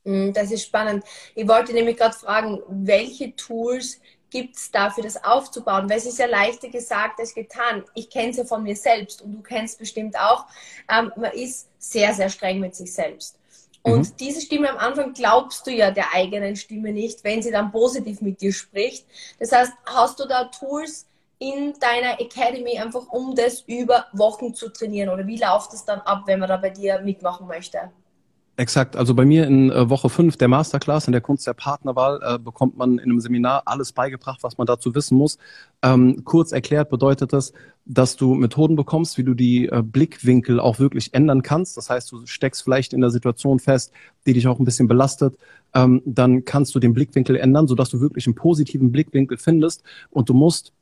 Mm, 0.05 0.33
das 0.33 0.53
ist 0.53 0.67
spannend. 0.67 1.03
Ich 1.35 1.49
wollte 1.49 1.73
nämlich 1.73 1.97
gerade 1.97 2.15
fragen, 2.15 2.61
welche 2.69 3.35
Tools 3.35 4.01
gibt 4.31 4.57
es 4.57 4.71
dafür, 4.71 5.03
das 5.03 5.25
aufzubauen? 5.25 5.89
Weil 5.89 5.99
es 5.99 6.07
ist 6.07 6.19
ja 6.19 6.27
leichter 6.27 6.69
gesagt 6.69 7.19
als 7.19 7.35
getan. 7.35 7.83
Ich 7.95 8.11
kenne 8.11 8.31
es 8.31 8.37
ja 8.37 8.45
von 8.45 8.63
mir 8.63 8.77
selbst 8.77 9.23
und 9.23 9.33
du 9.33 9.43
kennst 9.43 9.79
bestimmt 9.79 10.17
auch. 10.17 10.47
Ähm, 10.93 11.11
man 11.17 11.33
ist 11.33 11.69
sehr, 11.79 12.13
sehr 12.13 12.29
streng 12.29 12.61
mit 12.61 12.75
sich 12.75 12.93
selbst. 12.93 13.39
Und 13.87 14.01
mhm. 14.01 14.17
diese 14.19 14.41
Stimme 14.41 14.69
am 14.69 14.79
Anfang 14.79 15.13
glaubst 15.13 15.65
du 15.65 15.71
ja 15.71 15.93
der 15.93 16.13
eigenen 16.13 16.57
Stimme 16.57 16.93
nicht, 16.93 17.23
wenn 17.23 17.41
sie 17.41 17.53
dann 17.53 17.71
positiv 17.71 18.21
mit 18.21 18.41
dir 18.41 18.53
spricht. 18.53 19.07
Das 19.39 19.53
heißt, 19.53 19.73
hast 19.87 20.19
du 20.19 20.27
da 20.27 20.47
Tools 20.47 21.07
in 21.39 21.73
deiner 21.79 22.21
Academy 22.21 22.79
einfach, 22.79 23.07
um 23.11 23.37
das 23.37 23.61
über 23.61 24.07
Wochen 24.13 24.55
zu 24.55 24.71
trainieren? 24.71 25.11
Oder 25.11 25.25
wie 25.29 25.39
läuft 25.39 25.73
es 25.73 25.85
dann 25.85 26.01
ab, 26.01 26.23
wenn 26.27 26.41
man 26.41 26.49
da 26.49 26.57
bei 26.57 26.71
dir 26.71 27.01
mitmachen 27.01 27.47
möchte? 27.47 27.93
Exakt. 28.59 28.97
Also 28.97 29.15
bei 29.15 29.27
mir 29.27 29.47
in 29.47 29.71
äh, 29.71 29.89
Woche 29.91 30.09
5 30.09 30.37
der 30.39 30.49
Masterclass 30.49 31.07
in 31.07 31.13
der 31.13 31.21
Kunst 31.21 31.47
der 31.47 31.53
Partnerwahl 31.53 32.21
äh, 32.25 32.39
bekommt 32.39 32.77
man 32.77 32.99
in 32.99 33.11
einem 33.11 33.21
Seminar 33.21 33.63
alles 33.67 33.93
beigebracht, 33.93 34.43
was 34.43 34.57
man 34.57 34.67
dazu 34.67 34.95
wissen 34.95 35.19
muss. 35.19 35.37
Ähm, 35.87 36.25
kurz 36.25 36.51
erklärt 36.51 36.91
bedeutet 36.91 37.33
das, 37.33 37.53
dass 37.85 38.17
du 38.17 38.35
Methoden 38.35 38.75
bekommst, 38.75 39.17
wie 39.19 39.23
du 39.23 39.35
die 39.35 39.69
äh, 39.69 39.83
Blickwinkel 39.83 40.59
auch 40.59 40.81
wirklich 40.81 41.15
ändern 41.15 41.43
kannst. 41.43 41.77
Das 41.77 41.89
heißt, 41.89 42.11
du 42.11 42.27
steckst 42.27 42.65
vielleicht 42.65 42.93
in 42.93 43.01
der 43.01 43.11
Situation 43.11 43.61
fest, 43.61 43.93
die 44.27 44.33
dich 44.33 44.49
auch 44.49 44.59
ein 44.59 44.65
bisschen 44.65 44.89
belastet. 44.89 45.39
Ähm, 45.75 46.03
dann 46.05 46.45
kannst 46.45 46.75
du 46.75 46.81
den 46.81 46.93
Blickwinkel 46.93 47.37
ändern, 47.37 47.69
sodass 47.69 47.91
du 47.91 48.01
wirklich 48.01 48.27
einen 48.27 48.35
positiven 48.35 48.91
Blickwinkel 48.91 49.39
findest. 49.39 49.85
Und 50.11 50.29
du 50.29 50.35
musst 50.35 50.73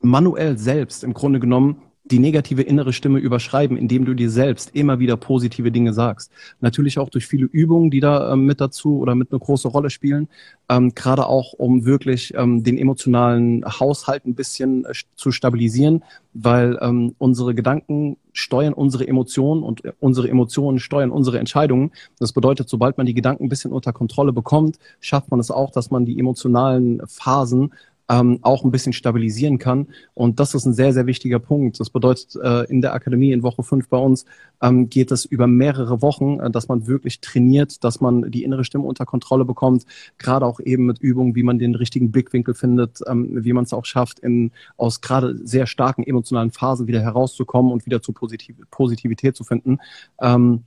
manuell 0.00 0.58
selbst 0.58 1.04
im 1.04 1.14
Grunde 1.14 1.38
genommen 1.38 1.80
die 2.12 2.18
negative 2.18 2.62
innere 2.62 2.92
Stimme 2.92 3.18
überschreiben, 3.18 3.76
indem 3.76 4.04
du 4.04 4.14
dir 4.14 4.30
selbst 4.30 4.70
immer 4.74 4.98
wieder 4.98 5.16
positive 5.16 5.72
Dinge 5.72 5.94
sagst. 5.94 6.30
Natürlich 6.60 6.98
auch 6.98 7.08
durch 7.08 7.26
viele 7.26 7.46
Übungen, 7.46 7.90
die 7.90 8.00
da 8.00 8.32
ähm, 8.32 8.44
mit 8.44 8.60
dazu 8.60 8.98
oder 8.98 9.14
mit 9.14 9.32
eine 9.32 9.40
große 9.40 9.66
Rolle 9.68 9.88
spielen, 9.88 10.28
ähm, 10.68 10.94
gerade 10.94 11.26
auch 11.26 11.54
um 11.54 11.86
wirklich 11.86 12.34
ähm, 12.36 12.62
den 12.62 12.76
emotionalen 12.76 13.64
Haushalt 13.64 14.26
ein 14.26 14.34
bisschen 14.34 14.84
äh, 14.84 14.92
zu 15.16 15.32
stabilisieren, 15.32 16.04
weil 16.34 16.78
ähm, 16.82 17.14
unsere 17.18 17.54
Gedanken 17.54 18.18
steuern 18.34 18.72
unsere 18.72 19.06
Emotionen 19.06 19.62
und 19.62 19.82
unsere 20.00 20.28
Emotionen 20.28 20.78
steuern 20.78 21.10
unsere 21.10 21.38
Entscheidungen. 21.38 21.92
Das 22.18 22.32
bedeutet, 22.32 22.68
sobald 22.68 22.96
man 22.96 23.06
die 23.06 23.14
Gedanken 23.14 23.44
ein 23.44 23.48
bisschen 23.48 23.72
unter 23.72 23.92
Kontrolle 23.92 24.32
bekommt, 24.32 24.78
schafft 25.00 25.30
man 25.30 25.40
es 25.40 25.50
auch, 25.50 25.70
dass 25.70 25.90
man 25.90 26.04
die 26.06 26.18
emotionalen 26.18 27.02
Phasen 27.06 27.72
ähm, 28.08 28.38
auch 28.42 28.64
ein 28.64 28.70
bisschen 28.70 28.92
stabilisieren 28.92 29.58
kann. 29.58 29.88
Und 30.14 30.40
das 30.40 30.54
ist 30.54 30.66
ein 30.66 30.74
sehr, 30.74 30.92
sehr 30.92 31.06
wichtiger 31.06 31.38
Punkt. 31.38 31.80
Das 31.80 31.90
bedeutet, 31.90 32.36
äh, 32.42 32.64
in 32.70 32.82
der 32.82 32.94
Akademie 32.94 33.32
in 33.32 33.42
Woche 33.42 33.62
fünf 33.62 33.88
bei 33.88 33.96
uns 33.96 34.24
ähm, 34.60 34.88
geht 34.88 35.10
es 35.12 35.24
über 35.24 35.46
mehrere 35.46 36.02
Wochen, 36.02 36.40
äh, 36.40 36.50
dass 36.50 36.68
man 36.68 36.86
wirklich 36.86 37.20
trainiert, 37.20 37.84
dass 37.84 38.00
man 38.00 38.30
die 38.30 38.44
innere 38.44 38.64
Stimme 38.64 38.84
unter 38.84 39.06
Kontrolle 39.06 39.44
bekommt, 39.44 39.84
gerade 40.18 40.46
auch 40.46 40.60
eben 40.60 40.86
mit 40.86 40.98
Übungen, 40.98 41.34
wie 41.34 41.42
man 41.42 41.58
den 41.58 41.74
richtigen 41.74 42.10
Blickwinkel 42.10 42.54
findet, 42.54 43.00
ähm, 43.06 43.44
wie 43.44 43.52
man 43.52 43.64
es 43.64 43.72
auch 43.72 43.84
schafft, 43.84 44.18
in, 44.18 44.52
aus 44.76 45.00
gerade 45.00 45.38
sehr 45.46 45.66
starken 45.66 46.02
emotionalen 46.02 46.50
Phasen 46.50 46.86
wieder 46.86 47.00
herauszukommen 47.00 47.72
und 47.72 47.86
wieder 47.86 48.02
zu 48.02 48.12
Positiv 48.12 48.56
Positivität 48.70 49.36
zu 49.36 49.44
finden. 49.44 49.78
Ähm, 50.20 50.64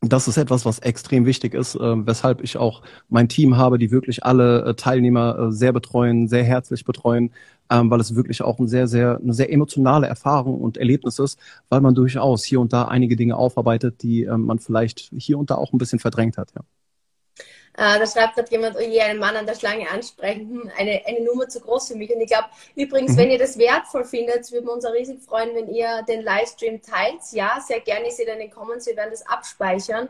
das 0.00 0.28
ist 0.28 0.36
etwas, 0.36 0.64
was 0.64 0.78
extrem 0.78 1.26
wichtig 1.26 1.54
ist, 1.54 1.74
äh, 1.74 2.06
weshalb 2.06 2.42
ich 2.42 2.56
auch 2.56 2.82
mein 3.08 3.28
Team 3.28 3.56
habe, 3.56 3.78
die 3.78 3.90
wirklich 3.90 4.24
alle 4.24 4.64
äh, 4.64 4.74
Teilnehmer 4.74 5.48
äh, 5.48 5.52
sehr 5.52 5.72
betreuen, 5.72 6.28
sehr 6.28 6.44
herzlich 6.44 6.84
betreuen, 6.84 7.32
ähm, 7.70 7.90
weil 7.90 8.00
es 8.00 8.14
wirklich 8.14 8.42
auch 8.42 8.58
ein 8.60 8.68
sehr, 8.68 8.86
sehr, 8.86 9.18
eine 9.20 9.34
sehr 9.34 9.52
emotionale 9.52 10.06
Erfahrung 10.06 10.60
und 10.60 10.76
Erlebnis 10.76 11.18
ist, 11.18 11.38
weil 11.68 11.80
man 11.80 11.94
durchaus 11.94 12.44
hier 12.44 12.60
und 12.60 12.72
da 12.72 12.84
einige 12.84 13.16
Dinge 13.16 13.36
aufarbeitet, 13.36 14.02
die 14.02 14.22
ähm, 14.22 14.42
man 14.42 14.60
vielleicht 14.60 15.10
hier 15.16 15.38
und 15.38 15.50
da 15.50 15.56
auch 15.56 15.72
ein 15.72 15.78
bisschen 15.78 15.98
verdrängt 15.98 16.38
hat. 16.38 16.52
Ja. 16.54 16.62
Äh, 17.78 18.00
da 18.00 18.06
schreibt 18.08 18.34
gerade 18.34 18.50
jemand, 18.50 18.76
oh 18.76 18.80
je, 18.80 19.00
einen 19.00 19.20
Mann 19.20 19.36
an 19.36 19.46
der 19.46 19.54
Schlange 19.54 19.88
ansprechen, 19.88 20.50
hm, 20.50 20.72
eine, 20.76 21.00
eine 21.06 21.20
Nummer 21.20 21.48
zu 21.48 21.60
groß 21.60 21.86
für 21.86 21.94
mich. 21.94 22.12
Und 22.12 22.20
ich 22.20 22.26
glaube, 22.26 22.48
übrigens, 22.74 23.12
mhm. 23.12 23.18
wenn 23.18 23.30
ihr 23.30 23.38
das 23.38 23.56
wertvoll 23.56 24.04
findet, 24.04 24.50
würden 24.50 24.66
wir 24.66 24.72
uns 24.72 24.84
auch 24.84 24.92
riesig 24.92 25.22
freuen, 25.22 25.54
wenn 25.54 25.68
ihr 25.68 26.02
den 26.02 26.22
Livestream 26.22 26.82
teilt. 26.82 27.20
Ja, 27.30 27.60
sehr 27.64 27.78
gerne, 27.78 28.08
ich 28.08 28.16
sehe 28.16 28.26
in 28.26 28.40
den 28.40 28.50
Comments, 28.50 28.84
wir 28.84 28.96
werden 28.96 29.12
das 29.12 29.24
abspeichern. 29.28 30.08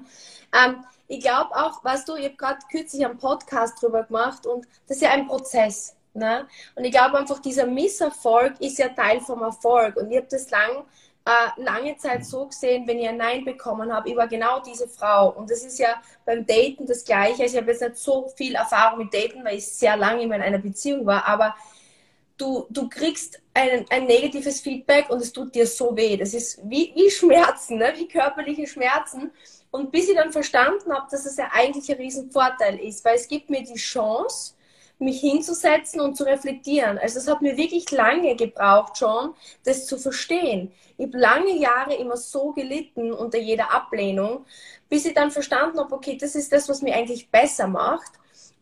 Ähm, 0.55 0.83
ich 1.09 1.21
glaube 1.21 1.55
auch, 1.55 1.85
weißt 1.85 2.09
du, 2.09 2.17
ich 2.17 2.25
habe 2.25 2.37
gerade 2.37 2.59
kürzlich 2.71 3.05
einen 3.05 3.19
Podcast 3.19 3.83
drüber 3.83 4.05
gemacht 4.05 4.47
und 4.47 4.67
das 4.87 4.97
ist 4.97 5.03
ja 5.03 5.11
ein 5.11 5.27
Prozess. 5.27 5.95
Ne? 6.15 6.49
Und 6.75 6.85
ich 6.85 6.91
glaube 6.91 7.19
einfach, 7.19 7.39
dieser 7.39 7.67
Misserfolg 7.67 8.59
ist 8.61 8.79
ja 8.79 8.89
Teil 8.89 9.21
vom 9.21 9.43
Erfolg. 9.43 9.97
Und 9.97 10.11
ich 10.11 10.17
habe 10.17 10.27
das 10.31 10.51
lang 10.51 10.85
äh, 11.29 11.63
lange 11.63 11.95
Zeit 11.99 12.25
so 12.25 12.47
gesehen, 12.47 12.87
wenn 12.87 12.99
ich 12.99 13.07
ein 13.07 13.19
Nein 13.19 13.45
bekommen 13.45 13.93
habe, 13.93 14.09
ich 14.09 14.17
war 14.17 14.29
genau 14.29 14.61
diese 14.61 14.89
Frau. 14.89 15.31
Und 15.31 15.51
das 15.51 15.63
ist 15.63 15.79
ja 15.79 16.03
beim 16.25 16.47
Daten 16.47 16.87
das 16.87 17.05
Gleiche. 17.05 17.45
Ich 17.45 17.55
habe 17.55 17.71
jetzt 17.71 17.83
nicht 17.83 17.97
so 17.97 18.29
viel 18.35 18.55
Erfahrung 18.55 19.01
mit 19.01 19.13
Daten, 19.13 19.45
weil 19.45 19.59
ich 19.59 19.67
sehr 19.67 19.97
lange 19.97 20.23
in 20.23 20.33
einer 20.33 20.59
Beziehung 20.59 21.05
war, 21.05 21.27
aber 21.27 21.55
du, 22.39 22.67
du 22.71 22.89
kriegst 22.89 23.43
ein, 23.53 23.85
ein 23.91 24.07
negatives 24.07 24.63
Feedback 24.63 25.11
und 25.11 25.21
es 25.21 25.31
tut 25.31 25.55
dir 25.55 25.67
so 25.67 25.95
weh. 25.95 26.17
Das 26.17 26.33
ist 26.33 26.61
wie, 26.65 26.93
wie 26.95 27.11
Schmerzen, 27.11 27.77
ne? 27.77 27.93
wie 27.97 28.09
körperliche 28.09 28.67
Schmerzen. 28.67 29.31
Und 29.71 29.93
bis 29.93 30.09
ich 30.09 30.17
dann 30.17 30.33
verstanden 30.33 30.91
habe, 30.95 31.09
dass 31.11 31.27
es 31.27 31.37
ja 31.37 31.51
eigentlich 31.53 31.91
ein 31.91 31.99
Riesenvorteil 31.99 32.79
ist, 32.81 33.05
weil 33.05 33.17
es 33.17 33.29
gibt 33.29 33.51
mir 33.51 33.63
die 33.63 33.75
Chance, 33.75 34.55
mich 34.99 35.21
hinzusetzen 35.21 36.01
und 36.01 36.17
zu 36.17 36.25
reflektieren. 36.25 36.99
Also 36.99 37.19
es 37.19 37.29
hat 37.29 37.41
mir 37.41 37.57
wirklich 37.57 37.91
lange 37.91 38.35
gebraucht 38.37 38.99
schon, 38.99 39.35
das 39.65 39.87
zu 39.87 39.97
verstehen. 39.99 40.73
Ich 40.97 41.07
habe 41.07 41.19
lange 41.19 41.57
Jahre 41.57 41.95
immer 41.95 42.17
so 42.17 42.53
gelitten 42.53 43.13
unter 43.13 43.39
jeder 43.39 43.73
Ablehnung, 43.73 44.45
bis 44.89 45.07
ich 45.07 45.15
dann 45.15 45.31
verstanden 45.31 45.79
habe, 45.79 45.95
okay, 45.95 46.19
das 46.21 46.35
ist 46.35 46.53
das, 46.53 46.69
was 46.69 46.83
mir 46.83 46.95
eigentlich 46.95 47.31
besser 47.31 47.69
macht. 47.69 48.13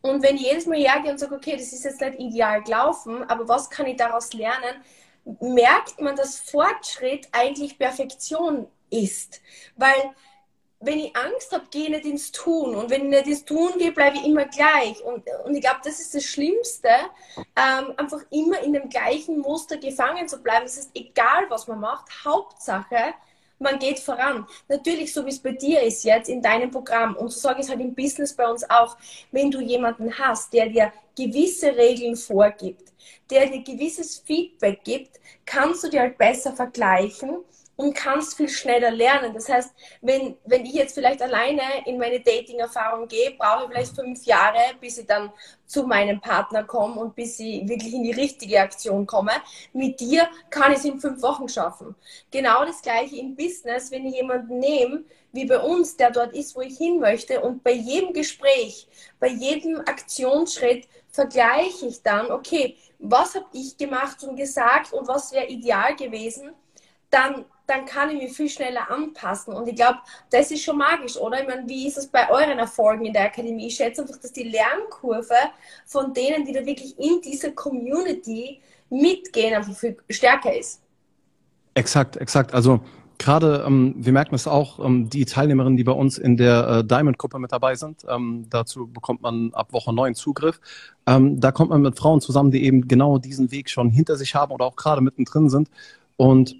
Und 0.01 0.21
wenn 0.21 0.35
ich 0.35 0.43
jedes 0.43 0.67
Mal 0.67 0.77
hergehe 0.77 1.11
und 1.11 1.17
sage, 1.17 1.35
okay, 1.35 1.53
das 1.57 1.73
ist 1.73 1.83
jetzt 1.83 2.01
nicht 2.01 2.19
ideal 2.19 2.61
gelaufen, 2.61 3.23
aber 3.23 3.47
was 3.47 3.69
kann 3.69 3.87
ich 3.87 3.97
daraus 3.97 4.33
lernen, 4.33 4.75
merkt 5.41 5.99
man, 5.99 6.15
dass 6.15 6.39
Fortschritt 6.39 7.27
eigentlich 7.31 7.77
Perfektion 7.77 8.67
ist. 8.89 9.41
Weil 9.75 10.13
wenn 10.79 10.99
ich 10.99 11.15
Angst 11.15 11.51
habe, 11.51 11.65
gehe 11.71 11.85
ich 11.85 11.89
nicht 11.89 12.05
ins 12.05 12.31
Tun. 12.31 12.75
Und 12.75 12.89
wenn 12.89 13.05
ich 13.05 13.09
nicht 13.09 13.27
ins 13.27 13.45
Tun 13.45 13.71
gehe, 13.77 13.91
bleibe 13.91 14.17
ich 14.17 14.25
immer 14.25 14.45
gleich. 14.45 15.03
Und, 15.03 15.23
und 15.45 15.55
ich 15.55 15.61
glaube, 15.61 15.79
das 15.83 15.99
ist 15.99 16.13
das 16.13 16.23
Schlimmste, 16.23 16.89
ähm, 17.55 17.93
einfach 17.97 18.21
immer 18.29 18.59
in 18.61 18.73
dem 18.73 18.89
gleichen 18.89 19.39
Muster 19.39 19.77
gefangen 19.77 20.27
zu 20.27 20.41
bleiben. 20.41 20.65
Das 20.65 20.77
heißt, 20.77 20.91
egal 20.93 21.45
was 21.49 21.67
man 21.67 21.79
macht, 21.79 22.07
Hauptsache, 22.23 23.15
man 23.59 23.79
geht 23.79 23.97
voran. 23.97 24.45
Natürlich, 24.67 25.11
so 25.11 25.25
wie 25.25 25.31
es 25.31 25.39
bei 25.39 25.51
dir 25.51 25.81
ist 25.81 26.03
jetzt 26.03 26.29
in 26.29 26.43
deinem 26.43 26.69
Programm. 26.69 27.15
Und 27.15 27.29
so 27.29 27.39
sage 27.39 27.59
ich 27.59 27.65
es 27.65 27.71
halt 27.71 27.81
im 27.81 27.95
Business 27.95 28.33
bei 28.33 28.47
uns 28.47 28.69
auch. 28.69 28.97
Wenn 29.31 29.49
du 29.49 29.59
jemanden 29.59 30.15
hast, 30.19 30.53
der 30.53 30.67
dir 30.67 30.93
gewisse 31.15 31.75
Regeln 31.75 32.15
vorgibt, 32.15 32.93
der 33.31 33.47
dir 33.47 33.63
gewisses 33.63 34.19
Feedback 34.19 34.83
gibt, 34.83 35.19
kannst 35.45 35.83
du 35.83 35.89
dir 35.89 36.01
halt 36.01 36.19
besser 36.19 36.53
vergleichen 36.53 37.37
und 37.77 37.93
kannst 37.93 38.35
viel 38.35 38.49
schneller 38.49 38.91
lernen. 38.91 39.33
Das 39.33 39.47
heißt, 39.47 39.71
wenn, 40.01 40.35
wenn 40.45 40.65
ich 40.65 40.73
jetzt 40.73 40.95
vielleicht 40.95 41.21
alleine 41.21 41.61
in 41.85 41.97
meine 41.97 42.19
Dating-Erfahrung 42.19 43.07
gehe, 43.07 43.31
brauche 43.37 43.63
ich 43.63 43.69
vielleicht 43.69 43.95
fünf 43.95 44.25
Jahre, 44.25 44.59
bis 44.81 44.97
ich 44.97 45.05
dann 45.05 45.31
zu 45.65 45.83
meinem 45.83 46.19
Partner 46.19 46.63
komme 46.63 46.99
und 46.99 47.15
bis 47.15 47.39
ich 47.39 47.67
wirklich 47.67 47.93
in 47.93 48.03
die 48.03 48.11
richtige 48.11 48.59
Aktion 48.59 49.05
komme. 49.05 49.31
Mit 49.73 49.99
dir 49.99 50.27
kann 50.49 50.71
ich 50.71 50.79
es 50.79 50.85
in 50.85 50.99
fünf 50.99 51.21
Wochen 51.21 51.47
schaffen. 51.47 51.95
Genau 52.31 52.65
das 52.65 52.81
gleiche 52.81 53.17
im 53.17 53.35
Business, 53.35 53.91
wenn 53.91 54.07
ich 54.07 54.15
jemanden 54.15 54.57
nehme, 54.59 55.03
wie 55.31 55.45
bei 55.45 55.59
uns, 55.59 55.95
der 55.97 56.09
dort 56.09 56.33
ist, 56.33 56.55
wo 56.55 56.61
ich 56.61 56.77
hin 56.77 56.99
möchte 56.99 57.41
und 57.41 57.63
bei 57.63 57.73
jedem 57.73 58.11
Gespräch, 58.11 58.87
bei 59.19 59.27
jedem 59.27 59.79
Aktionsschritt 59.81 60.87
vergleiche 61.11 61.85
ich 61.85 62.01
dann, 62.01 62.31
okay, 62.31 62.75
was 62.97 63.35
habe 63.35 63.45
ich 63.53 63.77
gemacht 63.77 64.23
und 64.23 64.35
gesagt 64.35 64.93
und 64.93 65.07
was 65.07 65.31
wäre 65.31 65.45
ideal 65.45 65.95
gewesen, 65.95 66.53
dann 67.11 67.45
dann 67.67 67.85
kann 67.85 68.09
ich 68.09 68.23
mich 68.23 68.31
viel 68.31 68.49
schneller 68.49 68.89
anpassen. 68.89 69.53
Und 69.53 69.67
ich 69.67 69.75
glaube, 69.75 69.99
das 70.31 70.51
ist 70.51 70.63
schon 70.63 70.77
magisch, 70.77 71.17
oder? 71.17 71.41
Ich 71.41 71.47
meine, 71.47 71.67
wie 71.67 71.87
ist 71.87 71.97
es 71.97 72.07
bei 72.07 72.29
euren 72.29 72.57
Erfolgen 72.57 73.05
in 73.05 73.13
der 73.13 73.25
Akademie? 73.25 73.67
Ich 73.67 73.75
schätze 73.75 74.01
einfach, 74.01 74.17
dass 74.17 74.31
die 74.31 74.43
Lernkurve 74.43 75.35
von 75.85 76.13
denen, 76.13 76.45
die 76.45 76.53
da 76.53 76.65
wirklich 76.65 76.97
in 76.97 77.21
dieser 77.21 77.51
Community 77.51 78.61
mitgehen, 78.89 79.53
einfach 79.53 79.75
viel 79.75 79.97
stärker 80.09 80.57
ist. 80.57 80.81
Exakt, 81.73 82.15
exakt. 82.15 82.53
Also 82.53 82.79
gerade, 83.17 83.65
ähm, 83.67 83.95
wir 83.97 84.13
merken 84.13 84.33
es 84.33 84.47
auch, 84.47 84.83
ähm, 84.83 85.09
die 85.09 85.25
Teilnehmerinnen, 85.25 85.75
die 85.75 85.83
bei 85.83 85.91
uns 85.91 86.17
in 86.17 86.37
der 86.37 86.67
äh, 86.67 86.83
Diamond-Gruppe 86.85 87.37
mit 87.37 87.51
dabei 87.51 87.75
sind, 87.75 88.05
ähm, 88.07 88.45
dazu 88.49 88.87
bekommt 88.87 89.21
man 89.21 89.53
ab 89.53 89.73
Woche 89.73 89.93
neun 89.93 90.15
Zugriff. 90.15 90.61
Ähm, 91.05 91.39
da 91.39 91.51
kommt 91.51 91.69
man 91.69 91.81
mit 91.81 91.97
Frauen 91.97 92.21
zusammen, 92.21 92.51
die 92.51 92.63
eben 92.63 92.87
genau 92.87 93.17
diesen 93.17 93.51
Weg 93.51 93.69
schon 93.69 93.89
hinter 93.89 94.15
sich 94.15 94.35
haben 94.35 94.53
oder 94.53 94.65
auch 94.65 94.77
gerade 94.77 95.01
mittendrin 95.01 95.49
sind. 95.49 95.69
Und 96.15 96.55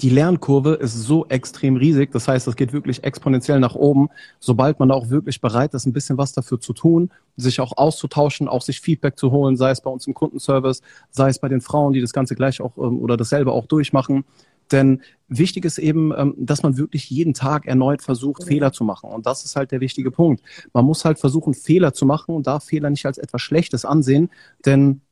die 0.00 0.08
Lernkurve 0.08 0.74
ist 0.74 0.94
so 0.94 1.26
extrem 1.26 1.76
riesig. 1.76 2.12
Das 2.12 2.28
heißt, 2.28 2.48
es 2.48 2.56
geht 2.56 2.72
wirklich 2.72 3.04
exponentiell 3.04 3.60
nach 3.60 3.74
oben, 3.74 4.08
sobald 4.40 4.80
man 4.80 4.90
auch 4.90 5.10
wirklich 5.10 5.40
bereit 5.40 5.74
ist, 5.74 5.86
ein 5.86 5.92
bisschen 5.92 6.18
was 6.18 6.32
dafür 6.32 6.60
zu 6.60 6.72
tun, 6.72 7.10
sich 7.36 7.60
auch 7.60 7.76
auszutauschen, 7.76 8.48
auch 8.48 8.62
sich 8.62 8.80
Feedback 8.80 9.18
zu 9.18 9.30
holen, 9.30 9.56
sei 9.56 9.70
es 9.70 9.80
bei 9.80 9.90
uns 9.90 10.06
im 10.06 10.14
Kundenservice, 10.14 10.82
sei 11.10 11.28
es 11.28 11.38
bei 11.38 11.48
den 11.48 11.60
Frauen, 11.60 11.92
die 11.92 12.00
das 12.00 12.12
Ganze 12.12 12.34
gleich 12.34 12.60
auch 12.60 12.76
ähm, 12.78 12.98
oder 13.00 13.16
dasselbe 13.16 13.52
auch 13.52 13.66
durchmachen. 13.66 14.24
Denn 14.70 15.02
wichtig 15.28 15.64
ist 15.64 15.78
eben, 15.78 16.12
ähm, 16.16 16.34
dass 16.38 16.62
man 16.62 16.76
wirklich 16.78 17.10
jeden 17.10 17.34
Tag 17.34 17.66
erneut 17.66 18.02
versucht, 18.02 18.44
Fehler 18.44 18.72
zu 18.72 18.84
machen. 18.84 19.10
Und 19.10 19.26
das 19.26 19.44
ist 19.44 19.56
halt 19.56 19.70
der 19.70 19.80
wichtige 19.80 20.10
Punkt. 20.10 20.42
Man 20.72 20.84
muss 20.84 21.04
halt 21.04 21.18
versuchen, 21.18 21.52
Fehler 21.52 21.92
zu 21.92 22.06
machen 22.06 22.34
und 22.34 22.46
darf 22.46 22.64
Fehler 22.64 22.88
nicht 22.88 23.04
als 23.04 23.18
etwas 23.18 23.42
Schlechtes 23.42 23.84
ansehen. 23.84 24.30
Denn 24.64 25.02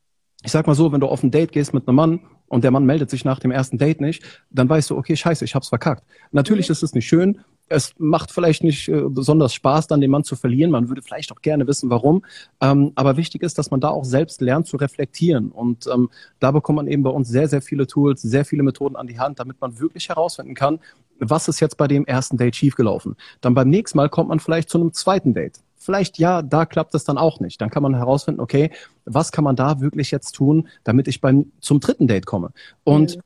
ich 0.42 0.52
sag 0.52 0.66
mal 0.66 0.74
so, 0.74 0.92
wenn 0.92 1.00
du 1.00 1.06
auf 1.08 1.22
ein 1.22 1.30
Date 1.30 1.52
gehst 1.52 1.74
mit 1.74 1.86
einem 1.86 1.96
Mann 1.96 2.20
und 2.50 2.64
der 2.64 2.72
Mann 2.72 2.84
meldet 2.84 3.08
sich 3.10 3.24
nach 3.24 3.38
dem 3.38 3.52
ersten 3.52 3.78
Date 3.78 4.00
nicht, 4.00 4.24
dann 4.50 4.68
weißt 4.68 4.90
du, 4.90 4.98
okay, 4.98 5.16
scheiße, 5.16 5.44
ich 5.44 5.54
hab's 5.54 5.68
verkackt. 5.68 6.04
Natürlich 6.32 6.68
mhm. 6.68 6.72
ist 6.72 6.82
es 6.82 6.94
nicht 6.94 7.06
schön. 7.06 7.40
Es 7.68 7.94
macht 7.98 8.32
vielleicht 8.32 8.64
nicht 8.64 8.88
äh, 8.88 9.02
besonders 9.08 9.54
Spaß, 9.54 9.86
dann 9.86 10.00
den 10.00 10.10
Mann 10.10 10.24
zu 10.24 10.34
verlieren. 10.34 10.72
Man 10.72 10.88
würde 10.88 11.00
vielleicht 11.00 11.30
auch 11.30 11.40
gerne 11.40 11.68
wissen, 11.68 11.88
warum. 11.90 12.24
Ähm, 12.60 12.90
aber 12.96 13.16
wichtig 13.16 13.44
ist, 13.44 13.56
dass 13.56 13.70
man 13.70 13.80
da 13.80 13.90
auch 13.90 14.04
selbst 14.04 14.40
lernt 14.40 14.66
zu 14.66 14.76
reflektieren. 14.76 15.52
Und 15.52 15.86
ähm, 15.86 16.10
da 16.40 16.50
bekommt 16.50 16.76
man 16.76 16.88
eben 16.88 17.04
bei 17.04 17.10
uns 17.10 17.28
sehr, 17.28 17.46
sehr 17.46 17.62
viele 17.62 17.86
Tools, 17.86 18.20
sehr 18.20 18.44
viele 18.44 18.64
Methoden 18.64 18.96
an 18.96 19.06
die 19.06 19.20
Hand, 19.20 19.38
damit 19.38 19.60
man 19.60 19.78
wirklich 19.78 20.08
herausfinden 20.08 20.54
kann, 20.54 20.80
was 21.20 21.46
ist 21.46 21.60
jetzt 21.60 21.76
bei 21.76 21.86
dem 21.86 22.04
ersten 22.04 22.36
Date 22.36 22.56
schiefgelaufen. 22.56 23.14
Dann 23.40 23.54
beim 23.54 23.68
nächsten 23.68 23.96
Mal 23.96 24.08
kommt 24.08 24.30
man 24.30 24.40
vielleicht 24.40 24.68
zu 24.70 24.80
einem 24.80 24.92
zweiten 24.92 25.34
Date 25.34 25.60
vielleicht 25.80 26.18
ja, 26.18 26.42
da 26.42 26.66
klappt 26.66 26.94
es 26.94 27.04
dann 27.04 27.18
auch 27.18 27.40
nicht. 27.40 27.60
Dann 27.60 27.70
kann 27.70 27.82
man 27.82 27.94
herausfinden, 27.94 28.40
okay, 28.40 28.70
was 29.04 29.32
kann 29.32 29.44
man 29.44 29.56
da 29.56 29.80
wirklich 29.80 30.10
jetzt 30.10 30.32
tun, 30.32 30.68
damit 30.84 31.08
ich 31.08 31.20
beim 31.20 31.50
zum 31.60 31.80
dritten 31.80 32.06
Date 32.06 32.26
komme. 32.26 32.52
Und 32.84 33.16
mhm. 33.16 33.22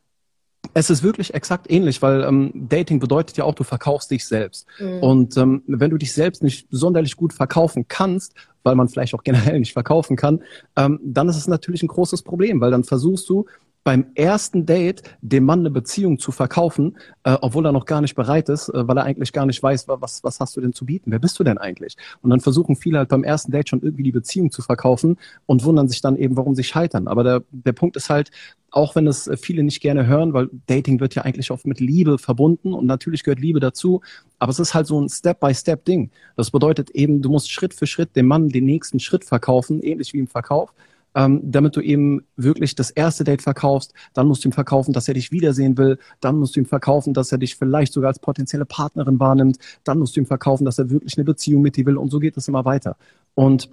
Es 0.72 0.88
ist 0.88 1.02
wirklich 1.02 1.34
exakt 1.34 1.70
ähnlich, 1.70 2.00
weil 2.00 2.22
ähm, 2.22 2.50
Dating 2.54 2.98
bedeutet 2.98 3.36
ja 3.36 3.44
auch, 3.44 3.54
du 3.54 3.64
verkaufst 3.64 4.10
dich 4.10 4.24
selbst. 4.24 4.66
Mhm. 4.78 5.02
Und 5.02 5.36
ähm, 5.36 5.62
wenn 5.66 5.90
du 5.90 5.98
dich 5.98 6.12
selbst 6.12 6.42
nicht 6.42 6.66
sonderlich 6.70 7.16
gut 7.16 7.32
verkaufen 7.32 7.86
kannst, 7.86 8.34
weil 8.62 8.74
man 8.74 8.88
vielleicht 8.88 9.14
auch 9.14 9.22
generell 9.24 9.58
nicht 9.58 9.72
verkaufen 9.72 10.16
kann, 10.16 10.42
ähm, 10.76 10.98
dann 11.02 11.28
ist 11.28 11.36
es 11.36 11.48
natürlich 11.48 11.82
ein 11.82 11.88
großes 11.88 12.22
Problem, 12.22 12.60
weil 12.60 12.70
dann 12.70 12.84
versuchst 12.84 13.28
du 13.28 13.44
beim 13.84 14.06
ersten 14.14 14.64
Date 14.64 15.02
dem 15.20 15.44
Mann 15.44 15.60
eine 15.60 15.70
Beziehung 15.70 16.18
zu 16.18 16.32
verkaufen, 16.32 16.96
äh, 17.22 17.36
obwohl 17.40 17.66
er 17.66 17.72
noch 17.72 17.84
gar 17.84 18.00
nicht 18.00 18.14
bereit 18.14 18.48
ist, 18.48 18.70
äh, 18.70 18.88
weil 18.88 18.96
er 18.96 19.04
eigentlich 19.04 19.32
gar 19.32 19.44
nicht 19.44 19.62
weiß, 19.62 19.86
was, 19.88 20.24
was 20.24 20.40
hast 20.40 20.56
du 20.56 20.62
denn 20.62 20.72
zu 20.72 20.86
bieten? 20.86 21.12
Wer 21.12 21.18
bist 21.18 21.38
du 21.38 21.44
denn 21.44 21.58
eigentlich? 21.58 21.96
Und 22.22 22.30
dann 22.30 22.40
versuchen 22.40 22.76
viele 22.76 22.98
halt 22.98 23.10
beim 23.10 23.24
ersten 23.24 23.52
Date 23.52 23.68
schon 23.68 23.82
irgendwie 23.82 24.02
die 24.02 24.12
Beziehung 24.12 24.50
zu 24.50 24.62
verkaufen 24.62 25.18
und 25.44 25.64
wundern 25.64 25.88
sich 25.88 26.00
dann 26.00 26.16
eben, 26.16 26.36
warum 26.36 26.54
sie 26.54 26.64
scheitern. 26.64 27.06
Aber 27.06 27.22
der, 27.22 27.42
der 27.50 27.72
Punkt 27.72 27.96
ist 27.96 28.08
halt, 28.08 28.30
auch 28.70 28.96
wenn 28.96 29.06
es 29.06 29.30
viele 29.40 29.62
nicht 29.62 29.80
gerne 29.80 30.06
hören, 30.06 30.32
weil 30.32 30.48
Dating 30.66 30.98
wird 30.98 31.14
ja 31.14 31.22
eigentlich 31.22 31.50
oft 31.50 31.66
mit 31.66 31.78
Liebe 31.78 32.18
verbunden 32.18 32.72
und 32.72 32.86
natürlich 32.86 33.22
gehört 33.22 33.38
Liebe 33.38 33.60
dazu, 33.60 34.00
aber 34.40 34.50
es 34.50 34.58
ist 34.58 34.74
halt 34.74 34.88
so 34.88 35.00
ein 35.00 35.08
Step-by-Step-Ding. 35.08 36.10
Das 36.36 36.50
bedeutet 36.50 36.90
eben, 36.90 37.22
du 37.22 37.28
musst 37.28 37.52
Schritt 37.52 37.74
für 37.74 37.86
Schritt 37.86 38.16
dem 38.16 38.26
Mann 38.26 38.48
den 38.48 38.64
nächsten 38.64 38.98
Schritt 38.98 39.24
verkaufen, 39.24 39.80
ähnlich 39.80 40.12
wie 40.12 40.18
im 40.18 40.26
Verkauf 40.26 40.72
ähm, 41.14 41.40
damit 41.44 41.76
du 41.76 41.80
ihm 41.80 42.22
wirklich 42.36 42.74
das 42.74 42.90
erste 42.90 43.24
Date 43.24 43.42
verkaufst. 43.42 43.94
Dann 44.12 44.26
musst 44.26 44.44
du 44.44 44.48
ihm 44.48 44.52
verkaufen, 44.52 44.92
dass 44.92 45.08
er 45.08 45.14
dich 45.14 45.32
wiedersehen 45.32 45.78
will. 45.78 45.98
Dann 46.20 46.38
musst 46.38 46.56
du 46.56 46.60
ihm 46.60 46.66
verkaufen, 46.66 47.14
dass 47.14 47.32
er 47.32 47.38
dich 47.38 47.56
vielleicht 47.56 47.92
sogar 47.92 48.08
als 48.08 48.18
potenzielle 48.18 48.64
Partnerin 48.64 49.20
wahrnimmt. 49.20 49.58
Dann 49.84 49.98
musst 49.98 50.16
du 50.16 50.20
ihm 50.20 50.26
verkaufen, 50.26 50.64
dass 50.64 50.78
er 50.78 50.90
wirklich 50.90 51.16
eine 51.16 51.24
Beziehung 51.24 51.62
mit 51.62 51.76
dir 51.76 51.86
will. 51.86 51.96
Und 51.96 52.10
so 52.10 52.18
geht 52.18 52.36
es 52.36 52.48
immer 52.48 52.64
weiter. 52.64 52.96
Und 53.34 53.70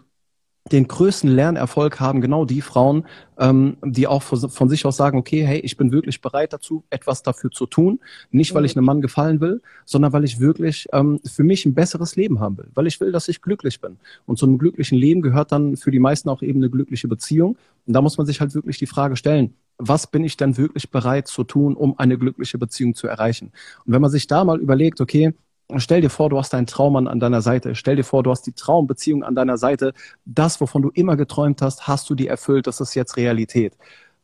den 0.71 0.87
größten 0.87 1.29
Lernerfolg 1.29 1.99
haben 1.99 2.21
genau 2.21 2.45
die 2.45 2.61
Frauen, 2.61 3.05
ähm, 3.39 3.77
die 3.83 4.07
auch 4.07 4.21
von 4.21 4.69
sich 4.69 4.85
aus 4.85 4.95
sagen, 4.95 5.17
okay, 5.17 5.43
hey, 5.45 5.59
ich 5.59 5.75
bin 5.75 5.91
wirklich 5.91 6.21
bereit 6.21 6.53
dazu, 6.53 6.83
etwas 6.91 7.23
dafür 7.23 7.49
zu 7.49 7.65
tun. 7.65 7.99
Nicht, 8.29 8.53
weil 8.53 8.65
ich 8.65 8.77
einem 8.77 8.85
Mann 8.85 9.01
gefallen 9.01 9.41
will, 9.41 9.61
sondern 9.85 10.13
weil 10.13 10.23
ich 10.23 10.39
wirklich 10.39 10.87
ähm, 10.93 11.19
für 11.25 11.43
mich 11.43 11.65
ein 11.65 11.73
besseres 11.73 12.15
Leben 12.15 12.39
haben 12.39 12.57
will. 12.57 12.69
Weil 12.75 12.87
ich 12.87 12.99
will, 13.01 13.11
dass 13.11 13.27
ich 13.27 13.41
glücklich 13.41 13.81
bin. 13.81 13.97
Und 14.25 14.37
zu 14.37 14.45
einem 14.45 14.59
glücklichen 14.59 14.97
Leben 14.97 15.21
gehört 15.21 15.51
dann 15.51 15.77
für 15.77 15.91
die 15.91 15.99
meisten 15.99 16.29
auch 16.29 16.43
eben 16.43 16.59
eine 16.59 16.69
glückliche 16.69 17.07
Beziehung. 17.07 17.57
Und 17.87 17.93
da 17.93 18.01
muss 18.01 18.17
man 18.17 18.27
sich 18.27 18.39
halt 18.39 18.53
wirklich 18.53 18.77
die 18.77 18.87
Frage 18.87 19.15
stellen, 19.15 19.55
was 19.77 20.05
bin 20.05 20.23
ich 20.23 20.37
denn 20.37 20.57
wirklich 20.57 20.91
bereit 20.91 21.27
zu 21.27 21.43
tun, 21.43 21.75
um 21.75 21.97
eine 21.97 22.19
glückliche 22.19 22.59
Beziehung 22.59 22.93
zu 22.93 23.07
erreichen? 23.07 23.51
Und 23.85 23.93
wenn 23.93 24.01
man 24.01 24.11
sich 24.11 24.27
da 24.27 24.43
mal 24.43 24.59
überlegt, 24.59 25.01
okay, 25.01 25.33
Stell 25.79 26.01
dir 26.01 26.09
vor, 26.09 26.29
du 26.29 26.37
hast 26.37 26.53
deinen 26.53 26.67
Traummann 26.67 27.07
an 27.07 27.19
deiner 27.19 27.41
Seite. 27.41 27.75
Stell 27.75 27.95
dir 27.95 28.03
vor, 28.03 28.23
du 28.23 28.31
hast 28.31 28.43
die 28.43 28.53
Traumbeziehung 28.53 29.23
an 29.23 29.35
deiner 29.35 29.57
Seite. 29.57 29.93
Das, 30.25 30.59
wovon 30.61 30.81
du 30.81 30.89
immer 30.89 31.15
geträumt 31.15 31.61
hast, 31.61 31.87
hast 31.87 32.09
du 32.09 32.15
dir 32.15 32.29
erfüllt. 32.29 32.67
Das 32.67 32.81
ist 32.81 32.95
jetzt 32.95 33.17
Realität. 33.17 33.77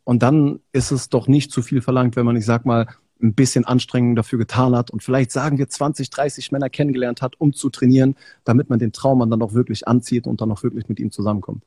Und 0.04 0.24
dann 0.24 0.62
ist 0.72 0.92
es 0.92 1.10
doch 1.10 1.28
nicht 1.28 1.52
zu 1.52 1.62
viel 1.62 1.82
verlangt, 1.82 2.16
wenn 2.16 2.26
man, 2.26 2.36
ich 2.36 2.46
sag 2.46 2.66
mal, 2.66 2.88
ein 3.22 3.34
bisschen 3.34 3.66
Anstrengung 3.66 4.16
dafür 4.16 4.40
getan 4.40 4.76
hat 4.76 4.92
und 4.92 5.04
vielleicht 5.04 5.32
sagen 5.32 5.58
wir 5.58 5.68
20, 5.68 6.10
30 6.10 6.52
Männer 6.52 6.70
kennengelernt 6.70 7.22
hat, 7.22 7.34
um 7.40 7.54
zu 7.54 7.70
trainieren, 7.70 8.16
damit 8.44 8.70
man 8.70 8.80
den 8.80 8.94
Traummann 8.94 9.30
dann 9.30 9.42
auch 9.42 9.54
wirklich 9.54 9.88
anzieht 9.88 10.28
und 10.28 10.40
dann 10.42 10.52
auch 10.52 10.64
wirklich 10.64 10.88
mit 10.88 11.00
ihm 11.00 11.12
zusammenkommt. 11.12 11.64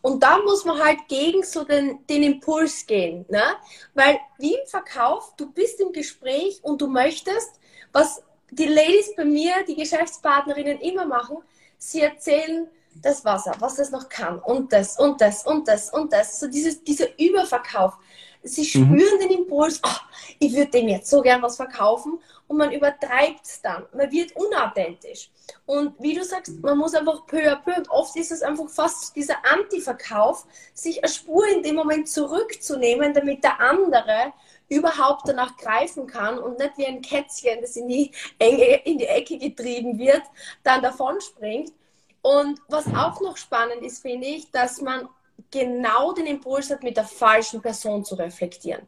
Und 0.00 0.22
da 0.22 0.38
muss 0.44 0.64
man 0.64 0.78
halt 0.78 0.98
gegen 1.08 1.42
so 1.42 1.64
den, 1.64 1.98
den 2.08 2.22
Impuls 2.22 2.86
gehen, 2.86 3.24
ne? 3.28 3.42
Weil 3.94 4.18
wie 4.38 4.54
im 4.54 4.66
Verkauf, 4.66 5.34
du 5.36 5.50
bist 5.52 5.80
im 5.80 5.92
Gespräch 5.92 6.60
und 6.62 6.80
du 6.80 6.86
möchtest, 6.86 7.58
was 7.92 8.22
die 8.50 8.66
Ladies 8.66 9.14
bei 9.16 9.24
mir, 9.24 9.52
die 9.66 9.74
Geschäftspartnerinnen 9.74 10.80
immer 10.80 11.06
machen, 11.06 11.38
sie 11.78 12.00
erzählen 12.00 12.68
das 13.02 13.24
Wasser, 13.24 13.54
was 13.58 13.78
es 13.78 13.90
noch 13.90 14.08
kann 14.08 14.38
und 14.38 14.72
das 14.72 14.98
und 14.98 15.20
das 15.20 15.46
und 15.46 15.68
das 15.68 15.90
und 15.90 16.12
das. 16.12 16.40
So 16.40 16.48
dieses, 16.48 16.82
dieser 16.82 17.06
Überverkauf. 17.18 17.94
Sie 18.42 18.62
mhm. 18.62 18.66
spüren 18.66 19.16
mhm. 19.16 19.20
den 19.20 19.30
Impuls, 19.38 19.80
oh, 19.84 20.00
ich 20.38 20.54
würde 20.54 20.70
dem 20.70 20.88
jetzt 20.88 21.10
so 21.10 21.20
gern 21.20 21.42
was 21.42 21.56
verkaufen 21.56 22.18
und 22.46 22.56
man 22.56 22.72
übertreibt 22.72 23.44
es 23.44 23.60
dann. 23.60 23.86
Man 23.92 24.10
wird 24.12 24.32
unauthentisch. 24.36 25.30
Und 25.64 25.94
wie 26.00 26.14
du 26.14 26.24
sagst, 26.24 26.52
man 26.62 26.78
muss 26.78 26.94
einfach 26.94 27.26
peu 27.26 27.50
à 27.50 27.56
peu, 27.56 27.74
und 27.76 27.90
oft 27.90 28.16
ist 28.16 28.30
es 28.30 28.42
einfach 28.42 28.68
fast 28.68 29.16
dieser 29.16 29.36
Anti-Verkauf, 29.52 30.46
sich 30.74 31.02
eine 31.02 31.12
Spur 31.12 31.46
in 31.48 31.62
dem 31.62 31.74
Moment 31.74 32.08
zurückzunehmen, 32.08 33.12
damit 33.14 33.42
der 33.42 33.60
andere 33.60 34.32
überhaupt 34.68 35.28
danach 35.28 35.56
greifen 35.56 36.06
kann 36.06 36.38
und 36.38 36.58
nicht 36.58 36.76
wie 36.76 36.86
ein 36.86 37.02
Kätzchen, 37.02 37.60
das 37.60 37.76
in 37.76 37.88
die, 37.88 38.10
Enge, 38.38 38.82
in 38.84 38.98
die 38.98 39.06
Ecke 39.06 39.38
getrieben 39.38 39.98
wird, 39.98 40.22
dann 40.62 40.82
davon 40.82 41.20
springt. 41.20 41.72
Und 42.22 42.60
was 42.68 42.86
auch 42.88 43.20
noch 43.20 43.36
spannend 43.36 43.82
ist, 43.82 44.02
finde 44.02 44.26
ich, 44.26 44.50
dass 44.50 44.80
man 44.80 45.08
genau 45.50 46.12
den 46.12 46.26
Impuls 46.26 46.70
hat, 46.70 46.82
mit 46.82 46.96
der 46.96 47.04
falschen 47.04 47.62
Person 47.62 48.04
zu 48.04 48.16
reflektieren. 48.16 48.86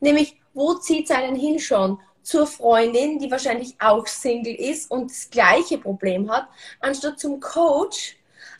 Nämlich, 0.00 0.36
wo 0.52 0.74
zieht 0.74 1.10
es 1.10 1.16
einen 1.16 1.36
hin 1.36 1.58
schon? 1.58 1.98
Zur 2.22 2.46
Freundin, 2.46 3.18
die 3.18 3.30
wahrscheinlich 3.30 3.74
auch 3.78 4.06
Single 4.06 4.54
ist 4.54 4.90
und 4.90 5.10
das 5.10 5.28
gleiche 5.28 5.78
Problem 5.78 6.30
hat, 6.30 6.48
anstatt 6.80 7.18
zum 7.18 7.38
Coach, 7.38 8.16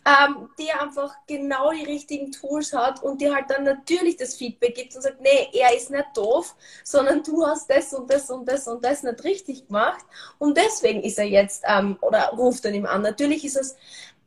ähm, 0.06 0.50
der 0.58 0.82
einfach 0.82 1.14
genau 1.26 1.70
die 1.72 1.84
richtigen 1.84 2.30
Tools 2.30 2.72
hat 2.72 3.02
und 3.02 3.20
dir 3.20 3.34
halt 3.34 3.50
dann 3.50 3.64
natürlich 3.64 4.16
das 4.16 4.34
Feedback 4.34 4.74
gibt 4.74 4.94
und 4.94 5.02
sagt, 5.02 5.20
nee, 5.20 5.48
er 5.52 5.74
ist 5.74 5.90
nicht 5.90 6.06
doof, 6.14 6.54
sondern 6.82 7.22
du 7.22 7.46
hast 7.46 7.70
das 7.70 7.94
und 7.94 8.10
das 8.10 8.30
und 8.30 8.46
das 8.46 8.68
und 8.68 8.84
das 8.84 9.02
nicht 9.02 9.24
richtig 9.24 9.66
gemacht 9.66 10.04
und 10.38 10.56
deswegen 10.56 11.02
ist 11.02 11.18
er 11.18 11.26
jetzt 11.26 11.64
ähm, 11.66 11.96
oder 12.02 12.28
ruft 12.36 12.64
dann 12.64 12.74
ihm 12.74 12.86
an. 12.86 13.02
Natürlich 13.02 13.44
ist 13.44 13.56
es 13.56 13.76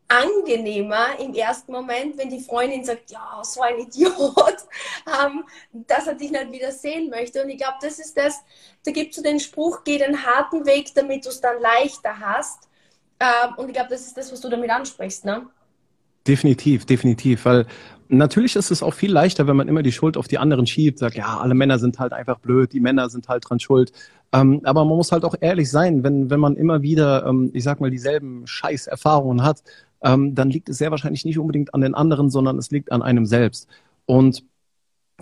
angenehmer 0.07 1.19
im 1.19 1.33
ersten 1.33 1.71
Moment, 1.71 2.17
wenn 2.17 2.29
die 2.29 2.39
Freundin 2.39 2.83
sagt, 2.83 3.11
ja, 3.11 3.41
so 3.43 3.61
ein 3.61 3.79
Idiot, 3.79 4.57
ähm, 5.21 5.43
dass 5.71 6.07
er 6.07 6.15
dich 6.15 6.31
nicht 6.31 6.51
wieder 6.51 6.71
sehen 6.71 7.09
möchte. 7.09 7.43
Und 7.43 7.49
ich 7.49 7.57
glaube, 7.57 7.77
das 7.81 7.99
ist 7.99 8.17
das, 8.17 8.39
da 8.85 8.91
gibt 8.91 9.11
es 9.11 9.17
so 9.17 9.21
den 9.21 9.39
Spruch, 9.39 9.83
geh 9.83 9.97
den 9.97 10.25
harten 10.25 10.65
Weg, 10.65 10.93
damit 10.95 11.25
du 11.25 11.29
es 11.29 11.41
dann 11.41 11.61
leichter 11.61 12.19
hast. 12.19 12.69
Ähm, 13.19 13.55
und 13.57 13.67
ich 13.67 13.73
glaube, 13.73 13.89
das 13.89 14.01
ist 14.01 14.15
das, 14.15 14.31
was 14.31 14.39
du 14.39 14.49
damit 14.49 14.69
ansprichst, 14.69 15.25
ne? 15.25 15.49
Definitiv, 16.27 16.85
definitiv, 16.85 17.45
weil 17.45 17.65
natürlich 18.09 18.55
ist 18.55 18.71
es 18.71 18.83
auch 18.83 18.93
viel 18.93 19.11
leichter, 19.11 19.47
wenn 19.47 19.55
man 19.55 19.67
immer 19.67 19.83
die 19.83 19.91
Schuld 19.91 20.17
auf 20.17 20.27
die 20.27 20.37
anderen 20.37 20.67
schiebt, 20.67 20.99
sagt, 20.99 21.15
ja, 21.15 21.37
alle 21.37 21.53
Männer 21.53 21.79
sind 21.79 21.99
halt 21.99 22.13
einfach 22.13 22.39
blöd, 22.39 22.73
die 22.73 22.79
Männer 22.79 23.09
sind 23.09 23.27
halt 23.29 23.49
dran 23.49 23.59
schuld. 23.59 23.91
Ähm, 24.33 24.61
aber 24.63 24.83
man 24.83 24.97
muss 24.97 25.11
halt 25.11 25.23
auch 25.23 25.35
ehrlich 25.39 25.71
sein, 25.71 26.03
wenn, 26.03 26.29
wenn 26.29 26.39
man 26.39 26.57
immer 26.57 26.81
wieder, 26.81 27.25
ähm, 27.25 27.49
ich 27.53 27.63
sag 27.63 27.79
mal, 27.79 27.89
dieselben 27.91 28.45
Scheißerfahrungen 28.45 29.43
hat, 29.43 29.63
ähm, 30.03 30.35
dann 30.35 30.49
liegt 30.49 30.69
es 30.69 30.77
sehr 30.77 30.91
wahrscheinlich 30.91 31.25
nicht 31.25 31.39
unbedingt 31.39 31.73
an 31.73 31.81
den 31.81 31.95
anderen, 31.95 32.29
sondern 32.29 32.57
es 32.57 32.71
liegt 32.71 32.91
an 32.91 33.01
einem 33.01 33.25
selbst. 33.25 33.67
Und 34.05 34.43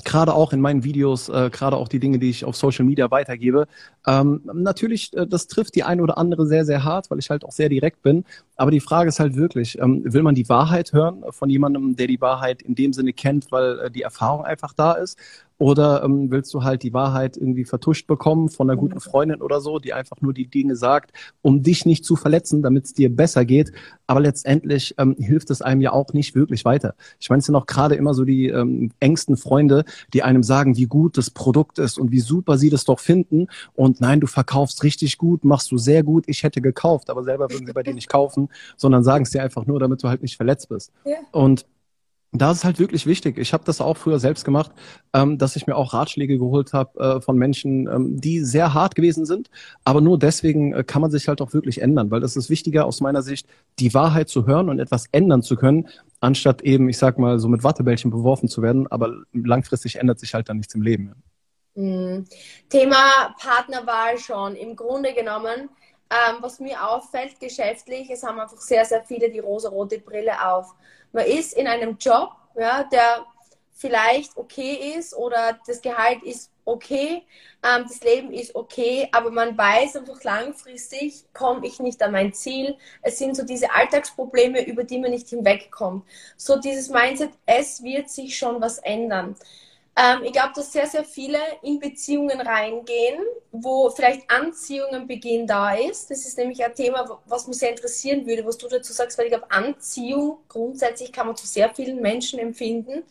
gerade 0.03 0.33
auch 0.33 0.51
in 0.51 0.59
meinen 0.59 0.83
Videos, 0.83 1.29
äh, 1.29 1.49
gerade 1.49 1.77
auch 1.77 1.87
die 1.87 1.99
Dinge, 1.99 2.19
die 2.19 2.29
ich 2.29 2.43
auf 2.43 2.57
Social 2.57 2.85
Media 2.85 3.09
weitergebe. 3.11 3.67
Ähm, 4.05 4.41
natürlich, 4.53 5.13
äh, 5.15 5.25
das 5.25 5.47
trifft 5.47 5.75
die 5.75 5.83
eine 5.83 6.01
oder 6.03 6.17
andere 6.17 6.45
sehr, 6.47 6.65
sehr 6.65 6.83
hart, 6.83 7.09
weil 7.09 7.19
ich 7.19 7.29
halt 7.29 7.45
auch 7.45 7.51
sehr 7.51 7.69
direkt 7.69 8.01
bin. 8.01 8.25
Aber 8.57 8.71
die 8.71 8.81
Frage 8.81 9.07
ist 9.09 9.19
halt 9.19 9.35
wirklich, 9.35 9.79
ähm, 9.79 10.01
will 10.03 10.23
man 10.23 10.35
die 10.35 10.49
Wahrheit 10.49 10.91
hören 10.91 11.23
von 11.29 11.49
jemandem, 11.49 11.95
der 11.95 12.07
die 12.07 12.19
Wahrheit 12.19 12.61
in 12.61 12.75
dem 12.75 12.91
Sinne 12.91 13.13
kennt, 13.13 13.51
weil 13.51 13.79
äh, 13.79 13.91
die 13.91 14.01
Erfahrung 14.01 14.43
einfach 14.43 14.73
da 14.73 14.93
ist? 14.93 15.17
Oder 15.57 16.03
ähm, 16.03 16.31
willst 16.31 16.53
du 16.53 16.63
halt 16.63 16.83
die 16.83 16.93
Wahrheit 16.93 17.37
irgendwie 17.37 17.63
vertuscht 17.63 18.07
bekommen 18.07 18.49
von 18.49 18.69
einer 18.69 18.77
guten 18.77 18.99
Freundin 18.99 19.41
oder 19.41 19.61
so, 19.61 19.79
die 19.79 19.93
einfach 19.93 20.19
nur 20.19 20.33
die 20.33 20.47
Dinge 20.47 20.75
sagt, 20.75 21.11
um 21.41 21.63
dich 21.63 21.85
nicht 21.85 22.03
zu 22.03 22.17
verletzen, 22.17 22.61
damit 22.61 22.85
es 22.85 22.93
dir 22.93 23.15
besser 23.15 23.45
geht. 23.45 23.71
Aber 24.05 24.19
letztendlich 24.19 24.95
ähm, 24.97 25.15
hilft 25.17 25.49
es 25.51 25.61
einem 25.61 25.81
ja 25.81 25.93
auch 25.93 26.11
nicht 26.13 26.35
wirklich 26.35 26.65
weiter. 26.65 26.95
Ich 27.19 27.29
meine, 27.29 27.39
es 27.39 27.45
sind 27.45 27.55
auch 27.55 27.67
gerade 27.67 27.95
immer 27.95 28.13
so 28.13 28.25
die 28.25 28.47
ähm, 28.47 28.91
engsten 28.99 29.37
Freunde, 29.37 29.85
die 30.13 30.23
einem 30.23 30.43
sagen, 30.43 30.75
wie 30.75 30.87
gut 30.87 31.17
das 31.17 31.29
Produkt 31.29 31.79
ist 31.79 31.97
und 31.97 32.11
wie 32.11 32.19
super 32.19 32.57
sie 32.57 32.69
das 32.69 32.83
doch 32.83 32.99
finden. 32.99 33.47
Und 33.73 34.01
nein, 34.01 34.19
du 34.19 34.27
verkaufst 34.27 34.83
richtig 34.83 35.17
gut, 35.17 35.45
machst 35.45 35.71
du 35.71 35.77
sehr 35.77 36.03
gut. 36.03 36.25
Ich 36.27 36.43
hätte 36.43 36.61
gekauft, 36.61 37.09
aber 37.09 37.23
selber 37.23 37.49
würden 37.49 37.65
sie 37.65 37.73
bei 37.73 37.83
dir 37.83 37.93
nicht 37.93 38.09
kaufen, 38.09 38.49
sondern 38.75 39.03
sagen 39.03 39.23
es 39.23 39.31
dir 39.31 39.41
einfach 39.41 39.65
nur, 39.65 39.79
damit 39.79 40.03
du 40.03 40.09
halt 40.09 40.21
nicht 40.21 40.35
verletzt 40.35 40.69
bist. 40.69 40.91
Ja. 41.05 41.17
Und 41.31 41.65
da 42.31 42.51
ist 42.51 42.65
halt 42.65 42.79
wirklich 42.79 43.05
wichtig. 43.05 43.37
Ich 43.37 43.53
habe 43.53 43.63
das 43.63 43.81
auch 43.81 43.97
früher 43.97 44.19
selbst 44.19 44.45
gemacht, 44.45 44.71
ähm, 45.13 45.37
dass 45.37 45.55
ich 45.55 45.67
mir 45.67 45.75
auch 45.75 45.93
Ratschläge 45.93 46.37
geholt 46.37 46.73
habe 46.73 46.99
äh, 46.99 47.21
von 47.21 47.37
Menschen, 47.37 47.87
ähm, 47.87 48.19
die 48.19 48.41
sehr 48.41 48.73
hart 48.73 48.95
gewesen 48.95 49.25
sind. 49.25 49.49
Aber 49.83 50.01
nur 50.01 50.19
deswegen 50.19 50.73
äh, 50.73 50.83
kann 50.83 51.01
man 51.01 51.11
sich 51.11 51.27
halt 51.27 51.41
auch 51.41 51.53
wirklich 51.53 51.81
ändern, 51.81 52.11
weil 52.11 52.19
das 52.19 52.35
ist 52.35 52.49
wichtiger 52.49 52.85
aus 52.85 53.01
meiner 53.01 53.21
Sicht, 53.21 53.47
die 53.79 53.93
Wahrheit 53.93 54.29
zu 54.29 54.45
hören 54.45 54.69
und 54.69 54.79
etwas 54.79 55.05
ändern 55.11 55.41
zu 55.41 55.55
können, 55.55 55.87
anstatt 56.19 56.61
eben, 56.61 56.89
ich 56.89 56.97
sag 56.97 57.17
mal, 57.17 57.39
so 57.39 57.47
mit 57.47 57.63
Wattebällchen 57.63 58.11
beworfen 58.11 58.49
zu 58.49 58.61
werden. 58.61 58.87
Aber 58.87 59.13
langfristig 59.33 59.97
ändert 59.97 60.19
sich 60.19 60.33
halt 60.33 60.49
dann 60.49 60.57
nichts 60.57 60.75
im 60.75 60.81
Leben. 60.81 61.13
Mhm. 61.75 62.25
Thema 62.69 63.35
Partnerwahl 63.39 64.17
schon. 64.17 64.55
Im 64.55 64.75
Grunde 64.75 65.13
genommen, 65.13 65.69
ähm, 66.09 66.37
was 66.41 66.59
mir 66.59 66.87
auffällt 66.87 67.39
geschäftlich, 67.39 68.09
es 68.09 68.23
haben 68.23 68.39
einfach 68.39 68.59
sehr, 68.59 68.85
sehr 68.85 69.03
viele 69.03 69.29
die 69.29 69.39
rosa-rote 69.39 69.99
Brille 69.99 70.47
auf. 70.47 70.73
Man 71.11 71.25
ist 71.25 71.53
in 71.53 71.67
einem 71.67 71.97
Job, 71.97 72.31
ja, 72.55 72.83
der 72.83 73.25
vielleicht 73.75 74.37
okay 74.37 74.95
ist 74.97 75.13
oder 75.13 75.59
das 75.67 75.81
Gehalt 75.81 76.23
ist 76.23 76.49
okay, 76.63 77.23
ähm, 77.63 77.85
das 77.87 78.01
Leben 78.01 78.31
ist 78.31 78.55
okay, 78.55 79.09
aber 79.11 79.29
man 79.31 79.57
weiß 79.57 79.97
einfach 79.97 80.23
langfristig, 80.23 81.25
komme 81.33 81.67
ich 81.67 81.79
nicht 81.79 82.01
an 82.01 82.13
mein 82.13 82.33
Ziel. 82.33 82.77
Es 83.01 83.19
sind 83.19 83.35
so 83.35 83.43
diese 83.43 83.71
Alltagsprobleme, 83.71 84.65
über 84.65 84.83
die 84.83 84.99
man 84.99 85.11
nicht 85.11 85.27
hinwegkommt. 85.27 86.05
So 86.37 86.57
dieses 86.57 86.89
Mindset, 86.89 87.31
es 87.45 87.83
wird 87.83 88.09
sich 88.09 88.37
schon 88.37 88.61
was 88.61 88.77
ändern. 88.79 89.35
Ähm, 89.97 90.23
ich 90.23 90.33
glaube, 90.33 90.51
dass 90.53 90.73
sehr, 90.73 90.87
sehr 90.87 91.05
viele 91.05 91.39
in 91.61 91.79
Beziehungen 91.79 92.41
reingehen, 92.41 93.23
wo 93.51 93.89
vielleicht 93.89 94.29
Anziehung 94.29 94.93
am 94.93 95.07
Beginn 95.07 95.47
da 95.47 95.73
ist. 95.73 96.11
Das 96.11 96.25
ist 96.25 96.37
nämlich 96.37 96.63
ein 96.63 96.75
Thema, 96.75 97.21
was 97.25 97.47
mich 97.47 97.57
sehr 97.57 97.69
interessieren 97.69 98.25
würde, 98.25 98.45
was 98.45 98.57
du 98.57 98.67
dazu 98.67 98.91
sagst, 98.91 99.17
weil 99.17 99.27
ich 99.27 99.31
glaube, 99.31 99.49
Anziehung 99.49 100.39
grundsätzlich 100.49 101.13
kann 101.13 101.27
man 101.27 101.37
zu 101.37 101.47
sehr 101.47 101.73
vielen 101.73 102.01
Menschen 102.01 102.39
empfinden, 102.39 103.03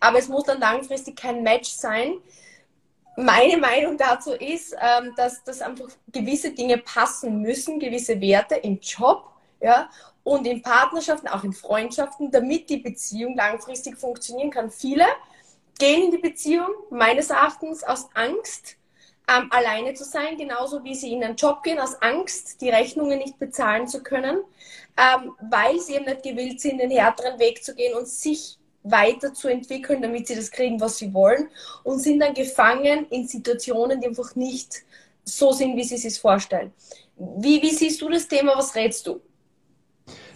aber 0.00 0.18
es 0.18 0.28
muss 0.28 0.44
dann 0.44 0.60
langfristig 0.60 1.16
kein 1.16 1.42
Match 1.42 1.70
sein. 1.70 2.14
Meine 3.16 3.58
Meinung 3.58 3.98
dazu 3.98 4.32
ist, 4.32 4.74
ähm, 4.80 5.12
dass, 5.16 5.44
dass 5.44 5.60
einfach 5.60 5.88
gewisse 6.10 6.52
Dinge 6.52 6.78
passen 6.78 7.42
müssen, 7.42 7.78
gewisse 7.78 8.18
Werte 8.18 8.54
im 8.54 8.80
Job, 8.80 9.24
ja, 9.60 9.90
und 10.22 10.46
in 10.46 10.62
Partnerschaften, 10.62 11.28
auch 11.28 11.44
in 11.44 11.52
Freundschaften, 11.52 12.30
damit 12.30 12.70
die 12.70 12.78
Beziehung 12.78 13.36
langfristig 13.36 13.98
funktionieren 13.98 14.50
kann. 14.50 14.70
Viele 14.70 15.04
gehen 15.80 16.04
in 16.04 16.10
die 16.12 16.18
Beziehung, 16.18 16.68
meines 16.90 17.30
Erachtens, 17.30 17.82
aus 17.82 18.08
Angst, 18.14 18.76
ähm, 19.28 19.48
alleine 19.50 19.94
zu 19.94 20.04
sein, 20.04 20.36
genauso 20.36 20.84
wie 20.84 20.94
sie 20.94 21.12
in 21.12 21.24
einen 21.24 21.36
Job 21.36 21.62
gehen, 21.62 21.78
aus 21.78 22.00
Angst, 22.00 22.60
die 22.60 22.68
Rechnungen 22.68 23.18
nicht 23.18 23.38
bezahlen 23.38 23.88
zu 23.88 24.02
können, 24.02 24.44
ähm, 24.96 25.32
weil 25.50 25.78
sie 25.80 25.94
eben 25.94 26.04
nicht 26.04 26.22
gewillt 26.22 26.60
sind, 26.60 26.78
den 26.78 26.90
härteren 26.90 27.38
Weg 27.38 27.64
zu 27.64 27.74
gehen 27.74 27.96
und 27.96 28.06
sich 28.06 28.58
weiterzuentwickeln, 28.82 30.00
damit 30.02 30.26
sie 30.26 30.34
das 30.34 30.50
kriegen, 30.50 30.80
was 30.80 30.98
sie 30.98 31.12
wollen 31.12 31.48
und 31.84 31.98
sind 31.98 32.20
dann 32.20 32.34
gefangen 32.34 33.06
in 33.10 33.26
Situationen, 33.26 34.00
die 34.00 34.08
einfach 34.08 34.34
nicht 34.36 34.84
so 35.24 35.52
sind, 35.52 35.76
wie 35.76 35.84
sie 35.84 35.96
es 35.96 36.02
sich 36.02 36.18
vorstellen. 36.18 36.72
Wie, 37.16 37.60
wie 37.60 37.70
siehst 37.70 38.00
du 38.00 38.08
das 38.08 38.26
Thema? 38.26 38.56
Was 38.56 38.74
rätst 38.74 39.06
du? 39.06 39.20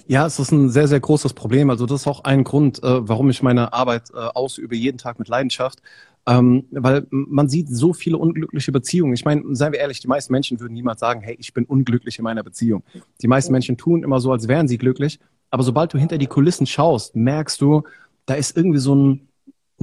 Ja, 0.06 0.26
es 0.26 0.38
ist 0.38 0.52
ein 0.52 0.68
sehr, 0.68 0.86
sehr 0.86 1.00
großes 1.00 1.32
Problem. 1.32 1.70
Also 1.70 1.86
das 1.86 2.02
ist 2.02 2.06
auch 2.06 2.24
ein 2.24 2.44
Grund, 2.44 2.82
äh, 2.82 3.08
warum 3.08 3.30
ich 3.30 3.42
meine 3.42 3.72
Arbeit 3.72 4.10
äh, 4.12 4.18
ausübe, 4.18 4.76
jeden 4.76 4.98
Tag 4.98 5.18
mit 5.18 5.28
Leidenschaft. 5.28 5.80
Ähm, 6.26 6.66
weil 6.70 7.06
man 7.10 7.48
sieht 7.48 7.68
so 7.68 7.92
viele 7.92 8.16
unglückliche 8.16 8.72
Beziehungen. 8.72 9.12
Ich 9.12 9.24
meine, 9.26 9.42
seien 9.54 9.72
wir 9.72 9.80
ehrlich, 9.80 10.00
die 10.00 10.08
meisten 10.08 10.32
Menschen 10.32 10.58
würden 10.58 10.72
niemals 10.72 11.00
sagen, 11.00 11.20
hey, 11.20 11.36
ich 11.38 11.52
bin 11.52 11.64
unglücklich 11.66 12.18
in 12.18 12.24
meiner 12.24 12.42
Beziehung. 12.42 12.82
Die 13.20 13.28
meisten 13.28 13.52
Menschen 13.52 13.76
tun 13.76 14.02
immer 14.02 14.20
so, 14.20 14.32
als 14.32 14.48
wären 14.48 14.66
sie 14.68 14.78
glücklich. 14.78 15.20
Aber 15.50 15.62
sobald 15.62 15.92
du 15.92 15.98
hinter 15.98 16.16
die 16.18 16.26
Kulissen 16.26 16.66
schaust, 16.66 17.14
merkst 17.14 17.60
du, 17.60 17.82
da 18.26 18.34
ist 18.34 18.56
irgendwie 18.56 18.78
so 18.78 18.94
ein, 18.94 19.28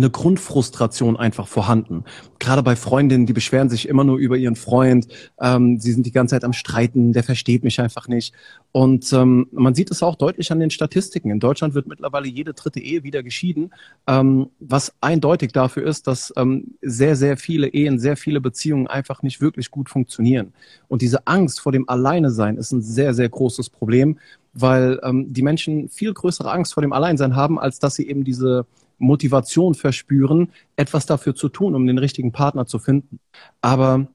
eine 0.01 0.09
Grundfrustration 0.09 1.15
einfach 1.15 1.47
vorhanden. 1.47 2.03
Gerade 2.39 2.63
bei 2.63 2.75
Freundinnen, 2.75 3.25
die 3.27 3.33
beschweren 3.33 3.69
sich 3.69 3.87
immer 3.87 4.03
nur 4.03 4.17
über 4.17 4.35
ihren 4.35 4.55
Freund. 4.55 5.07
Ähm, 5.39 5.79
sie 5.79 5.91
sind 5.91 6.05
die 6.05 6.11
ganze 6.11 6.35
Zeit 6.35 6.43
am 6.43 6.53
Streiten, 6.53 7.13
der 7.13 7.23
versteht 7.23 7.63
mich 7.63 7.79
einfach 7.79 8.07
nicht. 8.07 8.33
Und 8.71 9.13
ähm, 9.13 9.47
man 9.51 9.75
sieht 9.75 9.91
es 9.91 10.01
auch 10.01 10.15
deutlich 10.15 10.51
an 10.51 10.59
den 10.59 10.71
Statistiken. 10.71 11.29
In 11.29 11.39
Deutschland 11.39 11.75
wird 11.75 11.87
mittlerweile 11.87 12.27
jede 12.27 12.53
dritte 12.53 12.79
Ehe 12.79 13.03
wieder 13.03 13.21
geschieden, 13.21 13.71
ähm, 14.07 14.49
was 14.59 14.93
eindeutig 15.01 15.51
dafür 15.51 15.83
ist, 15.83 16.07
dass 16.07 16.33
ähm, 16.35 16.75
sehr, 16.81 17.15
sehr 17.15 17.37
viele 17.37 17.67
Ehen, 17.67 17.99
sehr 17.99 18.17
viele 18.17 18.41
Beziehungen 18.41 18.87
einfach 18.87 19.21
nicht 19.21 19.39
wirklich 19.39 19.69
gut 19.69 19.89
funktionieren. 19.89 20.53
Und 20.87 21.01
diese 21.01 21.27
Angst 21.27 21.59
vor 21.59 21.71
dem 21.71 21.87
Alleinesein 21.87 22.57
ist 22.57 22.71
ein 22.71 22.81
sehr, 22.81 23.13
sehr 23.13 23.29
großes 23.29 23.69
Problem, 23.69 24.17
weil 24.53 24.99
ähm, 25.03 25.31
die 25.31 25.43
Menschen 25.43 25.89
viel 25.89 26.13
größere 26.13 26.51
Angst 26.51 26.73
vor 26.73 26.81
dem 26.81 26.91
Alleinsein 26.91 27.35
haben, 27.35 27.59
als 27.59 27.79
dass 27.79 27.95
sie 27.95 28.07
eben 28.07 28.23
diese 28.23 28.65
Motivation 29.01 29.73
verspüren, 29.73 30.51
etwas 30.75 31.05
dafür 31.05 31.35
zu 31.35 31.49
tun, 31.49 31.75
um 31.75 31.85
den 31.85 31.97
richtigen 31.97 32.31
Partner 32.31 32.65
zu 32.65 32.79
finden. 32.79 33.19
Aber 33.61 34.07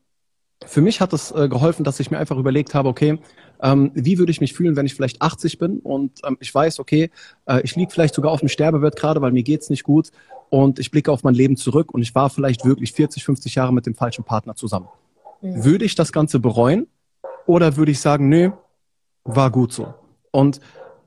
für 0.64 0.80
mich 0.80 1.00
hat 1.00 1.12
es 1.12 1.32
äh, 1.32 1.48
geholfen, 1.48 1.84
dass 1.84 2.00
ich 2.00 2.10
mir 2.10 2.18
einfach 2.18 2.38
überlegt 2.38 2.74
habe, 2.74 2.88
okay, 2.88 3.18
ähm, 3.60 3.90
wie 3.94 4.18
würde 4.18 4.30
ich 4.30 4.40
mich 4.40 4.52
fühlen, 4.52 4.76
wenn 4.76 4.86
ich 4.86 4.94
vielleicht 4.94 5.20
80 5.22 5.58
bin 5.58 5.78
und 5.80 6.20
ähm, 6.24 6.36
ich 6.40 6.54
weiß, 6.54 6.78
okay, 6.78 7.10
äh, 7.46 7.60
ich 7.62 7.76
liege 7.76 7.90
vielleicht 7.90 8.14
sogar 8.14 8.32
auf 8.32 8.40
dem 8.40 8.48
Sterbebett 8.48 8.96
gerade, 8.96 9.20
weil 9.20 9.32
mir 9.32 9.42
geht's 9.42 9.70
nicht 9.70 9.82
gut 9.82 10.10
und 10.48 10.78
ich 10.78 10.90
blicke 10.90 11.10
auf 11.10 11.22
mein 11.24 11.34
Leben 11.34 11.56
zurück 11.56 11.92
und 11.92 12.02
ich 12.02 12.14
war 12.14 12.30
vielleicht 12.30 12.64
wirklich 12.64 12.92
40, 12.92 13.24
50 13.24 13.54
Jahre 13.54 13.72
mit 13.72 13.86
dem 13.86 13.94
falschen 13.94 14.24
Partner 14.24 14.54
zusammen. 14.54 14.88
Mhm. 15.42 15.64
Würde 15.64 15.84
ich 15.84 15.94
das 15.94 16.12
Ganze 16.12 16.38
bereuen 16.38 16.86
oder 17.46 17.76
würde 17.76 17.92
ich 17.92 18.00
sagen, 18.00 18.28
nö, 18.28 18.50
war 19.24 19.50
gut 19.50 19.72
so? 19.72 19.94
Und 20.30 20.60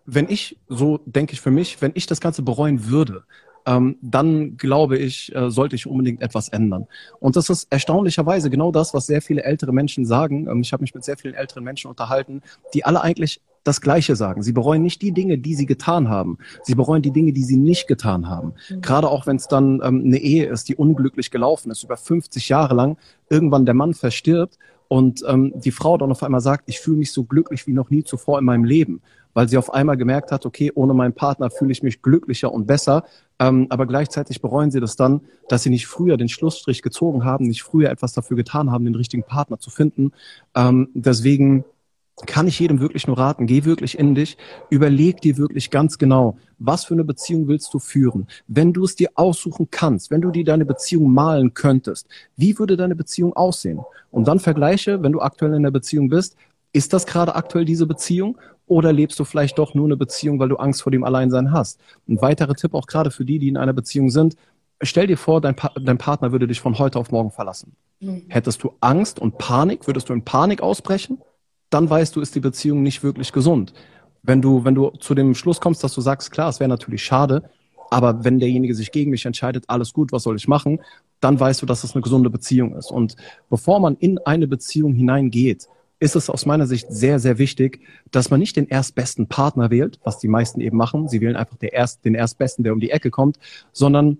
wenn 0.05 0.27
ich, 0.29 0.57
so 0.67 0.99
denke 1.05 1.33
ich 1.33 1.41
für 1.41 1.51
mich, 1.51 1.81
wenn 1.81 1.91
ich 1.93 2.07
das 2.07 2.19
Ganze 2.19 2.41
bereuen 2.41 2.87
würde, 2.87 3.23
ähm, 3.69 3.97
dann 4.01 4.57
glaube 4.57 4.97
ich, 4.97 5.33
äh, 5.35 5.51
sollte 5.51 5.75
ich 5.75 5.85
unbedingt 5.85 6.21
etwas 6.21 6.49
ändern. 6.49 6.87
Und 7.19 7.35
das 7.35 7.49
ist 7.51 7.71
erstaunlicherweise 7.71 8.49
genau 8.49 8.71
das, 8.71 8.95
was 8.95 9.05
sehr 9.05 9.21
viele 9.21 9.43
ältere 9.43 9.71
Menschen 9.71 10.05
sagen. 10.05 10.47
Ähm, 10.47 10.61
ich 10.61 10.73
habe 10.73 10.81
mich 10.81 10.95
mit 10.95 11.03
sehr 11.03 11.17
vielen 11.17 11.35
älteren 11.35 11.63
Menschen 11.63 11.87
unterhalten, 11.87 12.41
die 12.73 12.83
alle 12.83 13.01
eigentlich 13.01 13.41
das 13.63 13.81
Gleiche 13.81 14.15
sagen. 14.15 14.41
Sie 14.41 14.53
bereuen 14.53 14.81
nicht 14.81 15.03
die 15.03 15.11
Dinge, 15.11 15.37
die 15.37 15.53
sie 15.53 15.67
getan 15.67 16.09
haben. 16.09 16.39
Sie 16.63 16.73
bereuen 16.73 17.03
die 17.03 17.11
Dinge, 17.11 17.31
die 17.31 17.43
sie 17.43 17.57
nicht 17.57 17.87
getan 17.87 18.27
haben. 18.27 18.53
Mhm. 18.69 18.81
Gerade 18.81 19.07
auch 19.07 19.27
wenn 19.27 19.35
es 19.35 19.47
dann 19.47 19.81
ähm, 19.83 20.01
eine 20.03 20.17
Ehe 20.17 20.47
ist, 20.47 20.67
die 20.69 20.75
unglücklich 20.75 21.29
gelaufen 21.29 21.69
ist, 21.69 21.83
über 21.83 21.97
50 21.97 22.49
Jahre 22.49 22.73
lang, 22.73 22.97
irgendwann 23.29 23.67
der 23.67 23.75
Mann 23.75 23.93
verstirbt 23.93 24.57
und 24.87 25.23
ähm, 25.27 25.53
die 25.55 25.71
Frau 25.71 25.97
dann 25.99 26.09
auf 26.09 26.23
einmal 26.23 26.41
sagt, 26.41 26.63
ich 26.65 26.79
fühle 26.79 26.97
mich 26.97 27.11
so 27.11 27.23
glücklich 27.23 27.67
wie 27.67 27.73
noch 27.73 27.91
nie 27.91 28.03
zuvor 28.03 28.39
in 28.39 28.45
meinem 28.45 28.63
Leben, 28.63 29.01
weil 29.35 29.47
sie 29.47 29.57
auf 29.57 29.71
einmal 29.71 29.97
gemerkt 29.97 30.31
hat, 30.31 30.47
okay, 30.47 30.71
ohne 30.73 30.95
meinen 30.95 31.13
Partner 31.13 31.51
fühle 31.51 31.71
ich 31.71 31.83
mich 31.83 32.01
glücklicher 32.01 32.51
und 32.51 32.65
besser, 32.65 33.03
ähm, 33.39 33.67
aber 33.69 33.85
gleichzeitig 33.85 34.41
bereuen 34.41 34.71
sie 34.71 34.79
das 34.79 34.95
dann, 34.95 35.21
dass 35.47 35.63
sie 35.63 35.69
nicht 35.69 35.87
früher 35.87 36.17
den 36.17 36.29
Schlussstrich 36.29 36.81
gezogen 36.81 37.23
haben, 37.23 37.47
nicht 37.47 37.63
früher 37.63 37.89
etwas 37.89 38.13
dafür 38.13 38.37
getan 38.37 38.71
haben, 38.71 38.85
den 38.85 38.95
richtigen 38.95 39.23
Partner 39.23 39.59
zu 39.59 39.69
finden. 39.69 40.11
Ähm, 40.55 40.89
deswegen 40.93 41.63
kann 42.25 42.47
ich 42.47 42.59
jedem 42.59 42.81
wirklich 42.81 43.07
nur 43.07 43.17
raten, 43.17 43.47
geh 43.47 43.63
wirklich 43.63 43.97
in 43.97 44.13
dich, 44.13 44.37
überleg 44.69 45.21
dir 45.21 45.37
wirklich 45.37 45.71
ganz 45.71 45.97
genau, 45.97 46.37
was 46.57 46.83
für 46.83 46.93
eine 46.93 47.05
Beziehung 47.05 47.47
willst 47.47 47.73
du 47.73 47.79
führen. 47.79 48.27
Wenn 48.47 48.73
du 48.73 48.83
es 48.83 48.95
dir 48.95 49.09
aussuchen 49.15 49.69
kannst, 49.71 50.11
wenn 50.11 50.21
du 50.21 50.31
dir 50.31 50.43
deine 50.43 50.65
Beziehung 50.65 51.13
malen 51.13 51.53
könntest, 51.53 52.07
wie 52.35 52.59
würde 52.59 52.75
deine 52.75 52.95
Beziehung 52.95 53.33
aussehen? 53.33 53.79
Und 54.11 54.27
dann 54.27 54.39
vergleiche, 54.39 55.01
wenn 55.01 55.13
du 55.13 55.21
aktuell 55.21 55.53
in 55.53 55.63
der 55.63 55.71
Beziehung 55.71 56.09
bist, 56.09 56.35
ist 56.73 56.93
das 56.93 57.05
gerade 57.05 57.35
aktuell 57.35 57.65
diese 57.65 57.87
Beziehung 57.87 58.37
oder 58.69 58.93
lebst 58.93 59.19
du 59.19 59.25
vielleicht 59.25 59.57
doch 59.57 59.73
nur 59.73 59.85
eine 59.85 59.97
Beziehung, 59.97 60.39
weil 60.39 60.49
du 60.49 60.55
Angst 60.57 60.83
vor 60.83 60.91
dem 60.91 61.03
Alleinsein 61.03 61.51
hast? 61.51 61.79
Ein 62.07 62.21
weiterer 62.21 62.55
Tipp 62.55 62.73
auch 62.73 62.85
gerade 62.85 63.11
für 63.11 63.25
die, 63.25 63.39
die 63.39 63.49
in 63.49 63.57
einer 63.57 63.73
Beziehung 63.73 64.09
sind. 64.09 64.35
Stell 64.81 65.07
dir 65.07 65.17
vor, 65.17 65.41
dein, 65.41 65.55
pa 65.55 65.71
dein 65.79 65.97
Partner 65.97 66.31
würde 66.31 66.47
dich 66.47 66.61
von 66.61 66.77
heute 66.79 66.99
auf 66.99 67.11
morgen 67.11 67.31
verlassen. 67.31 67.75
Mhm. 67.99 68.23
Hättest 68.29 68.63
du 68.63 68.73
Angst 68.79 69.19
und 69.19 69.37
Panik, 69.37 69.87
würdest 69.87 70.07
du 70.07 70.13
in 70.13 70.23
Panik 70.23 70.61
ausbrechen? 70.61 71.17
Dann 71.69 71.89
weißt 71.89 72.15
du, 72.15 72.21
ist 72.21 72.35
die 72.35 72.39
Beziehung 72.39 72.83
nicht 72.83 73.03
wirklich 73.03 73.33
gesund. 73.33 73.73
Wenn 74.21 74.41
du, 74.41 74.63
wenn 74.63 74.75
du 74.75 74.91
zu 74.99 75.15
dem 75.15 75.33
Schluss 75.33 75.59
kommst, 75.59 75.83
dass 75.83 75.93
du 75.93 76.01
sagst, 76.01 76.31
klar, 76.31 76.49
es 76.49 76.59
wäre 76.59 76.69
natürlich 76.69 77.03
schade, 77.03 77.49
aber 77.89 78.23
wenn 78.23 78.39
derjenige 78.39 78.75
sich 78.75 78.91
gegen 78.91 79.09
mich 79.09 79.25
entscheidet, 79.25 79.65
alles 79.67 79.93
gut, 79.93 80.11
was 80.11 80.23
soll 80.23 80.35
ich 80.35 80.47
machen? 80.47 80.81
Dann 81.21 81.39
weißt 81.39 81.61
du, 81.61 81.65
dass 81.65 81.83
es 81.83 81.95
eine 81.95 82.01
gesunde 82.01 82.29
Beziehung 82.29 82.75
ist. 82.75 82.91
Und 82.91 83.15
bevor 83.49 83.79
man 83.79 83.95
in 83.95 84.19
eine 84.19 84.47
Beziehung 84.47 84.93
hineingeht, 84.93 85.67
ist 85.99 86.15
es 86.15 86.29
aus 86.29 86.45
meiner 86.45 86.65
Sicht 86.65 86.87
sehr, 86.89 87.19
sehr 87.19 87.37
wichtig, 87.37 87.81
dass 88.11 88.29
man 88.29 88.39
nicht 88.39 88.55
den 88.55 88.67
erstbesten 88.67 89.27
Partner 89.27 89.69
wählt, 89.69 89.99
was 90.03 90.17
die 90.17 90.27
meisten 90.27 90.61
eben 90.61 90.77
machen. 90.77 91.07
Sie 91.09 91.19
wählen 91.19 91.35
einfach 91.35 91.57
der 91.57 91.73
Erst, 91.73 92.05
den 92.05 92.15
Erstbesten, 92.15 92.63
der 92.63 92.73
um 92.73 92.79
die 92.79 92.91
Ecke 92.91 93.11
kommt, 93.11 93.37
sondern 93.73 94.19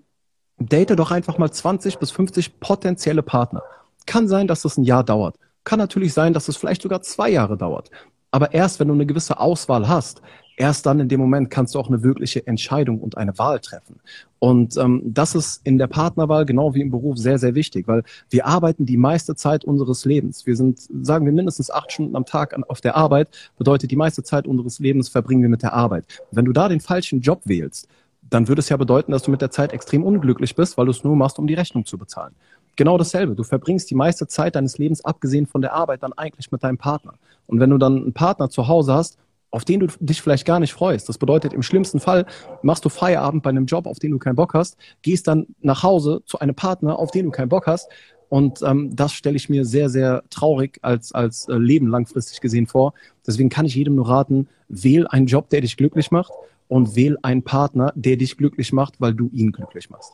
date 0.58 0.98
doch 0.98 1.10
einfach 1.10 1.38
mal 1.38 1.50
20 1.50 1.98
bis 1.98 2.10
50 2.10 2.60
potenzielle 2.60 3.22
Partner. 3.22 3.62
Kann 4.06 4.28
sein, 4.28 4.46
dass 4.46 4.62
das 4.62 4.76
ein 4.76 4.84
Jahr 4.84 5.04
dauert. 5.04 5.36
Kann 5.64 5.78
natürlich 5.78 6.12
sein, 6.12 6.32
dass 6.32 6.48
es 6.48 6.56
vielleicht 6.56 6.82
sogar 6.82 7.00
zwei 7.02 7.30
Jahre 7.30 7.56
dauert. 7.56 7.90
Aber 8.30 8.52
erst 8.52 8.78
wenn 8.78 8.88
du 8.88 8.94
eine 8.94 9.06
gewisse 9.06 9.40
Auswahl 9.40 9.88
hast, 9.88 10.22
erst 10.60 10.84
dann 10.84 11.00
in 11.00 11.08
dem 11.08 11.18
Moment 11.18 11.48
kannst 11.48 11.74
du 11.74 11.78
auch 11.78 11.88
eine 11.88 12.02
wirkliche 12.02 12.46
Entscheidung 12.46 13.00
und 13.00 13.16
eine 13.16 13.36
Wahl 13.38 13.60
treffen. 13.60 13.98
Und 14.38 14.76
ähm, 14.76 15.02
das 15.04 15.34
ist 15.34 15.62
in 15.64 15.78
der 15.78 15.86
Partnerwahl 15.86 16.44
genau 16.44 16.74
wie 16.74 16.82
im 16.82 16.90
Beruf 16.90 17.16
sehr, 17.16 17.38
sehr 17.38 17.54
wichtig, 17.54 17.88
weil 17.88 18.04
wir 18.28 18.46
arbeiten 18.46 18.84
die 18.84 18.98
meiste 18.98 19.34
Zeit 19.34 19.64
unseres 19.64 20.04
Lebens. 20.04 20.46
Wir 20.46 20.56
sind, 20.56 20.78
sagen 21.02 21.24
wir, 21.24 21.32
mindestens 21.32 21.70
acht 21.70 21.92
Stunden 21.92 22.14
am 22.14 22.26
Tag 22.26 22.54
auf 22.68 22.82
der 22.82 22.94
Arbeit, 22.94 23.30
bedeutet 23.56 23.90
die 23.90 23.96
meiste 23.96 24.22
Zeit 24.22 24.46
unseres 24.46 24.78
Lebens 24.78 25.08
verbringen 25.08 25.42
wir 25.42 25.48
mit 25.48 25.62
der 25.62 25.72
Arbeit. 25.72 26.04
Wenn 26.30 26.44
du 26.44 26.52
da 26.52 26.68
den 26.68 26.80
falschen 26.80 27.22
Job 27.22 27.40
wählst, 27.44 27.88
dann 28.28 28.46
würde 28.46 28.60
es 28.60 28.68
ja 28.68 28.76
bedeuten, 28.76 29.12
dass 29.12 29.22
du 29.22 29.30
mit 29.30 29.40
der 29.40 29.50
Zeit 29.50 29.72
extrem 29.72 30.04
unglücklich 30.04 30.54
bist, 30.54 30.76
weil 30.76 30.84
du 30.84 30.90
es 30.90 31.02
nur 31.02 31.16
machst, 31.16 31.38
um 31.38 31.46
die 31.46 31.54
Rechnung 31.54 31.86
zu 31.86 31.96
bezahlen. 31.96 32.34
Genau 32.76 32.98
dasselbe. 32.98 33.34
Du 33.34 33.44
verbringst 33.44 33.90
die 33.90 33.94
meiste 33.94 34.26
Zeit 34.26 34.56
deines 34.56 34.78
Lebens, 34.78 35.04
abgesehen 35.04 35.46
von 35.46 35.62
der 35.62 35.72
Arbeit, 35.72 36.02
dann 36.02 36.12
eigentlich 36.12 36.52
mit 36.52 36.62
deinem 36.62 36.78
Partner. 36.78 37.14
Und 37.46 37.60
wenn 37.60 37.70
du 37.70 37.78
dann 37.78 37.96
einen 37.96 38.12
Partner 38.12 38.50
zu 38.50 38.68
Hause 38.68 38.92
hast, 38.92 39.18
auf 39.50 39.64
den 39.64 39.80
du 39.80 39.86
dich 39.98 40.22
vielleicht 40.22 40.46
gar 40.46 40.60
nicht 40.60 40.72
freust. 40.72 41.08
Das 41.08 41.18
bedeutet, 41.18 41.52
im 41.52 41.62
schlimmsten 41.62 42.00
Fall 42.00 42.26
machst 42.62 42.84
du 42.84 42.88
Feierabend 42.88 43.42
bei 43.42 43.50
einem 43.50 43.66
Job, 43.66 43.86
auf 43.86 43.98
den 43.98 44.12
du 44.12 44.18
keinen 44.18 44.36
Bock 44.36 44.54
hast, 44.54 44.76
gehst 45.02 45.28
dann 45.28 45.46
nach 45.60 45.82
Hause 45.82 46.22
zu 46.24 46.38
einem 46.38 46.54
Partner, 46.54 46.98
auf 46.98 47.10
den 47.10 47.26
du 47.26 47.30
keinen 47.30 47.48
Bock 47.48 47.66
hast. 47.66 47.90
Und 48.28 48.62
ähm, 48.62 48.94
das 48.94 49.12
stelle 49.12 49.36
ich 49.36 49.48
mir 49.48 49.64
sehr, 49.64 49.88
sehr 49.88 50.22
traurig 50.30 50.78
als, 50.82 51.12
als 51.12 51.48
äh, 51.48 51.54
Leben 51.54 51.88
langfristig 51.88 52.40
gesehen 52.40 52.68
vor. 52.68 52.94
Deswegen 53.26 53.48
kann 53.48 53.66
ich 53.66 53.74
jedem 53.74 53.96
nur 53.96 54.08
raten, 54.08 54.48
wähl 54.68 55.08
einen 55.08 55.26
Job, 55.26 55.50
der 55.50 55.62
dich 55.62 55.76
glücklich 55.76 56.12
macht 56.12 56.32
und 56.68 56.94
wähl 56.94 57.18
einen 57.22 57.42
Partner, 57.42 57.92
der 57.96 58.16
dich 58.16 58.36
glücklich 58.36 58.72
macht, 58.72 59.00
weil 59.00 59.14
du 59.14 59.30
ihn 59.32 59.50
glücklich 59.50 59.90
machst. 59.90 60.12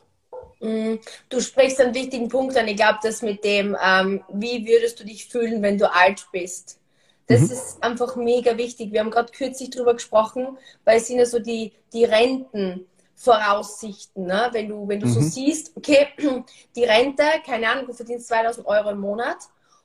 Mm, 0.59 0.95
du 1.29 1.39
sprichst 1.39 1.79
einen 1.79 1.93
wichtigen 1.93 2.27
Punkt 2.29 2.57
an. 2.57 2.67
Ich 2.67 2.75
glaube, 2.75 2.97
das 3.03 3.21
mit 3.21 3.43
dem, 3.43 3.77
ähm, 3.85 4.21
wie 4.33 4.65
würdest 4.65 4.99
du 4.99 5.05
dich 5.05 5.25
fühlen, 5.25 5.61
wenn 5.61 5.77
du 5.77 5.93
alt 5.93 6.25
bist? 6.31 6.79
Das 7.27 7.41
mhm. 7.41 7.51
ist 7.51 7.83
einfach 7.83 8.15
mega 8.15 8.57
wichtig. 8.57 8.91
Wir 8.91 9.01
haben 9.01 9.11
gerade 9.11 9.31
kürzlich 9.31 9.69
darüber 9.69 9.93
gesprochen, 9.93 10.57
weil 10.85 10.97
es 10.97 11.05
sind 11.07 11.19
ja 11.19 11.25
so 11.25 11.37
die, 11.39 11.73
die 11.93 12.05
Rentenvoraussichten. 12.05 14.25
Ne? 14.25 14.49
Wenn 14.53 14.69
du, 14.69 14.87
wenn 14.87 15.01
du 15.01 15.07
mhm. 15.07 15.11
so 15.11 15.21
siehst, 15.21 15.73
okay, 15.75 16.07
die 16.75 16.85
Rente, 16.85 17.23
keine 17.45 17.69
Ahnung, 17.69 17.85
du 17.87 17.93
verdienst 17.93 18.27
2000 18.27 18.65
Euro 18.65 18.89
im 18.91 18.99
Monat 18.99 19.37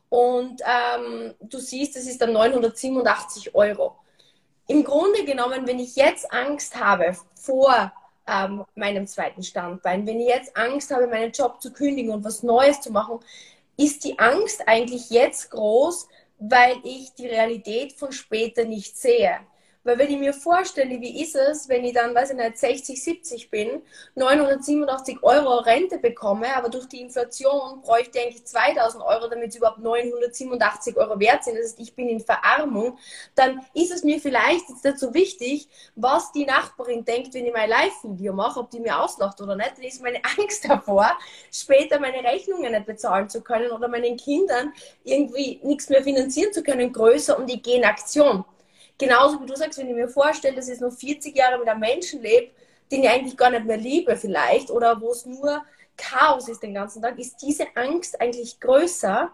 und 0.08 0.62
ähm, 0.62 1.34
du 1.40 1.58
siehst, 1.58 1.96
es 1.96 2.06
ist 2.06 2.22
dann 2.22 2.32
987 2.32 3.52
Euro. 3.54 3.96
Im 4.68 4.84
Grunde 4.84 5.24
genommen, 5.24 5.66
wenn 5.66 5.80
ich 5.80 5.96
jetzt 5.96 6.32
Angst 6.32 6.78
habe 6.78 7.16
vor 7.34 7.92
ähm, 8.26 8.64
meinem 8.76 9.06
zweiten 9.06 9.42
Standbein, 9.42 10.06
wenn 10.06 10.20
ich 10.20 10.28
jetzt 10.28 10.54
Angst 10.56 10.92
habe, 10.92 11.08
meinen 11.08 11.32
Job 11.32 11.60
zu 11.60 11.72
kündigen 11.72 12.12
und 12.12 12.24
was 12.24 12.44
Neues 12.44 12.80
zu 12.80 12.92
machen, 12.92 13.18
ist 13.76 14.04
die 14.04 14.18
Angst 14.18 14.68
eigentlich 14.68 15.10
jetzt 15.10 15.50
groß, 15.50 16.08
weil 16.42 16.76
ich 16.84 17.14
die 17.14 17.26
Realität 17.26 17.92
von 17.92 18.12
später 18.12 18.64
nicht 18.64 18.96
sehe. 18.96 19.40
Weil 19.84 19.98
wenn 19.98 20.10
ich 20.10 20.18
mir 20.18 20.32
vorstelle, 20.32 21.00
wie 21.00 21.22
ist 21.22 21.34
es, 21.34 21.68
wenn 21.68 21.84
ich 21.84 21.92
dann, 21.92 22.14
weiß 22.14 22.30
ich 22.30 22.36
nicht, 22.36 22.56
60, 22.56 23.02
70 23.02 23.50
bin, 23.50 23.82
987 24.14 25.22
Euro 25.22 25.58
Rente 25.58 25.98
bekomme, 25.98 26.54
aber 26.56 26.68
durch 26.68 26.86
die 26.86 27.00
Inflation 27.00 27.82
bräuchte 27.82 28.18
ich 28.18 28.24
eigentlich 28.24 28.44
2000 28.44 29.02
Euro, 29.02 29.28
damit 29.28 29.50
es 29.50 29.56
überhaupt 29.56 29.80
987 29.80 30.96
Euro 30.96 31.18
wert 31.18 31.42
sind. 31.42 31.56
Das 31.56 31.64
heißt, 31.64 31.80
ich 31.80 31.94
bin 31.94 32.08
in 32.08 32.20
Verarmung. 32.20 32.96
Dann 33.34 33.60
ist 33.74 33.92
es 33.92 34.04
mir 34.04 34.20
vielleicht 34.20 34.64
jetzt 34.84 35.00
so 35.00 35.12
wichtig, 35.14 35.68
was 35.96 36.30
die 36.30 36.46
Nachbarin 36.46 37.04
denkt, 37.04 37.34
wenn 37.34 37.46
ich 37.46 37.52
mein 37.52 37.68
Live-Video 37.68 38.32
mache, 38.32 38.60
ob 38.60 38.70
die 38.70 38.80
mir 38.80 39.00
auslacht 39.00 39.40
oder 39.40 39.56
nicht. 39.56 39.78
Dann 39.78 39.84
ist 39.84 40.02
meine 40.02 40.20
Angst 40.38 40.68
davor, 40.68 41.10
später 41.50 41.98
meine 41.98 42.22
Rechnungen 42.22 42.70
nicht 42.70 42.86
bezahlen 42.86 43.28
zu 43.28 43.42
können 43.42 43.72
oder 43.72 43.88
meinen 43.88 44.16
Kindern 44.16 44.72
irgendwie 45.02 45.60
nichts 45.64 45.88
mehr 45.88 46.04
finanzieren 46.04 46.52
zu 46.52 46.62
können, 46.62 46.92
größer 46.92 47.36
und 47.36 47.50
ich 47.50 47.62
gehe 47.62 47.78
in 47.78 47.84
Aktion. 47.84 48.44
Genauso 49.02 49.40
wie 49.40 49.46
du 49.46 49.56
sagst, 49.56 49.80
wenn 49.80 49.88
ich 49.88 49.96
mir 49.96 50.08
vorstelle, 50.08 50.54
dass 50.54 50.68
ich 50.68 50.78
noch 50.78 50.92
40 50.92 51.36
Jahre 51.36 51.58
mit 51.58 51.66
einem 51.66 51.80
Menschen 51.80 52.22
lebe, 52.22 52.52
den 52.88 53.02
ich 53.02 53.08
eigentlich 53.08 53.36
gar 53.36 53.50
nicht 53.50 53.64
mehr 53.64 53.76
liebe 53.76 54.16
vielleicht, 54.16 54.70
oder 54.70 55.00
wo 55.00 55.10
es 55.10 55.26
nur 55.26 55.64
Chaos 55.96 56.48
ist 56.48 56.62
den 56.62 56.74
ganzen 56.74 57.02
Tag, 57.02 57.18
ist 57.18 57.42
diese 57.42 57.66
Angst 57.74 58.20
eigentlich 58.20 58.60
größer 58.60 59.28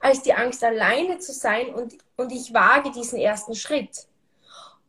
als 0.00 0.22
die 0.22 0.32
Angst, 0.32 0.64
alleine 0.64 1.20
zu 1.20 1.32
sein 1.32 1.72
und, 1.72 1.96
und 2.16 2.32
ich 2.32 2.52
wage 2.52 2.90
diesen 2.90 3.20
ersten 3.20 3.54
Schritt. 3.54 4.08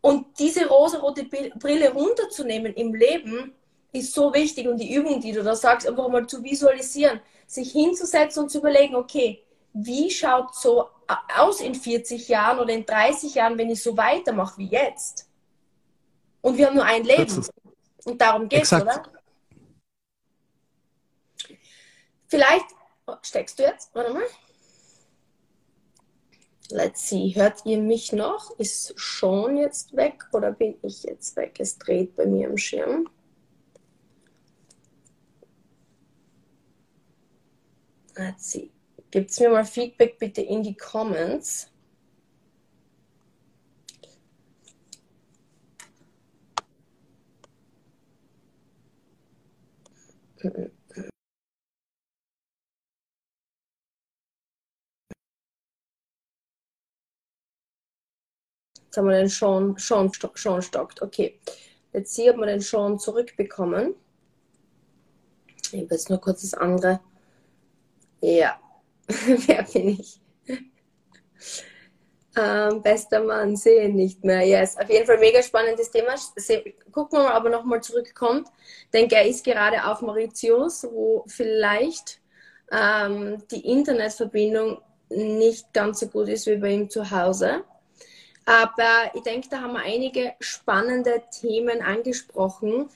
Und 0.01 0.26
diese 0.39 0.68
rosarote 0.68 1.26
Brille 1.26 1.93
runterzunehmen 1.93 2.74
im 2.74 2.95
Leben 2.95 3.53
ist 3.91 4.15
so 4.15 4.34
wichtig 4.34 4.68
und 4.68 4.80
die 4.80 4.95
Übung, 4.95 5.22
die 5.22 5.32
du 5.32 5.43
da 5.43 5.55
sagst, 5.55 5.88
einfach 5.88 6.09
mal 6.09 6.26
zu 6.26 6.43
visualisieren, 6.43 7.22
sich 7.45 7.72
hinzusetzen 7.72 8.41
und 8.41 8.49
zu 8.49 8.57
überlegen, 8.57 8.95
okay, 8.95 9.43
wie 9.74 10.09
schaut 10.09 10.55
so 10.55 10.89
aus 11.08 11.62
in 11.62 11.76
40 11.76 12.28
Jahren 12.28 12.60
oder 12.60 12.74
in 12.74 12.86
30 12.86 13.36
Jahren, 13.36 13.58
wenn 13.58 13.70
ich 13.70 13.82
so 13.82 13.95
weitermache 13.95 14.58
wie 14.58 14.68
jetzt? 14.68 15.30
Und 16.41 16.58
wir 16.58 16.68
haben 16.68 16.76
nur 16.76 16.86
ein 16.86 17.03
Leben. 17.03 17.45
Und 18.05 18.22
darum 18.22 18.47
geht 18.47 18.64
es, 18.64 18.74
oder? 18.74 19.03
Vielleicht 22.28 22.66
oh, 23.08 23.16
steckst 23.22 23.58
du 23.60 23.64
jetzt, 23.64 23.93
warte 23.95 24.14
mal. 24.14 24.24
Let's 26.70 27.08
see, 27.08 27.34
hört 27.34 27.66
ihr 27.66 27.80
mich 27.80 28.12
noch? 28.12 28.51
Ist 28.60 28.93
Sean 28.97 29.55
jetzt 29.55 29.95
weg 29.95 30.26
oder 30.34 30.51
bin 30.51 30.78
ich 30.82 31.03
jetzt 31.03 31.36
weg? 31.38 31.55
Es 31.60 31.78
dreht 31.78 32.16
bei 32.18 32.26
mir 32.26 32.49
im 32.49 32.58
Schirm. 32.58 33.10
Let's 38.18 38.51
see. 38.51 38.72
Gebt 39.12 39.39
mir 39.39 39.49
mal 39.49 39.66
Feedback 39.66 40.20
bitte 40.20 40.41
in 40.41 40.64
die 40.64 40.76
Comments. 40.76 41.72
Jetzt 58.97 58.97
haben 58.97 59.08
wir 59.08 59.18
den 59.18 59.30
schon, 59.30 59.78
schon, 59.78 60.12
schon 60.34 60.62
stockt. 60.62 61.01
Okay. 61.01 61.39
Jetzt 61.93 62.16
hier 62.16 62.34
haben 62.34 62.39
wir 62.39 62.47
den 62.47 62.62
schon 62.62 62.99
zurückbekommen. 62.99 63.95
Ich 65.72 65.82
habe 65.82 65.88
jetzt 65.91 66.10
nur 66.10 66.20
kurz 66.20 66.41
das 66.41 66.53
andere. 66.53 66.99
Ja, 68.22 68.60
Wer 69.47 69.64
bin 69.64 69.89
ich? 69.89 70.20
Ähm, 72.36 72.84
bester 72.84 73.22
Mann, 73.22 73.55
sehe 73.55 73.89
nicht 73.89 74.24
mehr. 74.24 74.45
Yes, 74.45 74.78
auf 74.78 74.89
jeden 74.89 75.08
Fall 75.08 75.18
mega 75.18 75.41
spannendes 75.41 75.89
Thema. 75.89 76.14
Gucken 76.91 77.20
wir 77.20 77.30
mal, 77.30 77.38
ob 77.38 77.45
er 77.45 77.49
nochmal 77.49 77.82
zurückkommt. 77.82 78.47
Denke, 78.93 79.16
er 79.16 79.26
ist 79.26 79.43
gerade 79.43 79.86
auf 79.86 80.01
Mauritius, 80.01 80.84
wo 80.84 81.24
vielleicht 81.28 82.20
ähm, 82.72 83.43
die 83.49 83.66
Internetverbindung 83.66 84.82
nicht 85.10 85.74
ganz 85.74 86.01
so 86.01 86.08
gut 86.08 86.28
ist 86.28 86.45
wie 86.47 86.58
bei 86.58 86.72
ihm 86.72 86.89
zu 86.89 87.10
Hause. 87.10 87.64
Aber 88.45 89.12
ich 89.14 89.24
denke, 89.24 89.49
da 89.49 89.62
haben 89.62 89.74
wir 89.74 89.82
einige 89.82 90.34
spannende 90.39 91.24
Themen 91.41 91.82
angesprochen, 91.82 92.89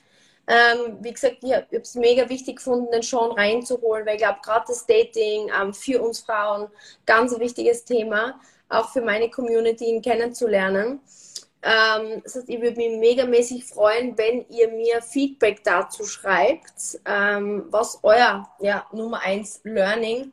ähm, 0.46 0.98
wie 1.00 1.12
gesagt, 1.12 1.38
ich 1.42 1.52
habe 1.52 1.66
es 1.70 1.94
mega 1.94 2.28
wichtig 2.28 2.56
gefunden, 2.56 2.90
den 2.90 3.02
Sean 3.02 3.32
reinzuholen, 3.32 4.04
weil 4.04 4.16
ich 4.16 4.22
glaube, 4.22 4.40
gerade 4.42 4.64
das 4.66 4.86
Dating 4.86 5.50
ähm, 5.60 5.72
für 5.72 6.02
uns 6.02 6.20
Frauen 6.20 6.68
ganz 7.06 7.32
ein 7.32 7.40
wichtiges 7.40 7.84
Thema, 7.84 8.40
auch 8.68 8.90
für 8.90 9.02
meine 9.02 9.30
Community 9.30 9.84
ihn 9.84 10.02
kennenzulernen. 10.02 11.00
Ähm, 11.62 12.22
das 12.24 12.34
heißt, 12.34 12.48
ich 12.48 12.60
würde 12.60 12.76
mich 12.76 12.98
megamäßig 12.98 13.64
freuen, 13.66 14.18
wenn 14.18 14.44
ihr 14.48 14.68
mir 14.68 15.00
Feedback 15.00 15.62
dazu 15.62 16.04
schreibt, 16.04 16.98
ähm, 17.04 17.66
was 17.70 18.00
euer 18.02 18.48
ja, 18.58 18.84
Nummer 18.92 19.20
1 19.20 19.60
Learning 19.62 20.32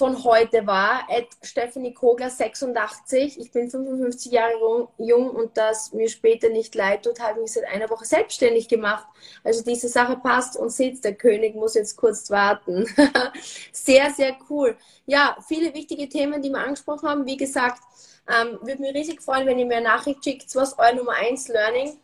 von 0.00 0.24
heute 0.24 0.66
war, 0.66 1.06
at 1.10 1.26
Stephanie 1.42 1.92
Kogler 1.92 2.30
86. 2.30 3.38
Ich 3.38 3.52
bin 3.52 3.68
55 3.68 4.32
Jahre 4.32 4.88
jung 4.96 5.28
und 5.28 5.58
das 5.58 5.92
mir 5.92 6.08
später 6.08 6.48
nicht 6.48 6.74
leid 6.74 7.04
tut, 7.04 7.20
habe 7.20 7.32
ich 7.34 7.42
mich 7.42 7.52
seit 7.52 7.66
einer 7.66 7.90
Woche 7.90 8.06
selbstständig 8.06 8.66
gemacht. 8.66 9.06
Also 9.44 9.62
diese 9.62 9.88
Sache 9.88 10.16
passt 10.16 10.56
und 10.56 10.70
seht, 10.70 11.04
der 11.04 11.16
König 11.16 11.54
muss 11.54 11.74
jetzt 11.74 11.98
kurz 11.98 12.30
warten. 12.30 12.86
sehr, 13.72 14.10
sehr 14.10 14.38
cool. 14.48 14.74
Ja, 15.04 15.36
viele 15.46 15.74
wichtige 15.74 16.08
Themen, 16.08 16.40
die 16.40 16.48
wir 16.48 16.60
angesprochen 16.60 17.06
haben. 17.06 17.26
Wie 17.26 17.36
gesagt, 17.36 17.82
ähm, 18.26 18.58
würde 18.62 18.80
mich 18.80 18.94
riesig 18.94 19.20
freuen, 19.20 19.46
wenn 19.46 19.58
ihr 19.58 19.66
mir 19.66 19.76
eine 19.76 19.88
Nachricht 19.88 20.24
schickt, 20.24 20.56
was 20.56 20.78
euer 20.78 20.94
Nummer 20.94 21.12
1 21.12 21.48
Learning 21.48 21.98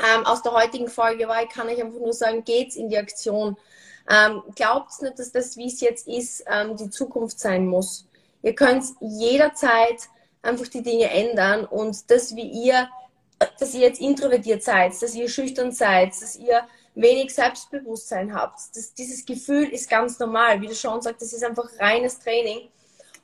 ähm, 0.00 0.26
aus 0.26 0.42
der 0.42 0.54
heutigen 0.54 0.88
Folge 0.88 1.28
war. 1.28 1.40
Ich 1.44 1.50
kann 1.50 1.68
euch 1.68 1.80
einfach 1.80 2.00
nur 2.00 2.14
sagen, 2.14 2.42
geht's 2.42 2.74
in 2.74 2.88
die 2.88 2.98
Aktion. 2.98 3.56
Ähm, 4.10 4.42
Glaubt 4.54 5.00
nicht, 5.02 5.18
dass 5.18 5.32
das, 5.32 5.56
wie 5.56 5.66
es 5.66 5.80
jetzt 5.80 6.08
ist, 6.08 6.44
ähm, 6.46 6.76
die 6.76 6.90
Zukunft 6.90 7.38
sein 7.38 7.66
muss. 7.66 8.06
Ihr 8.42 8.54
könnt 8.54 8.84
jederzeit 9.00 10.08
einfach 10.42 10.66
die 10.66 10.82
Dinge 10.82 11.08
ändern 11.10 11.64
und 11.64 12.10
das, 12.10 12.34
wie 12.34 12.48
ihr, 12.66 12.88
dass 13.58 13.74
ihr 13.74 13.80
jetzt 13.80 14.00
introvertiert 14.00 14.62
seid, 14.62 15.00
dass 15.00 15.14
ihr 15.14 15.28
schüchtern 15.28 15.72
seid, 15.72 16.10
dass 16.20 16.36
ihr 16.36 16.66
wenig 16.94 17.34
Selbstbewusstsein 17.34 18.34
habt. 18.34 18.58
Das, 18.74 18.94
dieses 18.94 19.24
Gefühl 19.24 19.68
ist 19.68 19.88
ganz 19.88 20.18
normal. 20.18 20.60
Wie 20.60 20.66
du 20.66 20.74
schon 20.74 21.00
sagt, 21.00 21.22
das 21.22 21.32
ist 21.32 21.44
einfach 21.44 21.68
reines 21.78 22.18
Training. 22.18 22.68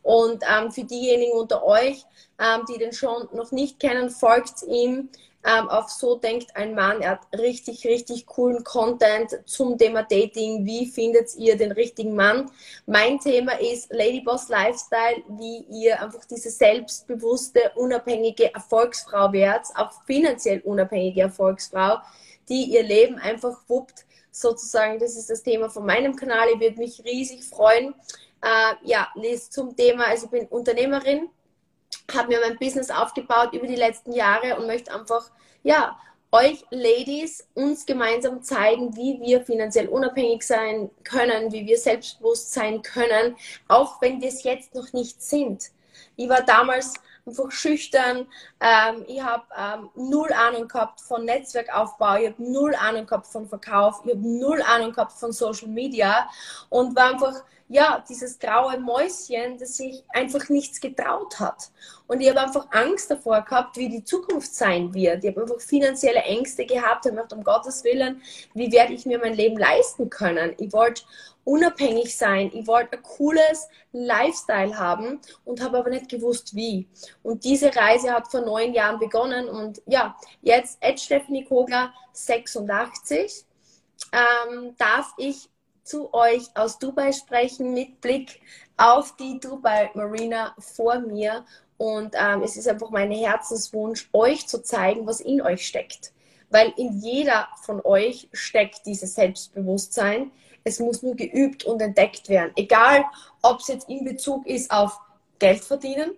Und 0.03 0.43
ähm, 0.49 0.71
für 0.71 0.85
diejenigen 0.85 1.33
unter 1.33 1.65
euch, 1.65 2.05
ähm, 2.39 2.65
die 2.69 2.79
den 2.79 2.93
schon 2.93 3.29
noch 3.33 3.51
nicht 3.51 3.81
kennen, 3.81 4.11
folgt 4.11 4.63
ihm 4.63 5.11
ähm, 5.49 5.69
auf 5.71 5.89
So 5.89 6.17
denkt 6.17 6.55
ein 6.57 6.75
Mann. 6.75 7.01
Er 7.01 7.13
hat 7.13 7.27
richtig, 7.39 7.87
richtig 7.87 8.27
coolen 8.27 8.65
Content 8.65 9.41
zum 9.47 9.79
Thema 9.79 10.03
Dating. 10.03 10.67
Wie 10.67 10.87
findet 10.87 11.35
ihr 11.37 11.57
den 11.57 11.73
richtigen 11.73 12.15
Mann? 12.15 12.51
Mein 12.87 13.19
Thema 13.19 13.59
ist 13.59 13.91
Ladyboss 13.91 14.49
Lifestyle, 14.49 15.23
wie 15.29 15.65
ihr 15.71 16.03
einfach 16.03 16.25
diese 16.27 16.51
selbstbewusste, 16.51 17.73
unabhängige 17.77 18.53
Erfolgsfrau 18.53 19.33
werdet, 19.33 19.69
auch 19.75 19.93
finanziell 20.05 20.61
unabhängige 20.61 21.23
Erfolgsfrau, 21.23 21.99
die 22.49 22.65
ihr 22.65 22.83
Leben 22.83 23.19
einfach 23.19 23.57
wuppt. 23.69 24.05
Sozusagen, 24.31 24.99
das 24.99 25.17
ist 25.17 25.31
das 25.31 25.43
Thema 25.43 25.71
von 25.71 25.87
meinem 25.87 26.15
Kanal. 26.15 26.49
Ich 26.55 26.61
würde 26.61 26.79
mich 26.79 27.03
riesig 27.05 27.45
freuen. 27.45 27.95
Äh, 28.43 28.75
ja, 28.85 29.09
lest 29.15 29.55
zum 29.55 29.75
Thema, 29.75 30.05
also 30.05 30.27
ich 30.27 30.31
bin 30.31 30.47
Unternehmerin, 30.47 31.31
habe 32.15 32.29
mir 32.29 32.41
mein 32.41 32.59
Business 32.59 32.91
aufgebaut 32.91 33.53
über 33.53 33.67
die 33.67 33.77
letzten 33.77 34.13
Jahre 34.13 34.57
und 34.57 34.67
möchte 34.67 34.95
einfach, 34.95 35.31
ja, 35.63 35.99
euch 36.31 36.65
Ladies 36.71 37.47
uns 37.55 37.87
gemeinsam 37.87 38.43
zeigen, 38.43 38.95
wie 38.97 39.19
wir 39.21 39.43
finanziell 39.45 39.89
unabhängig 39.89 40.43
sein 40.43 40.91
können, 41.05 41.53
wie 41.53 41.67
wir 41.67 41.79
selbstbewusst 41.79 42.53
sein 42.53 42.83
können, 42.83 43.37
auch 43.67 44.01
wenn 44.03 44.21
wir 44.21 44.29
es 44.29 44.43
jetzt 44.43 44.75
noch 44.75 44.93
nicht 44.93 45.23
sind. 45.23 45.71
Ich 46.17 46.29
war 46.29 46.43
damals 46.43 46.95
einfach 47.27 47.51
schüchtern. 47.51 48.27
Ähm, 48.61 49.05
ich 49.07 49.23
habe 49.23 49.45
ähm, 49.57 49.91
null 49.95 50.33
Ahnung 50.33 50.69
gehabt 50.69 51.01
von 51.01 51.25
Netzwerkaufbau, 51.25 52.17
ich 52.17 52.29
habe 52.29 52.43
null 52.43 52.75
Ahnung 52.75 53.07
gehabt 53.07 53.27
von 53.27 53.49
Verkauf, 53.49 54.03
ich 54.05 54.13
habe 54.13 54.29
null 54.29 54.63
Ahnung 54.63 54.93
gehabt 54.93 55.13
von 55.13 55.33
Social 55.33 55.69
Media 55.69 56.29
und 56.69 56.97
war 56.97 57.13
einfach 57.13 57.43
ja, 57.69 58.03
dieses 58.09 58.39
graue 58.39 58.79
Mäuschen, 58.79 59.59
das 59.59 59.77
sich 59.77 60.03
einfach 60.09 60.49
nichts 60.49 60.81
getraut 60.81 61.39
hat. 61.39 61.71
Und 62.07 62.21
ich 62.21 62.31
habe 62.31 62.41
einfach 62.41 62.67
Angst 62.71 63.11
davor 63.11 63.43
gehabt, 63.43 63.77
wie 63.77 63.91
die 63.91 64.05
Zukunft 64.05 64.55
sein 64.55 64.95
wird. 64.95 65.23
Ich 65.23 65.31
habe 65.31 65.43
einfach 65.43 65.61
finanzielle 65.61 66.23
Ängste 66.23 66.65
gehabt 66.65 67.05
und 67.05 67.13
gedacht, 67.13 67.33
um 67.35 67.45
Gottes 67.45 67.85
Willen, 67.85 68.23
wie 68.55 68.73
werde 68.73 68.95
ich 68.95 69.05
mir 69.05 69.19
mein 69.19 69.35
Leben 69.35 69.59
leisten 69.59 70.09
können? 70.09 70.55
Ich 70.59 70.73
wollte 70.73 71.03
unabhängig 71.45 72.17
sein, 72.17 72.51
ich 72.53 72.67
wollte 72.67 72.97
ein 72.97 73.03
cooles 73.03 73.69
Lifestyle 73.93 74.79
haben 74.79 75.21
und 75.45 75.63
habe 75.63 75.79
aber 75.79 75.91
nicht 75.91 76.09
gewusst, 76.09 76.55
wie. 76.55 76.87
Und 77.23 77.45
diese 77.45 77.75
Reise 77.75 78.13
hat 78.13 78.31
vor 78.31 78.43
neun 78.43 78.75
Jahren 78.75 78.99
begonnen 78.99 79.49
und 79.49 79.81
ja, 79.87 80.17
jetzt, 80.43 80.79
Ed 80.81 81.01
Stephanie 81.01 81.45
Kogler, 81.45 81.93
86, 82.13 83.47
ähm, 84.13 84.75
darf 84.77 85.15
ich 85.17 85.49
zu 85.89 86.13
euch 86.13 86.45
aus 86.55 86.79
Dubai 86.79 87.13
sprechen 87.13 87.73
mit 87.73 88.01
Blick 88.01 88.41
auf 88.77 89.17
die 89.17 89.41
Dubai 89.41 89.91
Marina 89.95 90.55
vor 90.59 90.99
mir. 90.99 91.47
Und 91.79 92.15
ähm, 92.19 92.43
es 92.43 92.57
ist 92.57 92.69
einfach 92.69 92.91
mein 92.91 93.11
Herzenswunsch, 93.11 94.09
euch 94.13 94.47
zu 94.47 94.63
zeigen, 94.63 95.07
was 95.07 95.21
in 95.21 95.41
euch 95.41 95.67
steckt. 95.67 96.13
Weil 96.51 96.73
in 96.77 97.01
jeder 97.01 97.49
von 97.63 97.81
euch 97.85 98.29
steckt 98.33 98.85
dieses 98.87 99.15
Selbstbewusstsein. 99.15 100.31
Es 100.65 100.79
muss 100.79 101.03
nur 101.03 101.15
geübt 101.15 101.65
und 101.65 101.81
entdeckt 101.81 102.29
werden. 102.29 102.53
Egal, 102.57 103.05
ob 103.43 103.61
es 103.61 103.69
jetzt 103.69 103.89
in 103.89 104.05
Bezug 104.05 104.47
ist 104.47 104.71
auf 104.71 104.99
Geld 105.39 105.65
verdienen, 105.65 106.17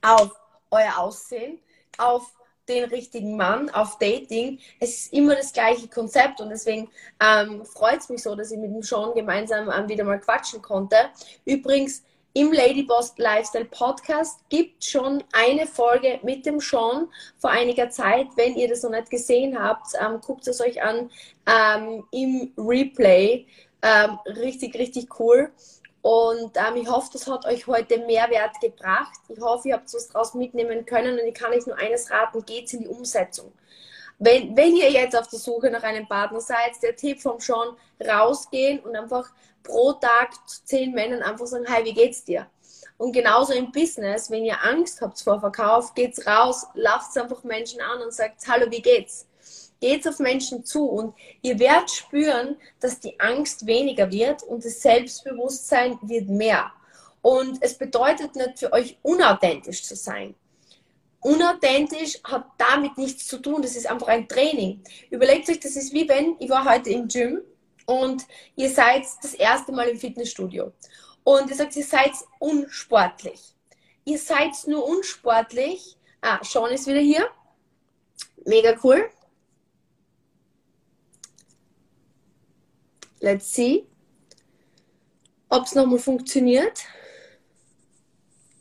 auf 0.00 0.30
euer 0.70 0.98
Aussehen, 0.98 1.60
auf 1.98 2.32
den 2.68 2.84
richtigen 2.84 3.36
Mann 3.36 3.70
auf 3.70 3.98
Dating. 3.98 4.58
Es 4.80 4.90
ist 4.90 5.12
immer 5.12 5.34
das 5.34 5.52
gleiche 5.52 5.88
Konzept 5.88 6.40
und 6.40 6.50
deswegen 6.50 6.88
ähm, 7.20 7.64
freut 7.64 8.00
es 8.00 8.08
mich 8.08 8.22
so, 8.22 8.34
dass 8.34 8.52
ich 8.52 8.58
mit 8.58 8.70
dem 8.70 8.82
Sean 8.82 9.14
gemeinsam 9.14 9.70
ähm, 9.70 9.88
wieder 9.88 10.04
mal 10.04 10.20
quatschen 10.20 10.62
konnte. 10.62 10.96
Übrigens, 11.44 12.02
im 12.34 12.50
Ladyboss 12.50 13.12
Lifestyle 13.18 13.66
Podcast 13.66 14.40
gibt 14.48 14.82
schon 14.84 15.22
eine 15.32 15.66
Folge 15.66 16.18
mit 16.22 16.46
dem 16.46 16.60
Sean 16.60 17.08
vor 17.36 17.50
einiger 17.50 17.90
Zeit. 17.90 18.28
Wenn 18.36 18.56
ihr 18.56 18.68
das 18.68 18.82
noch 18.82 18.90
nicht 18.90 19.10
gesehen 19.10 19.58
habt, 19.62 19.88
ähm, 20.00 20.18
guckt 20.20 20.46
es 20.48 20.60
euch 20.62 20.82
an 20.82 21.10
ähm, 21.46 22.04
im 22.10 22.52
Replay. 22.56 23.46
Ähm, 23.82 24.18
richtig, 24.24 24.74
richtig 24.76 25.20
cool. 25.20 25.50
Und 26.02 26.56
ähm, 26.56 26.76
ich 26.76 26.88
hoffe, 26.88 27.10
das 27.12 27.28
hat 27.28 27.46
euch 27.46 27.66
heute 27.68 27.98
Mehrwert 27.98 28.60
gebracht. 28.60 29.20
Ich 29.28 29.40
hoffe, 29.40 29.68
ihr 29.68 29.74
habt 29.74 29.92
was 29.94 30.08
daraus 30.08 30.34
mitnehmen 30.34 30.84
können. 30.84 31.18
Und 31.18 31.26
ich 31.26 31.34
kann 31.34 31.52
euch 31.52 31.64
nur 31.66 31.78
eines 31.78 32.10
raten, 32.10 32.44
geht 32.44 32.72
in 32.74 32.80
die 32.80 32.88
Umsetzung. 32.88 33.52
Wenn, 34.18 34.56
wenn 34.56 34.76
ihr 34.76 34.90
jetzt 34.90 35.16
auf 35.16 35.28
der 35.28 35.38
Suche 35.38 35.70
nach 35.70 35.82
einem 35.84 36.06
Partner 36.06 36.40
seid, 36.40 36.72
der 36.82 36.96
Tipp 36.96 37.20
vom 37.20 37.40
Sean, 37.40 37.76
rausgehen 38.00 38.80
und 38.80 38.96
einfach 38.96 39.30
pro 39.62 39.92
Tag 39.92 40.32
zu 40.48 40.64
zehn 40.64 40.92
Männern 40.92 41.22
einfach 41.22 41.46
sagen, 41.46 41.66
hi, 41.68 41.84
wie 41.84 41.94
geht's 41.94 42.24
dir? 42.24 42.46
Und 42.98 43.12
genauso 43.12 43.52
im 43.52 43.72
Business, 43.72 44.30
wenn 44.30 44.44
ihr 44.44 44.62
Angst 44.64 45.00
habt 45.00 45.20
vor 45.20 45.40
Verkauf, 45.40 45.94
geht's 45.94 46.26
raus, 46.26 46.66
lacht 46.74 47.16
einfach 47.16 47.42
Menschen 47.42 47.80
an 47.80 48.02
und 48.02 48.12
sagt, 48.12 48.46
hallo, 48.46 48.70
wie 48.70 48.82
geht's? 48.82 49.26
Geht 49.82 50.06
auf 50.06 50.20
Menschen 50.20 50.64
zu 50.64 50.86
und 50.86 51.12
ihr 51.42 51.58
werdet 51.58 51.90
spüren, 51.90 52.56
dass 52.78 53.00
die 53.00 53.18
Angst 53.18 53.66
weniger 53.66 54.12
wird 54.12 54.44
und 54.44 54.64
das 54.64 54.80
Selbstbewusstsein 54.80 55.98
wird 56.02 56.28
mehr. 56.28 56.70
Und 57.20 57.58
es 57.60 57.76
bedeutet 57.76 58.36
nicht 58.36 58.60
für 58.60 58.72
euch 58.72 58.96
unauthentisch 59.02 59.82
zu 59.82 59.96
sein. 59.96 60.36
Unauthentisch 61.20 62.20
hat 62.22 62.46
damit 62.58 62.96
nichts 62.96 63.26
zu 63.26 63.38
tun, 63.38 63.60
das 63.60 63.74
ist 63.74 63.90
einfach 63.90 64.06
ein 64.06 64.28
Training. 64.28 64.84
Überlegt 65.10 65.48
euch, 65.48 65.58
das 65.58 65.74
ist 65.74 65.92
wie 65.92 66.08
wenn, 66.08 66.36
ich 66.38 66.48
war 66.48 66.64
heute 66.64 66.90
im 66.90 67.08
Gym 67.08 67.40
und 67.86 68.24
ihr 68.54 68.70
seid 68.70 69.02
das 69.20 69.34
erste 69.34 69.72
Mal 69.72 69.88
im 69.88 69.98
Fitnessstudio 69.98 70.70
und 71.24 71.50
ihr 71.50 71.56
sagt, 71.56 71.74
ihr 71.74 71.84
seid 71.84 72.12
unsportlich. 72.38 73.40
Ihr 74.04 74.18
seid 74.18 74.52
nur 74.66 74.84
unsportlich. 74.84 75.96
Ah, 76.20 76.38
Sean 76.44 76.70
ist 76.70 76.86
wieder 76.86 77.00
hier. 77.00 77.28
Mega 78.44 78.76
cool. 78.84 79.10
Let's 83.22 83.54
see, 83.54 83.86
ob 85.48 85.64
es 85.64 85.76
nochmal 85.76 86.00
funktioniert. 86.00 86.80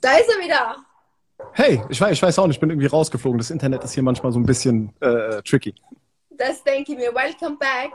Da 0.02 0.18
ist 0.18 0.30
er 0.30 0.44
wieder. 0.44 0.76
Hey, 1.54 1.82
ich 1.90 2.00
weiß, 2.00 2.12
ich 2.12 2.22
weiß 2.22 2.38
auch 2.38 2.46
nicht, 2.46 2.58
ich 2.58 2.60
bin 2.60 2.70
irgendwie 2.70 2.88
rausgeflogen. 2.88 3.40
Das 3.40 3.50
Internet 3.50 3.84
ist 3.84 3.94
hier 3.94 4.04
manchmal 4.04 4.32
so 4.32 4.40
ein 4.40 4.46
bisschen 4.46 4.94
äh, 5.00 5.42
tricky. 5.42 5.74
Das 6.30 6.64
denke 6.64 6.92
ich 6.92 6.98
mir. 7.00 7.12
Welcome 7.12 7.58
back. 7.58 7.92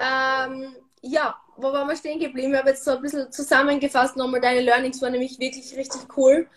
Ähm, 0.00 0.74
ja, 1.02 1.36
wo 1.58 1.70
waren 1.70 1.86
wir 1.86 1.96
stehen 1.96 2.18
geblieben? 2.18 2.54
Ich 2.54 2.58
habe 2.58 2.70
jetzt 2.70 2.82
so 2.82 2.92
ein 2.92 3.02
bisschen 3.02 3.30
zusammengefasst 3.30 4.16
nochmal. 4.16 4.40
Deine 4.40 4.62
Learnings 4.62 5.02
waren 5.02 5.12
nämlich 5.12 5.38
wirklich 5.38 5.76
richtig 5.76 6.16
cool. 6.16 6.48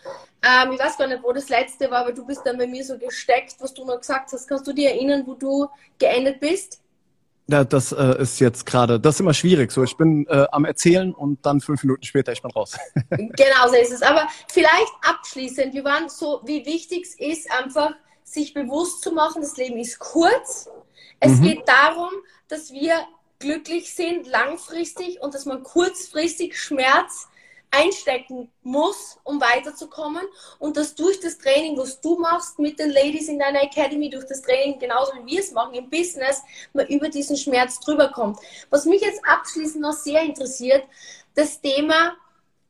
Ähm, 0.41 0.71
ich 0.71 0.79
weiß 0.79 0.97
gar 0.97 1.07
nicht, 1.07 1.21
wo 1.21 1.33
das 1.33 1.49
letzte 1.49 1.91
war, 1.91 2.03
aber 2.03 2.13
du 2.13 2.25
bist 2.25 2.45
dann 2.45 2.57
bei 2.57 2.67
mir 2.67 2.85
so 2.85 2.97
gesteckt, 2.97 3.57
was 3.59 3.73
du 3.73 3.83
noch 3.83 3.99
gesagt 3.99 4.31
hast. 4.31 4.47
Kannst 4.47 4.65
du 4.65 4.71
dir 4.71 4.91
erinnern, 4.91 5.23
wo 5.25 5.33
du 5.33 5.67
geendet 5.99 6.39
bist? 6.39 6.82
Ja, 7.47 7.65
das 7.65 7.91
äh, 7.91 8.21
ist 8.21 8.39
jetzt 8.39 8.65
gerade, 8.65 8.99
das 8.99 9.15
ist 9.15 9.19
immer 9.19 9.33
schwierig. 9.33 9.71
So, 9.71 9.83
ich 9.83 9.97
bin 9.97 10.25
äh, 10.27 10.45
am 10.51 10.63
Erzählen 10.63 11.13
und 11.13 11.45
dann 11.45 11.59
fünf 11.59 11.83
Minuten 11.83 12.03
später, 12.03 12.31
ich 12.31 12.41
bin 12.41 12.51
raus. 12.51 12.77
genau 13.09 13.67
so 13.67 13.75
ist 13.75 13.91
es. 13.91 14.01
Aber 14.01 14.27
vielleicht 14.47 14.93
abschließend, 15.01 15.73
wir 15.73 15.83
waren 15.83 16.07
so, 16.07 16.41
wie 16.45 16.65
wichtig 16.65 17.03
es 17.03 17.15
ist, 17.19 17.51
einfach 17.51 17.91
sich 18.23 18.53
bewusst 18.53 19.03
zu 19.03 19.11
machen, 19.11 19.41
das 19.41 19.57
Leben 19.57 19.77
ist 19.77 19.99
kurz. 19.99 20.69
Es 21.19 21.39
mhm. 21.39 21.43
geht 21.43 21.67
darum, 21.67 22.11
dass 22.47 22.71
wir 22.71 22.95
glücklich 23.39 23.93
sind, 23.93 24.25
langfristig 24.25 25.21
und 25.21 25.33
dass 25.33 25.45
man 25.45 25.63
kurzfristig 25.63 26.57
Schmerz 26.57 27.27
einstecken 27.73 28.51
muss, 28.61 29.17
um 29.23 29.41
weiterzukommen 29.41 30.23
und 30.59 30.77
dass 30.77 30.93
durch 30.95 31.19
das 31.19 31.37
Training, 31.39 31.77
was 31.77 31.99
du 31.99 32.17
machst 32.19 32.59
mit 32.59 32.79
den 32.79 32.91
Ladies 32.91 33.27
in 33.27 33.39
deiner 33.39 33.63
Academy, 33.63 34.09
durch 34.09 34.25
das 34.25 34.41
Training, 34.43 34.79
genauso 34.79 35.13
wie 35.15 35.33
wir 35.33 35.39
es 35.39 35.51
machen 35.51 35.73
im 35.73 35.89
Business, 35.89 36.41
man 36.73 36.87
über 36.87 37.09
diesen 37.09 37.35
Schmerz 37.35 37.79
drüber 37.79 38.09
kommt. 38.09 38.39
Was 38.69 38.85
mich 38.85 39.01
jetzt 39.01 39.21
abschließend 39.25 39.81
noch 39.81 39.93
sehr 39.93 40.21
interessiert, 40.21 40.83
das 41.35 41.59
Thema 41.61 42.15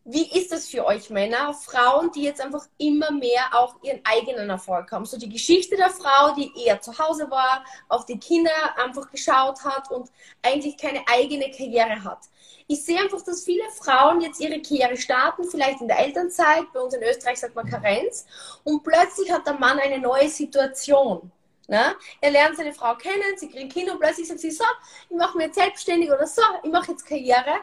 wie 0.06 0.30
ist 0.38 0.52
das 0.52 0.68
für 0.68 0.86
euch 0.86 1.10
Männer, 1.10 1.54
Frauen, 1.54 2.12
die 2.12 2.24
jetzt 2.24 2.42
einfach 2.42 2.66
immer 2.78 3.10
mehr 3.12 3.42
auch 3.54 3.76
ihren 3.84 4.02
eigenen 4.04 4.50
Erfolg 4.50 4.92
haben? 4.92 5.06
So 5.06 5.18
die 5.18 5.30
Geschichte 5.30 5.78
der 5.78 5.90
Frau, 5.90 6.36
die 6.36 6.52
eher 6.66 6.82
zu 6.82 6.98
Hause 6.98 7.32
war, 7.32 7.64
auf 7.88 8.06
die 8.06 8.20
Kinder 8.20 8.52
einfach 8.84 9.10
geschaut 9.10 9.64
hat 9.64 9.90
und 9.92 10.12
eigentlich 10.42 10.78
keine 10.78 11.08
eigene 11.08 11.50
Karriere 11.52 12.04
hat. 12.04 12.20
Ich 12.68 12.84
sehe 12.84 13.00
einfach, 13.00 13.22
dass 13.22 13.46
viele 13.46 13.64
Frauen 13.72 14.20
jetzt 14.20 14.42
ihre 14.42 14.62
Karriere 14.62 14.98
starten, 14.98 15.46
vielleicht 15.46 15.80
in 15.80 15.88
der 15.88 16.00
Elternzeit, 16.00 16.66
bei 16.74 16.82
uns 16.82 16.94
in 16.94 17.04
Österreich 17.04 17.40
sagt 17.40 17.56
man 17.56 17.70
Karenz, 17.70 18.26
und 18.66 18.84
plötzlich 18.84 19.32
hat 19.32 19.48
der 19.48 19.54
Mann 19.54 19.80
eine 19.80 20.00
neue 20.00 20.28
Situation. 20.28 21.32
Ne? 21.68 21.96
Er 22.20 22.32
lernt 22.32 22.58
seine 22.58 22.74
Frau 22.74 22.96
kennen, 22.96 23.38
sie 23.38 23.50
kriegen 23.50 23.70
Kinder 23.70 23.94
und 23.94 24.00
plötzlich 24.00 24.28
sagt 24.28 24.42
sie, 24.42 24.52
so, 24.52 24.66
ich 25.10 25.16
mache 25.16 25.38
mich 25.38 25.48
jetzt 25.48 25.56
selbstständig 25.56 26.12
oder 26.12 26.28
so, 26.28 26.42
ich 26.62 26.72
mache 26.72 26.92
jetzt 26.92 27.06
Karriere. 27.06 27.62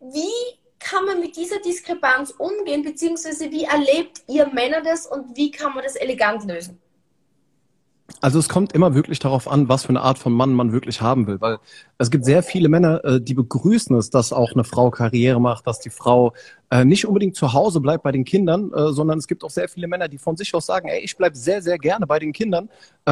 Wie 0.00 0.58
kann 0.78 1.04
man 1.04 1.20
mit 1.20 1.36
dieser 1.36 1.58
Diskrepanz 1.60 2.30
umgehen, 2.30 2.82
beziehungsweise 2.82 3.50
wie 3.50 3.64
erlebt 3.64 4.22
ihr 4.28 4.46
Männer 4.46 4.82
das 4.82 5.06
und 5.06 5.36
wie 5.36 5.50
kann 5.50 5.74
man 5.74 5.84
das 5.84 5.96
elegant 5.96 6.44
lösen? 6.44 6.80
Also 8.20 8.38
es 8.38 8.48
kommt 8.48 8.72
immer 8.72 8.94
wirklich 8.94 9.18
darauf 9.18 9.48
an, 9.48 9.68
was 9.68 9.84
für 9.84 9.90
eine 9.90 10.00
Art 10.00 10.18
von 10.18 10.32
Mann 10.32 10.52
man 10.52 10.72
wirklich 10.72 11.00
haben 11.00 11.26
will, 11.26 11.40
weil 11.40 11.58
es 11.98 12.10
gibt 12.10 12.24
sehr 12.24 12.42
viele 12.42 12.68
Männer, 12.68 13.04
äh, 13.04 13.20
die 13.20 13.34
begrüßen 13.34 13.96
es, 13.96 14.10
dass 14.10 14.32
auch 14.32 14.52
eine 14.52 14.64
Frau 14.64 14.90
Karriere 14.90 15.40
macht, 15.40 15.66
dass 15.66 15.80
die 15.80 15.90
Frau 15.90 16.32
äh, 16.70 16.84
nicht 16.84 17.06
unbedingt 17.06 17.36
zu 17.36 17.52
Hause 17.52 17.80
bleibt 17.80 18.02
bei 18.02 18.12
den 18.12 18.24
Kindern, 18.24 18.72
äh, 18.72 18.92
sondern 18.92 19.18
es 19.18 19.26
gibt 19.26 19.44
auch 19.44 19.50
sehr 19.50 19.68
viele 19.68 19.86
Männer, 19.86 20.08
die 20.08 20.18
von 20.18 20.36
sich 20.36 20.54
aus 20.54 20.66
sagen, 20.66 20.88
ey, 20.88 21.00
ich 21.00 21.16
bleib 21.16 21.36
sehr, 21.36 21.62
sehr 21.62 21.78
gerne 21.78 22.06
bei 22.06 22.18
den 22.18 22.32
Kindern, 22.32 22.68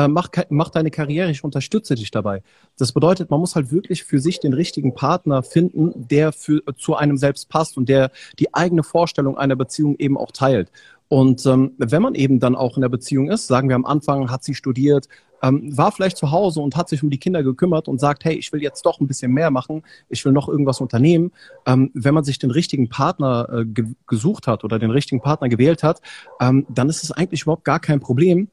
mach, 0.09 0.29
mach 0.49 0.71
deine 0.71 0.91
Karriere, 0.91 1.31
ich 1.31 1.45
unterstütze 1.45 1.95
dich 1.95 2.11
dabei. 2.11 2.43
Das 2.79 2.91
bedeutet, 2.91 3.31
man 3.31 3.39
muss 3.39 3.55
halt 3.55 3.71
wirklich 3.71 4.03
für 4.03 4.19
sich 4.19 4.41
den 4.41 4.53
richtigen 4.53 4.93
Partner 4.93 5.45
finden, 5.45 5.93
der 6.09 6.33
für, 6.33 6.63
zu 6.77 6.97
einem 6.97 7.17
selbst 7.17 7.49
passt 7.49 7.77
und 7.77 7.89
der 7.89 8.11
die 8.41 8.53
eigene 8.53 8.83
Vorstellung 8.83 9.39
einer 9.39 9.55
Beziehung 9.55 9.95
eben 9.99 10.19
auch 10.19 10.33
teilt. 10.33 10.73
Und 11.15 11.47
ähm, 11.47 11.75
wenn 11.79 12.03
man 12.03 12.17
eben 12.17 12.41
dann 12.41 12.57
auch 12.57 12.77
in 12.77 12.81
der 12.81 12.89
Beziehung 12.89 13.31
ist, 13.31 13.47
sagen 13.47 13.69
wir 13.69 13.77
am 13.77 13.85
Anfang 13.85 14.33
hat 14.33 14.43
sie 14.43 14.57
studiert, 14.57 15.07
ähm, 15.45 15.71
war 15.77 15.93
vielleicht 15.93 16.17
zu 16.17 16.33
Hause 16.33 16.59
und 16.59 16.75
hat 16.75 16.89
sich 16.89 17.05
um 17.05 17.11
die 17.11 17.21
Kinder 17.21 17.45
gekümmert 17.45 17.87
und 17.87 18.01
sagt, 18.01 18.25
hey, 18.25 18.35
ich 18.35 18.53
will 18.53 18.61
jetzt 18.61 18.85
doch 18.85 18.99
ein 18.99 19.07
bisschen 19.07 19.31
mehr 19.31 19.53
machen, 19.53 19.85
ich 20.09 20.25
will 20.25 20.33
noch 20.33 20.49
irgendwas 20.49 20.81
unternehmen. 20.81 21.31
Ähm, 21.67 21.93
wenn 21.95 22.15
man 22.15 22.25
sich 22.25 22.41
den 22.41 22.51
richtigen 22.51 22.89
Partner 22.89 23.49
äh, 23.49 23.65
ge 23.65 23.95
gesucht 24.09 24.49
hat 24.49 24.65
oder 24.65 24.81
den 24.81 24.91
richtigen 24.91 25.21
Partner 25.21 25.49
gewählt 25.49 25.85
hat, 25.85 26.01
ähm, 26.41 26.67
dann 26.69 26.89
ist 26.89 27.05
es 27.05 27.13
eigentlich 27.13 27.43
überhaupt 27.43 27.65
gar 27.65 27.79
kein 27.79 28.01
Problem, 28.01 28.49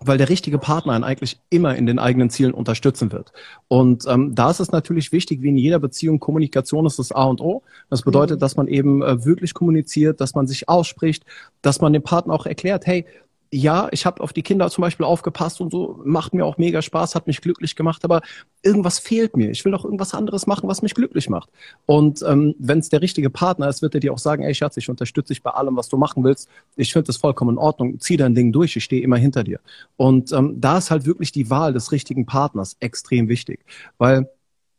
weil 0.00 0.18
der 0.18 0.28
richtige 0.28 0.58
Partner 0.58 0.92
einen 0.92 1.04
eigentlich 1.04 1.38
immer 1.50 1.74
in 1.76 1.86
den 1.86 1.98
eigenen 1.98 2.30
Zielen 2.30 2.52
unterstützen 2.52 3.12
wird. 3.12 3.32
Und 3.68 4.04
ähm, 4.06 4.34
da 4.34 4.50
ist 4.50 4.60
es 4.60 4.72
natürlich 4.72 5.12
wichtig, 5.12 5.42
wie 5.42 5.48
in 5.48 5.56
jeder 5.56 5.78
Beziehung, 5.78 6.20
Kommunikation 6.20 6.86
ist 6.86 6.98
das 6.98 7.12
A 7.12 7.24
und 7.24 7.40
O. 7.40 7.62
Das 7.90 8.02
bedeutet, 8.02 8.36
mhm. 8.36 8.40
dass 8.40 8.56
man 8.56 8.68
eben 8.68 9.02
äh, 9.02 9.24
wirklich 9.24 9.54
kommuniziert, 9.54 10.20
dass 10.20 10.34
man 10.34 10.46
sich 10.46 10.68
ausspricht, 10.68 11.24
dass 11.62 11.80
man 11.80 11.92
dem 11.92 12.02
Partner 12.02 12.34
auch 12.34 12.46
erklärt, 12.46 12.86
hey, 12.86 13.06
ja, 13.52 13.88
ich 13.92 14.06
habe 14.06 14.22
auf 14.22 14.32
die 14.32 14.42
Kinder 14.42 14.70
zum 14.70 14.82
Beispiel 14.82 15.06
aufgepasst 15.06 15.60
und 15.60 15.70
so, 15.70 16.00
macht 16.04 16.34
mir 16.34 16.44
auch 16.44 16.58
mega 16.58 16.82
Spaß, 16.82 17.14
hat 17.14 17.26
mich 17.26 17.40
glücklich 17.40 17.76
gemacht, 17.76 18.04
aber 18.04 18.22
irgendwas 18.62 18.98
fehlt 18.98 19.36
mir. 19.36 19.50
Ich 19.50 19.64
will 19.64 19.72
doch 19.72 19.84
irgendwas 19.84 20.14
anderes 20.14 20.46
machen, 20.46 20.68
was 20.68 20.82
mich 20.82 20.94
glücklich 20.94 21.28
macht. 21.28 21.48
Und 21.86 22.22
ähm, 22.26 22.54
wenn 22.58 22.80
es 22.80 22.88
der 22.88 23.02
richtige 23.02 23.30
Partner 23.30 23.68
ist, 23.68 23.82
wird 23.82 23.94
er 23.94 24.00
dir 24.00 24.12
auch 24.12 24.18
sagen, 24.18 24.42
ey 24.42 24.54
Schatz, 24.54 24.76
ich 24.76 24.88
unterstütze 24.88 25.32
dich 25.32 25.42
bei 25.42 25.50
allem, 25.50 25.76
was 25.76 25.88
du 25.88 25.96
machen 25.96 26.24
willst. 26.24 26.48
Ich 26.76 26.92
finde 26.92 27.06
das 27.06 27.16
vollkommen 27.16 27.52
in 27.52 27.58
Ordnung. 27.58 28.00
Zieh 28.00 28.16
dein 28.16 28.34
Ding 28.34 28.52
durch, 28.52 28.76
ich 28.76 28.84
stehe 28.84 29.02
immer 29.02 29.16
hinter 29.16 29.44
dir. 29.44 29.60
Und 29.96 30.32
ähm, 30.32 30.60
da 30.60 30.78
ist 30.78 30.90
halt 30.90 31.06
wirklich 31.06 31.32
die 31.32 31.48
Wahl 31.48 31.72
des 31.72 31.92
richtigen 31.92 32.26
Partners 32.26 32.76
extrem 32.80 33.28
wichtig, 33.28 33.60
weil 33.98 34.28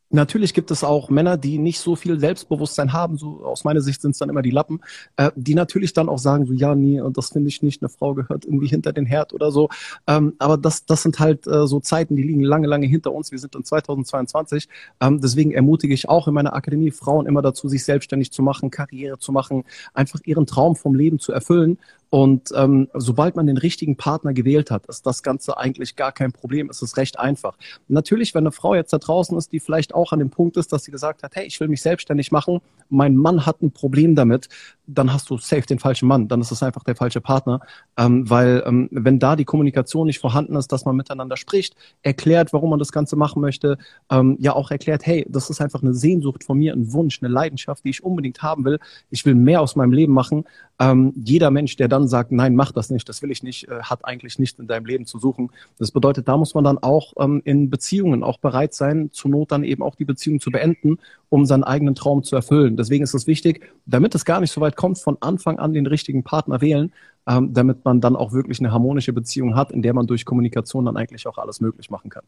Natürlich 0.10 0.54
gibt 0.54 0.72
es 0.72 0.84
auch 0.84 1.10
Männer, 1.10 1.36
die 1.38 1.58
nicht 1.58 1.80
so 1.80 1.96
viel 1.96 2.20
Selbstbewusstsein 2.20 2.94
haben, 2.94 3.18
so 3.18 3.44
aus 3.44 3.66
meiner 3.66 3.82
Sicht 3.82 4.02
sind 4.02 4.12
es 4.12 4.18
dann 4.18 4.30
immer 4.30 4.42
die 4.42 4.52
Lappen, 4.52 4.80
äh, 5.18 5.32
die 5.36 5.54
natürlich 5.54 5.94
dann 5.94 6.08
auch 6.08 6.20
sagen, 6.20 6.46
so 6.46 6.54
ja, 6.54 6.76
nee, 6.76 7.02
und 7.02 7.18
das 7.18 7.30
finde 7.30 7.50
ich 7.50 7.62
nicht, 7.62 7.82
eine 7.82 7.90
Frau 7.90 8.14
gehört 8.14 8.46
irgendwie 8.46 8.68
hinter 8.68 8.94
den 8.94 9.06
Herd 9.06 9.34
oder 9.34 9.52
so. 9.52 9.70
Ähm, 10.08 10.34
aber 10.40 10.58
das, 10.58 10.86
das 10.86 11.04
sind 11.04 11.20
halt 11.20 11.46
äh, 11.48 11.68
so 11.68 11.80
Zeiten, 11.82 12.16
die 12.16 12.24
liegen 12.24 12.42
lange, 12.42 12.68
lange 12.68 12.88
hinter 12.88 13.14
uns. 13.14 13.32
Wir 13.32 13.40
sind 13.40 13.56
in 13.56 13.66
2022. 13.66 14.70
Ähm, 15.02 15.20
deswegen 15.20 15.52
ermutige 15.52 15.94
ich 15.94 16.08
auch 16.08 16.28
in 16.28 16.34
meiner 16.34 16.54
Akademie 16.54 16.92
Frauen 16.92 17.26
immer 17.26 17.42
dazu, 17.42 17.68
sich 17.68 17.84
selbstständig 17.84 18.32
zu 18.32 18.42
machen, 18.42 18.72
Karriere 18.72 19.20
zu 19.20 19.32
machen, 19.32 19.66
einfach 19.94 20.20
ihren 20.24 20.46
Traum 20.46 20.76
vom 20.76 20.96
Leben 20.96 21.20
zu 21.20 21.34
erfüllen. 21.34 21.78
Und 22.10 22.52
ähm, 22.56 22.88
sobald 22.94 23.36
man 23.36 23.48
den 23.48 23.58
richtigen 23.58 23.98
Partner 23.98 24.34
gewählt 24.34 24.72
hat, 24.72 24.86
ist 24.86 25.06
das 25.06 25.24
Ganze 25.24 25.58
eigentlich 25.58 25.96
gar 25.96 26.12
kein 26.12 26.32
Problem. 26.32 26.70
Es 26.70 26.82
ist 26.82 26.96
recht 26.98 27.20
einfach. 27.20 27.58
Natürlich, 27.88 28.34
wenn 28.34 28.44
eine 28.44 28.52
Frau 28.52 28.76
jetzt 28.76 28.94
da 28.94 28.98
draußen 28.98 29.38
ist, 29.38 29.52
die 29.52 29.60
vielleicht 29.60 29.94
auch 29.94 30.14
an 30.14 30.20
dem 30.20 30.30
Punkt 30.30 30.56
ist, 30.56 30.72
dass 30.72 30.86
sie 30.86 30.92
gesagt 30.92 31.24
hat, 31.24 31.36
hey, 31.36 31.46
ich 31.46 31.60
will 31.60 31.68
mich 31.68 31.82
selbstständig 31.82 32.32
machen, 32.32 32.62
mein 32.90 33.16
Mann 33.16 33.46
hat 33.46 33.62
ein 33.62 33.72
Problem 33.72 34.16
damit, 34.16 34.48
dann 34.88 35.14
hast 35.14 35.30
du 35.30 35.38
safe 35.38 35.64
den 35.64 35.80
falschen 35.80 36.08
Mann. 36.08 36.28
Dann 36.28 36.42
ist 36.42 36.52
es 36.52 36.64
einfach 36.64 36.84
der 36.84 36.96
falsche 36.96 37.22
Partner. 37.22 37.60
Ähm, 37.98 38.30
weil 38.30 38.64
ähm, 38.66 38.88
wenn 38.92 39.20
da 39.20 39.36
die 39.36 39.46
Kommunikation 39.46 40.08
nicht 40.08 40.20
vorhanden 40.20 40.56
ist, 40.56 40.72
dass 40.72 40.86
man 40.86 40.96
miteinander 40.96 41.36
spricht, 41.36 41.76
erklärt, 42.02 42.54
warum 42.54 42.70
man 42.70 42.80
das 42.80 42.92
Ganze 42.92 43.18
machen 43.18 43.42
möchte, 43.42 43.78
ähm, 44.10 44.38
ja 44.40 44.54
auch 44.54 44.72
erklärt, 44.72 45.06
hey, 45.06 45.26
das 45.30 45.50
ist 45.50 45.62
einfach 45.62 45.84
eine 45.84 45.94
Sehnsucht 45.94 46.46
von 46.46 46.58
mir, 46.58 46.74
ein 46.74 46.94
Wunsch, 46.94 47.22
eine 47.22 47.32
Leidenschaft, 47.32 47.84
die 47.84 47.90
ich 47.90 48.04
unbedingt 48.04 48.42
haben 48.42 48.64
will. 48.64 48.80
Ich 49.10 49.26
will 49.26 49.36
mehr 49.36 49.62
aus 49.62 49.76
meinem 49.76 49.92
Leben 49.92 50.14
machen. 50.14 50.46
Ähm, 50.80 51.14
jeder 51.16 51.52
Mensch, 51.52 51.76
der 51.76 51.88
dann 51.88 52.08
sagt, 52.08 52.32
nein, 52.32 52.56
mach 52.56 52.72
das 52.72 52.90
nicht, 52.90 53.10
das 53.10 53.22
will 53.22 53.32
ich 53.32 53.44
nicht, 53.44 53.68
äh, 53.68 53.82
hat 53.82 54.06
eigentlich 54.06 54.40
nichts 54.40 54.60
in 54.60 54.68
deinem 54.68 54.86
Leben 54.86 55.06
zu 55.06 55.20
suchen. 55.20 55.52
Das 55.80 55.92
bedeutet, 55.92 56.28
da 56.28 56.38
muss 56.38 56.54
man 56.54 56.64
dann 56.64 56.78
auch 56.78 57.14
ähm, 57.20 57.42
in 57.44 57.70
Beziehungen 57.70 58.24
auch 58.24 58.38
bereit 58.38 58.74
sein, 58.74 59.10
zur 59.12 59.32
Not 59.32 59.52
dann 59.52 59.64
eben 59.64 59.84
auch 59.84 59.96
die 59.96 60.06
Beziehung 60.06 60.40
zu 60.40 60.52
beenden, 60.52 61.00
um 61.30 61.46
seinen 61.46 61.64
eigenen 61.64 61.96
Traum 61.96 62.24
zu 62.24 62.36
erfüllen. 62.36 62.78
Deswegen 62.78 63.04
ist 63.04 63.14
es 63.14 63.28
wichtig, 63.28 63.70
damit 63.86 64.16
es 64.16 64.26
gar 64.26 64.40
nicht 64.40 64.52
so 64.52 64.62
weit 64.62 64.76
kommt, 64.76 65.00
von 65.00 65.18
Anfang 65.20 65.60
an 65.60 65.74
den 65.74 65.86
richtigen 65.86 66.24
Partner 66.24 66.62
wählen, 66.62 66.94
ähm, 67.28 67.54
damit 67.54 67.84
man 67.84 68.02
dann 68.02 68.16
auch 68.16 68.32
wirklich 68.32 68.60
eine 68.60 68.72
harmonische 68.72 69.14
Beziehung 69.14 69.56
hat, 69.56 69.72
in 69.72 69.82
der 69.82 69.94
man 69.94 70.08
durch 70.08 70.26
Kommunikation 70.26 70.86
dann 70.86 70.98
eigentlich 70.98 71.28
auch 71.28 71.38
alles 71.38 71.60
möglich 71.60 71.90
machen 71.90 72.10
kann. 72.10 72.24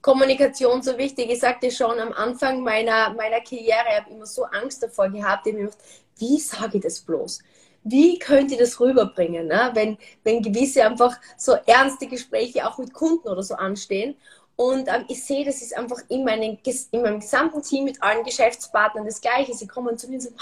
Kommunikation 0.00 0.82
so 0.82 0.98
wichtig. 0.98 1.30
Ich 1.30 1.40
sagte 1.40 1.70
schon 1.70 1.98
am 1.98 2.12
Anfang 2.12 2.62
meiner, 2.62 3.14
meiner 3.14 3.40
Karriere, 3.40 3.84
ich 3.90 4.00
habe 4.00 4.10
immer 4.10 4.26
so 4.26 4.44
Angst 4.44 4.82
davor 4.82 5.08
gehabt, 5.08 5.46
ich 5.46 5.54
gedacht, 5.54 5.78
wie 6.18 6.38
sage 6.38 6.78
ich 6.78 6.84
das 6.84 7.00
bloß? 7.00 7.40
wie 7.84 8.18
könnt 8.18 8.50
ihr 8.52 8.58
das 8.58 8.78
rüberbringen, 8.80 9.48
ne? 9.48 9.70
wenn, 9.74 9.98
wenn 10.22 10.42
gewisse 10.42 10.84
einfach 10.84 11.16
so 11.36 11.52
ernste 11.66 12.06
Gespräche 12.06 12.66
auch 12.66 12.78
mit 12.78 12.92
Kunden 12.92 13.28
oder 13.28 13.42
so 13.42 13.54
anstehen. 13.54 14.14
Und 14.56 14.88
ähm, 14.88 15.04
ich 15.08 15.24
sehe, 15.24 15.44
das 15.44 15.62
ist 15.62 15.76
einfach 15.76 15.98
in, 16.08 16.24
meinen, 16.24 16.58
in 16.90 17.02
meinem 17.02 17.20
gesamten 17.20 17.62
Team 17.62 17.84
mit 17.84 18.02
allen 18.02 18.24
Geschäftspartnern 18.24 19.04
das 19.04 19.20
Gleiche. 19.20 19.54
Sie 19.54 19.66
kommen 19.66 19.96
zu 19.96 20.08
mir 20.08 20.16
und 20.16 20.22
sagen, 20.22 20.36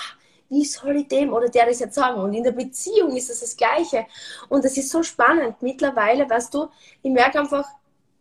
wie 0.49 0.65
soll 0.65 0.97
ich 0.97 1.09
dem 1.09 1.33
oder 1.33 1.49
der 1.49 1.67
das 1.67 1.79
jetzt 1.79 1.95
sagen? 1.95 2.21
Und 2.21 2.35
in 2.35 2.43
der 2.43 2.53
Beziehung 2.53 3.17
ist 3.17 3.31
es 3.31 3.41
das 3.41 3.57
Gleiche. 3.57 4.07
Und 4.49 4.65
das 4.65 4.77
ist 4.77 4.91
so 4.91 5.03
spannend. 5.03 5.63
Mittlerweile, 5.63 6.29
weißt 6.29 6.53
du, 6.53 6.69
ich 7.03 7.11
merke 7.11 7.39
einfach, 7.39 7.69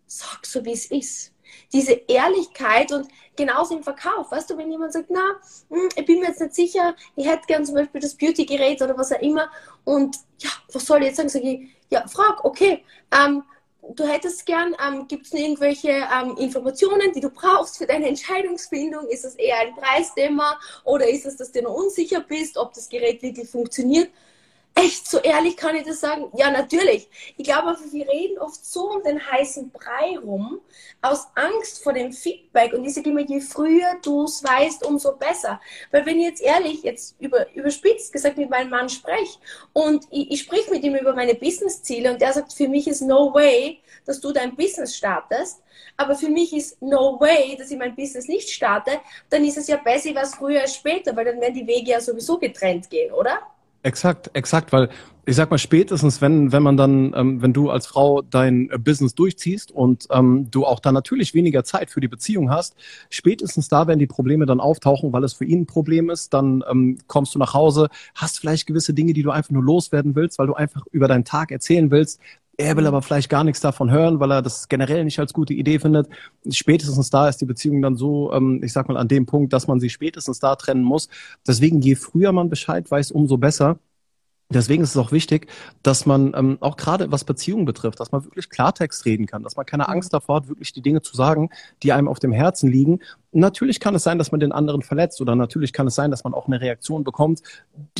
sag 0.06 0.46
so, 0.46 0.64
wie 0.64 0.74
es 0.74 0.86
ist 0.86 1.34
diese 1.72 1.94
Ehrlichkeit 1.94 2.92
und 2.92 3.08
genauso 3.36 3.76
im 3.76 3.84
Verkauf. 3.84 4.32
Weißt 4.32 4.50
du, 4.50 4.58
wenn 4.58 4.72
jemand 4.72 4.94
sagt, 4.94 5.10
na, 5.10 5.40
hm, 5.70 5.90
ich 5.96 6.06
bin 6.06 6.20
mir 6.20 6.28
jetzt 6.28 6.42
nicht 6.42 6.56
sicher, 6.56 6.96
ich 7.16 7.28
hätte 7.28 7.46
gern 7.48 7.66
zum 7.66 7.76
Beispiel 7.76 8.02
das 8.02 8.16
Beauty-Gerät 8.16 8.82
oder 8.82 8.98
was 8.98 9.12
auch 9.12 9.22
immer 9.22 9.50
und 9.84 10.16
ja, 10.40 10.50
was 10.72 10.86
soll 10.86 11.00
ich 11.00 11.08
jetzt 11.08 11.18
sagen? 11.18 11.30
Sag 11.30 11.44
ich, 11.44 11.70
ja, 11.90 12.08
frag, 12.08 12.44
okay, 12.44 12.84
ähm, 13.12 13.44
du 13.82 14.07
hättest 14.07 14.45
gern, 14.45 14.75
ähm, 14.86 15.07
gibt 15.07 15.25
es 15.25 15.34
irgendwelche 15.34 15.89
ähm, 15.89 16.38
Informationen, 16.38 17.11
die 17.13 17.21
du 17.21 17.30
brauchst 17.30 17.77
für 17.77 17.86
deine 17.86 18.07
Entscheidungsfindung? 18.07 19.07
Ist 19.07 19.25
das 19.25 19.36
eher 19.36 19.59
ein 19.59 19.75
Preisthema 19.75 20.59
oder 20.84 21.07
ist 21.07 21.25
es, 21.25 21.38
dass 21.38 21.51
du 21.51 21.61
noch 21.61 21.73
unsicher 21.73 22.21
bist, 22.21 22.57
ob 22.57 22.73
das 22.73 22.89
Gerät 22.89 23.21
wirklich 23.21 23.49
funktioniert? 23.49 24.09
Echt 24.80 25.07
so 25.07 25.19
ehrlich 25.19 25.57
kann 25.57 25.75
ich 25.75 25.84
das 25.84 25.99
sagen? 25.99 26.32
Ja, 26.36 26.51
natürlich. 26.51 27.09
Ich 27.38 27.45
glaube, 27.45 27.77
wir 27.91 28.07
reden 28.07 28.38
oft 28.39 28.65
so 28.65 28.91
um 28.91 29.03
den 29.03 29.19
heißen 29.25 29.71
Brei 29.71 30.17
rum, 30.17 30.61
aus 31.01 31.27
Angst 31.36 31.84
vor 31.84 31.93
dem 31.93 32.11
Feedback. 32.11 32.73
Und 32.73 32.86
ich 32.86 32.93
sage 32.93 33.09
immer, 33.09 33.21
je 33.21 33.41
früher 33.41 33.97
du 34.01 34.23
es 34.23 34.43
weißt, 34.43 34.86
umso 34.86 35.15
besser. 35.15 35.59
Weil 35.91 36.05
wenn 36.05 36.19
ich 36.19 36.25
jetzt 36.25 36.41
ehrlich, 36.41 36.84
jetzt 36.84 37.15
über, 37.19 37.51
überspitzt 37.53 38.11
gesagt 38.11 38.38
mit 38.38 38.49
meinem 38.49 38.69
Mann 38.69 38.89
spreche 38.89 39.39
und 39.73 40.05
ich, 40.11 40.32
ich 40.32 40.41
spreche 40.41 40.71
mit 40.71 40.84
ihm 40.84 40.95
über 40.95 41.13
meine 41.13 41.36
Businessziele 41.36 42.11
und 42.11 42.21
der 42.21 42.34
sagt, 42.34 42.53
für 42.53 42.67
mich 42.67 42.88
ist 42.88 43.01
no 43.01 43.34
way, 43.34 43.80
dass 44.05 44.19
du 44.19 44.32
dein 44.32 44.55
Business 44.55 44.95
startest, 44.95 45.61
aber 45.97 46.15
für 46.15 46.30
mich 46.30 46.53
ist 46.53 46.82
no 46.82 47.19
way, 47.19 47.55
dass 47.57 47.71
ich 47.71 47.77
mein 47.77 47.95
Business 47.95 48.27
nicht 48.27 48.49
starte, 48.49 48.91
dann 49.30 49.43
ist 49.45 49.57
es 49.57 49.67
ja 49.67 49.77
besser 49.77 50.15
was 50.15 50.36
früher 50.36 50.61
als 50.61 50.75
später, 50.75 51.15
weil 51.15 51.25
dann 51.25 51.41
werden 51.41 51.53
die 51.53 51.67
Wege 51.67 51.91
ja 51.91 52.01
sowieso 52.01 52.38
getrennt 52.38 52.89
gehen, 52.89 53.13
oder? 53.13 53.39
Exakt, 53.82 54.30
exakt, 54.34 54.73
weil 54.73 54.89
ich 55.25 55.36
sag 55.36 55.51
mal 55.51 55.57
spätestens, 55.57 56.21
wenn 56.21 56.51
wenn 56.51 56.63
man 56.63 56.75
dann, 56.75 57.13
ähm, 57.15 57.41
wenn 57.41 57.53
du 57.53 57.69
als 57.69 57.86
Frau 57.86 58.21
dein 58.21 58.69
äh, 58.71 58.77
Business 58.77 59.15
durchziehst 59.15 59.71
und 59.71 60.07
ähm, 60.11 60.49
du 60.51 60.65
auch 60.65 60.80
dann 60.80 60.93
natürlich 60.93 61.34
weniger 61.34 61.63
Zeit 61.63 61.89
für 61.89 62.01
die 62.01 62.07
Beziehung 62.09 62.49
hast, 62.49 62.75
spätestens 63.09 63.69
da 63.69 63.88
werden 63.88 63.99
die 63.99 64.07
Probleme 64.07 64.45
dann 64.45 64.59
auftauchen, 64.59 65.13
weil 65.13 65.23
es 65.23 65.34
für 65.34 65.45
ihn 65.45 65.61
ein 65.61 65.65
Problem 65.65 66.09
ist. 66.09 66.34
Dann 66.34 66.63
ähm, 66.69 66.97
kommst 67.07 67.36
du 67.36 67.39
nach 67.39 67.53
Hause, 67.53 67.89
hast 68.15 68.39
vielleicht 68.39 68.65
gewisse 68.65 68.93
Dinge, 68.93 69.13
die 69.13 69.23
du 69.23 69.32
einfach 69.32 69.51
nur 69.51 69.63
loswerden 69.63 70.15
willst, 70.15 70.39
weil 70.39 70.47
du 70.47 70.55
einfach 70.55 70.86
über 70.91 71.07
deinen 71.07 71.25
Tag 71.25 71.51
erzählen 71.51 71.89
willst. 71.91 72.19
Er 72.62 72.76
will 72.76 72.88
aber 72.88 73.01
vielleicht 73.01 73.30
gar 73.30 73.45
nichts 73.45 73.62
davon 73.62 73.89
hören, 73.89 74.20
weil 74.20 74.32
er 74.32 74.41
das 74.41 74.68
generell 74.68 75.05
nicht 75.05 75.18
als 75.18 75.32
gute 75.34 75.53
Idee 75.53 75.80
findet. 75.80 76.10
Spätestens 76.51 77.10
da 77.10 77.30
ist 77.30 77.38
die 77.39 77.45
Beziehung 77.45 77.82
dann 77.82 77.95
so, 77.95 78.34
ähm, 78.34 78.62
ich 78.62 78.74
sag 78.74 78.89
mal, 78.89 78.97
an 78.97 79.07
dem 79.07 79.26
Punkt, 79.26 79.53
dass 79.53 79.68
man 79.68 79.80
sie 79.80 79.89
spätestens 79.89 80.39
da 80.39 80.57
trennen 80.57 80.84
muss. 80.84 81.07
Deswegen, 81.47 81.80
je 81.80 81.95
früher 81.95 82.34
man 82.34 82.49
Bescheid 82.49 82.91
weiß, 82.91 83.12
umso 83.12 83.38
besser. 83.38 83.80
Deswegen 84.52 84.82
ist 84.82 84.89
es 84.89 84.97
auch 84.97 85.12
wichtig, 85.12 85.47
dass 85.84 86.08
man 86.08 86.34
ähm, 86.36 86.58
auch 86.60 86.76
gerade 86.76 87.12
was 87.12 87.24
Beziehungen 87.24 87.66
betrifft, 87.66 88.00
dass 88.00 88.12
man 88.12 88.26
wirklich 88.26 88.50
Klartext 88.50 89.06
reden 89.06 89.28
kann, 89.28 89.43
dass 89.43 89.56
man 89.56 89.66
keine 89.66 89.84
mhm. 89.84 89.91
Angst 89.91 90.12
davor 90.12 90.38
hat, 90.38 90.47
wirklich 90.47 90.74
die 90.74 90.82
Dinge 90.82 91.04
zu 91.04 91.16
sagen, 91.16 91.52
die 91.84 91.93
einem 91.93 92.08
auf 92.08 92.18
dem 92.18 92.32
Herzen 92.32 92.72
liegen. 92.72 93.00
Natürlich 93.32 93.80
kann 93.80 93.93
es 93.93 94.02
sein, 94.02 94.18
dass 94.18 94.32
man 94.32 94.39
den 94.39 94.52
anderen 94.52 94.82
verletzt 94.82 95.22
oder 95.22 95.36
natürlich 95.36 95.72
kann 95.72 95.86
es 95.86 95.93
sein, 95.93 96.10
dass 96.10 96.24
man 96.24 96.34
auch 96.34 96.47
eine 96.47 96.62
Reaktion 96.62 97.04
bekommt, 97.04 97.43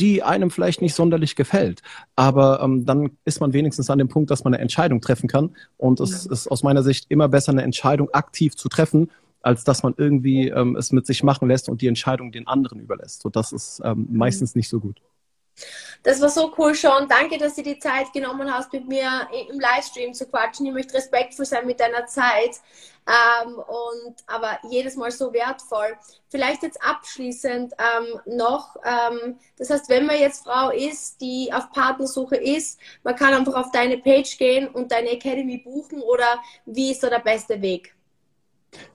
die 0.00 0.24
einem 0.24 0.50
vielleicht 0.50 0.82
nicht 0.82 0.96
sonderlich 0.96 1.36
gefällt. 1.36 1.82
Aber 2.16 2.60
ähm, 2.60 2.84
dann 2.84 3.12
ist 3.24 3.40
man 3.40 3.52
wenigstens 3.52 3.88
an 3.88 3.98
dem 3.98 4.08
Punkt, 4.08 4.32
dass 4.32 4.42
man 4.42 4.52
eine 4.52 4.60
Entscheidung 4.60 5.00
treffen 5.00 5.28
kann. 5.28 5.54
Und 5.76 6.00
es 6.00 6.24
ja. 6.24 6.32
ist 6.32 6.50
aus 6.50 6.64
meiner 6.64 6.82
Sicht 6.82 7.06
immer 7.10 7.28
besser, 7.28 7.52
eine 7.52 7.62
Entscheidung 7.62 8.10
aktiv 8.12 8.56
zu 8.56 8.68
treffen, 8.68 9.08
als 9.40 9.62
dass 9.62 9.84
man 9.84 9.94
irgendwie 9.96 10.48
ähm, 10.48 10.74
es 10.74 10.90
mit 10.90 11.06
sich 11.06 11.22
machen 11.22 11.46
lässt 11.46 11.68
und 11.68 11.80
die 11.80 11.86
Entscheidung 11.86 12.32
den 12.32 12.48
anderen 12.48 12.80
überlässt. 12.80 13.22
So, 13.22 13.28
das 13.28 13.52
ist 13.52 13.80
ähm, 13.84 14.08
mhm. 14.10 14.16
meistens 14.16 14.56
nicht 14.56 14.68
so 14.68 14.80
gut. 14.80 15.00
Das 16.02 16.20
war 16.20 16.30
so 16.30 16.52
cool, 16.56 16.74
Sean. 16.74 17.08
Danke, 17.08 17.36
dass 17.36 17.56
du 17.56 17.62
die 17.62 17.78
Zeit 17.78 18.12
genommen 18.12 18.52
hast, 18.52 18.72
mit 18.72 18.88
mir 18.88 19.28
im 19.50 19.60
Livestream 19.60 20.14
zu 20.14 20.26
quatschen. 20.26 20.66
Ich 20.66 20.72
möchte 20.72 20.94
respektvoll 20.94 21.44
sein 21.44 21.66
mit 21.66 21.78
deiner 21.78 22.06
Zeit. 22.06 22.60
Ähm, 23.06 23.54
und, 23.54 24.16
aber 24.26 24.58
jedes 24.70 24.96
Mal 24.96 25.10
so 25.10 25.32
wertvoll. 25.32 25.96
Vielleicht 26.28 26.62
jetzt 26.62 26.82
abschließend 26.82 27.74
ähm, 27.78 28.20
noch, 28.36 28.76
ähm, 28.84 29.38
das 29.56 29.70
heißt, 29.70 29.88
wenn 29.88 30.06
man 30.06 30.18
jetzt 30.18 30.44
Frau 30.44 30.70
ist, 30.70 31.20
die 31.20 31.50
auf 31.52 31.70
Partnersuche 31.72 32.36
ist, 32.36 32.78
man 33.02 33.16
kann 33.16 33.34
einfach 33.34 33.54
auf 33.54 33.72
deine 33.72 33.98
Page 33.98 34.36
gehen 34.38 34.68
und 34.68 34.92
deine 34.92 35.10
Academy 35.10 35.58
buchen 35.58 36.02
oder 36.02 36.40
wie 36.66 36.92
ist 36.92 37.02
da 37.02 37.10
der 37.10 37.20
beste 37.20 37.60
Weg? 37.60 37.94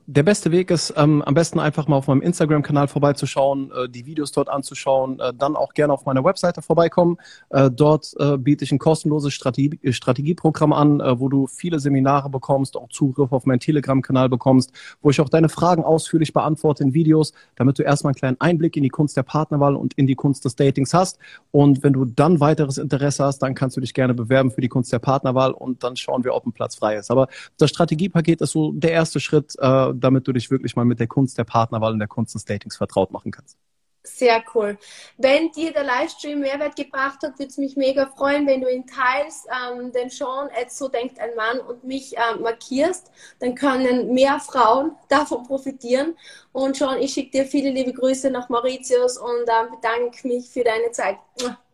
Der 0.08 0.22
beste 0.22 0.52
Weg 0.52 0.70
ist, 0.70 0.94
ähm, 0.98 1.24
am 1.24 1.34
besten 1.34 1.60
einfach 1.60 1.88
mal 1.88 1.96
auf 1.96 2.06
meinem 2.06 2.22
Instagram-Kanal 2.22 2.88
vorbeizuschauen, 2.88 3.72
äh, 3.72 3.90
die 3.90 4.06
Videos 4.06 4.32
dort 4.32 4.50
anzuschauen, 4.50 5.20
äh, 5.20 5.34
dann 5.34 5.56
auch 5.56 5.74
gerne 5.74 5.94
auf 5.94 6.06
meiner 6.06 6.24
Webseite 6.24 6.62
vorbeikommen. 6.62 7.18
Äh, 7.50 7.72
dort 7.72 8.14
äh, 8.20 8.38
biete 8.38 8.64
ich 8.64 8.72
ein 8.72 8.78
kostenloses 8.78 9.34
Strategie 9.34 9.80
Strategieprogramm 9.92 10.74
an, 10.74 11.00
äh, 11.00 11.20
wo 11.20 11.28
du 11.28 11.48
viele 11.48 11.80
Seminare 11.80 12.30
bekommst, 12.30 12.78
auch 12.78 12.88
Zugriff 12.90 13.32
auf 13.32 13.48
meinen 13.48 13.60
Telegram-Kanal 13.60 14.30
bekommst, 14.30 14.72
wo 15.02 15.10
ich 15.10 15.20
auch 15.22 15.30
deine 15.30 15.50
Fragen 15.50 15.84
ausführlich 15.84 16.34
beantworte 16.34 16.84
in 16.84 16.94
Videos, 16.94 17.34
damit 17.56 17.80
du 17.80 17.82
erstmal 17.82 18.12
einen 18.12 18.20
kleinen 18.20 18.40
Einblick 18.40 18.78
in 18.78 18.84
die 18.84 18.90
Kunst 18.90 19.18
der 19.18 19.24
Partnerwahl 19.24 19.76
und 19.76 19.96
in 19.96 20.06
die 20.06 20.16
Kunst 20.16 20.46
des 20.46 20.56
Datings 20.56 20.94
hast. 20.94 21.18
Und 21.50 21.82
wenn 21.82 21.94
du 21.94 22.06
dann 22.06 22.40
weiteres 22.40 22.78
Interesse 22.78 23.24
hast, 23.24 23.40
dann 23.40 23.56
kannst 23.56 23.76
du 23.76 23.82
dich 23.82 23.96
gerne 23.96 24.14
bewerben 24.14 24.52
für 24.52 24.62
die 24.62 24.70
Kunst 24.70 24.94
der 24.94 25.00
Partnerwahl 25.00 25.52
und 25.52 25.84
dann 25.84 25.96
schauen 25.96 26.24
wir, 26.24 26.36
ob 26.36 26.46
ein 26.46 26.54
Platz 26.54 26.76
frei 26.76 26.96
ist. 26.96 27.10
Aber 27.10 27.28
das 27.58 27.72
Strategiepaket 27.72 28.42
ist 28.42 28.52
so 28.52 28.72
der 28.72 28.92
erste 28.92 29.20
Schritt, 29.20 29.56
äh, 29.58 29.95
damit 30.00 30.28
du 30.28 30.34
dich 30.34 30.52
wirklich 30.52 30.76
mal 30.76 30.86
mit 30.86 31.00
der 31.00 31.08
Kunst 31.08 31.38
der 31.38 31.44
Partnerwahl 31.44 31.94
und 31.94 32.00
der 32.00 32.08
Kunst 32.08 32.36
des 32.36 32.46
Datings 32.46 32.78
vertraut 32.78 33.12
machen 33.12 33.32
kannst. 33.32 33.58
Sehr 34.06 34.44
cool. 34.54 34.78
Wenn 35.18 35.52
dir 35.52 35.74
der 35.74 35.84
Livestream 35.84 36.40
Mehrwert 36.40 36.76
gebracht 36.76 37.24
hat, 37.24 37.40
würde 37.40 37.50
es 37.50 37.58
mich 37.58 37.76
mega 37.76 38.06
freuen, 38.06 38.46
wenn 38.46 38.62
du 38.62 38.72
ihn 38.72 38.86
teilst, 38.86 39.48
ähm, 39.50 39.92
den 39.92 40.10
Sean, 40.10 40.50
so 40.70 40.88
denkt 40.88 41.20
ein 41.20 41.36
Mann 41.36 41.60
und 41.60 41.84
mich 41.84 42.16
äh, 42.16 42.40
markierst. 42.40 43.12
Dann 43.40 43.56
können 43.56 44.14
mehr 44.14 44.40
Frauen 44.40 44.92
davon 45.10 45.44
profitieren. 45.44 46.16
Und 46.52 46.76
Sean, 46.76 47.00
ich 47.00 47.14
schicke 47.14 47.32
dir 47.32 47.46
viele 47.46 47.72
liebe 47.72 47.94
Grüße 47.94 48.30
nach 48.30 48.48
Mauritius 48.50 49.18
und 49.18 49.48
äh, 49.48 49.76
bedanke 49.76 50.28
mich 50.28 50.50
für 50.50 50.64
deine 50.64 50.92
Zeit. 50.92 51.18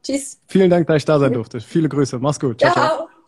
Tschüss. 0.02 0.40
Vielen 0.48 0.70
Dank, 0.70 0.88
dass 0.88 0.98
ich 0.98 1.06
da 1.06 1.20
sein 1.20 1.34
durfte. 1.34 1.60
Viele 1.60 1.90
Grüße. 1.90 2.18
Mach's 2.20 2.40
gut. 2.40 2.60
ciao. 2.60 2.72
ciao. 2.72 2.88
ciao. 2.88 3.21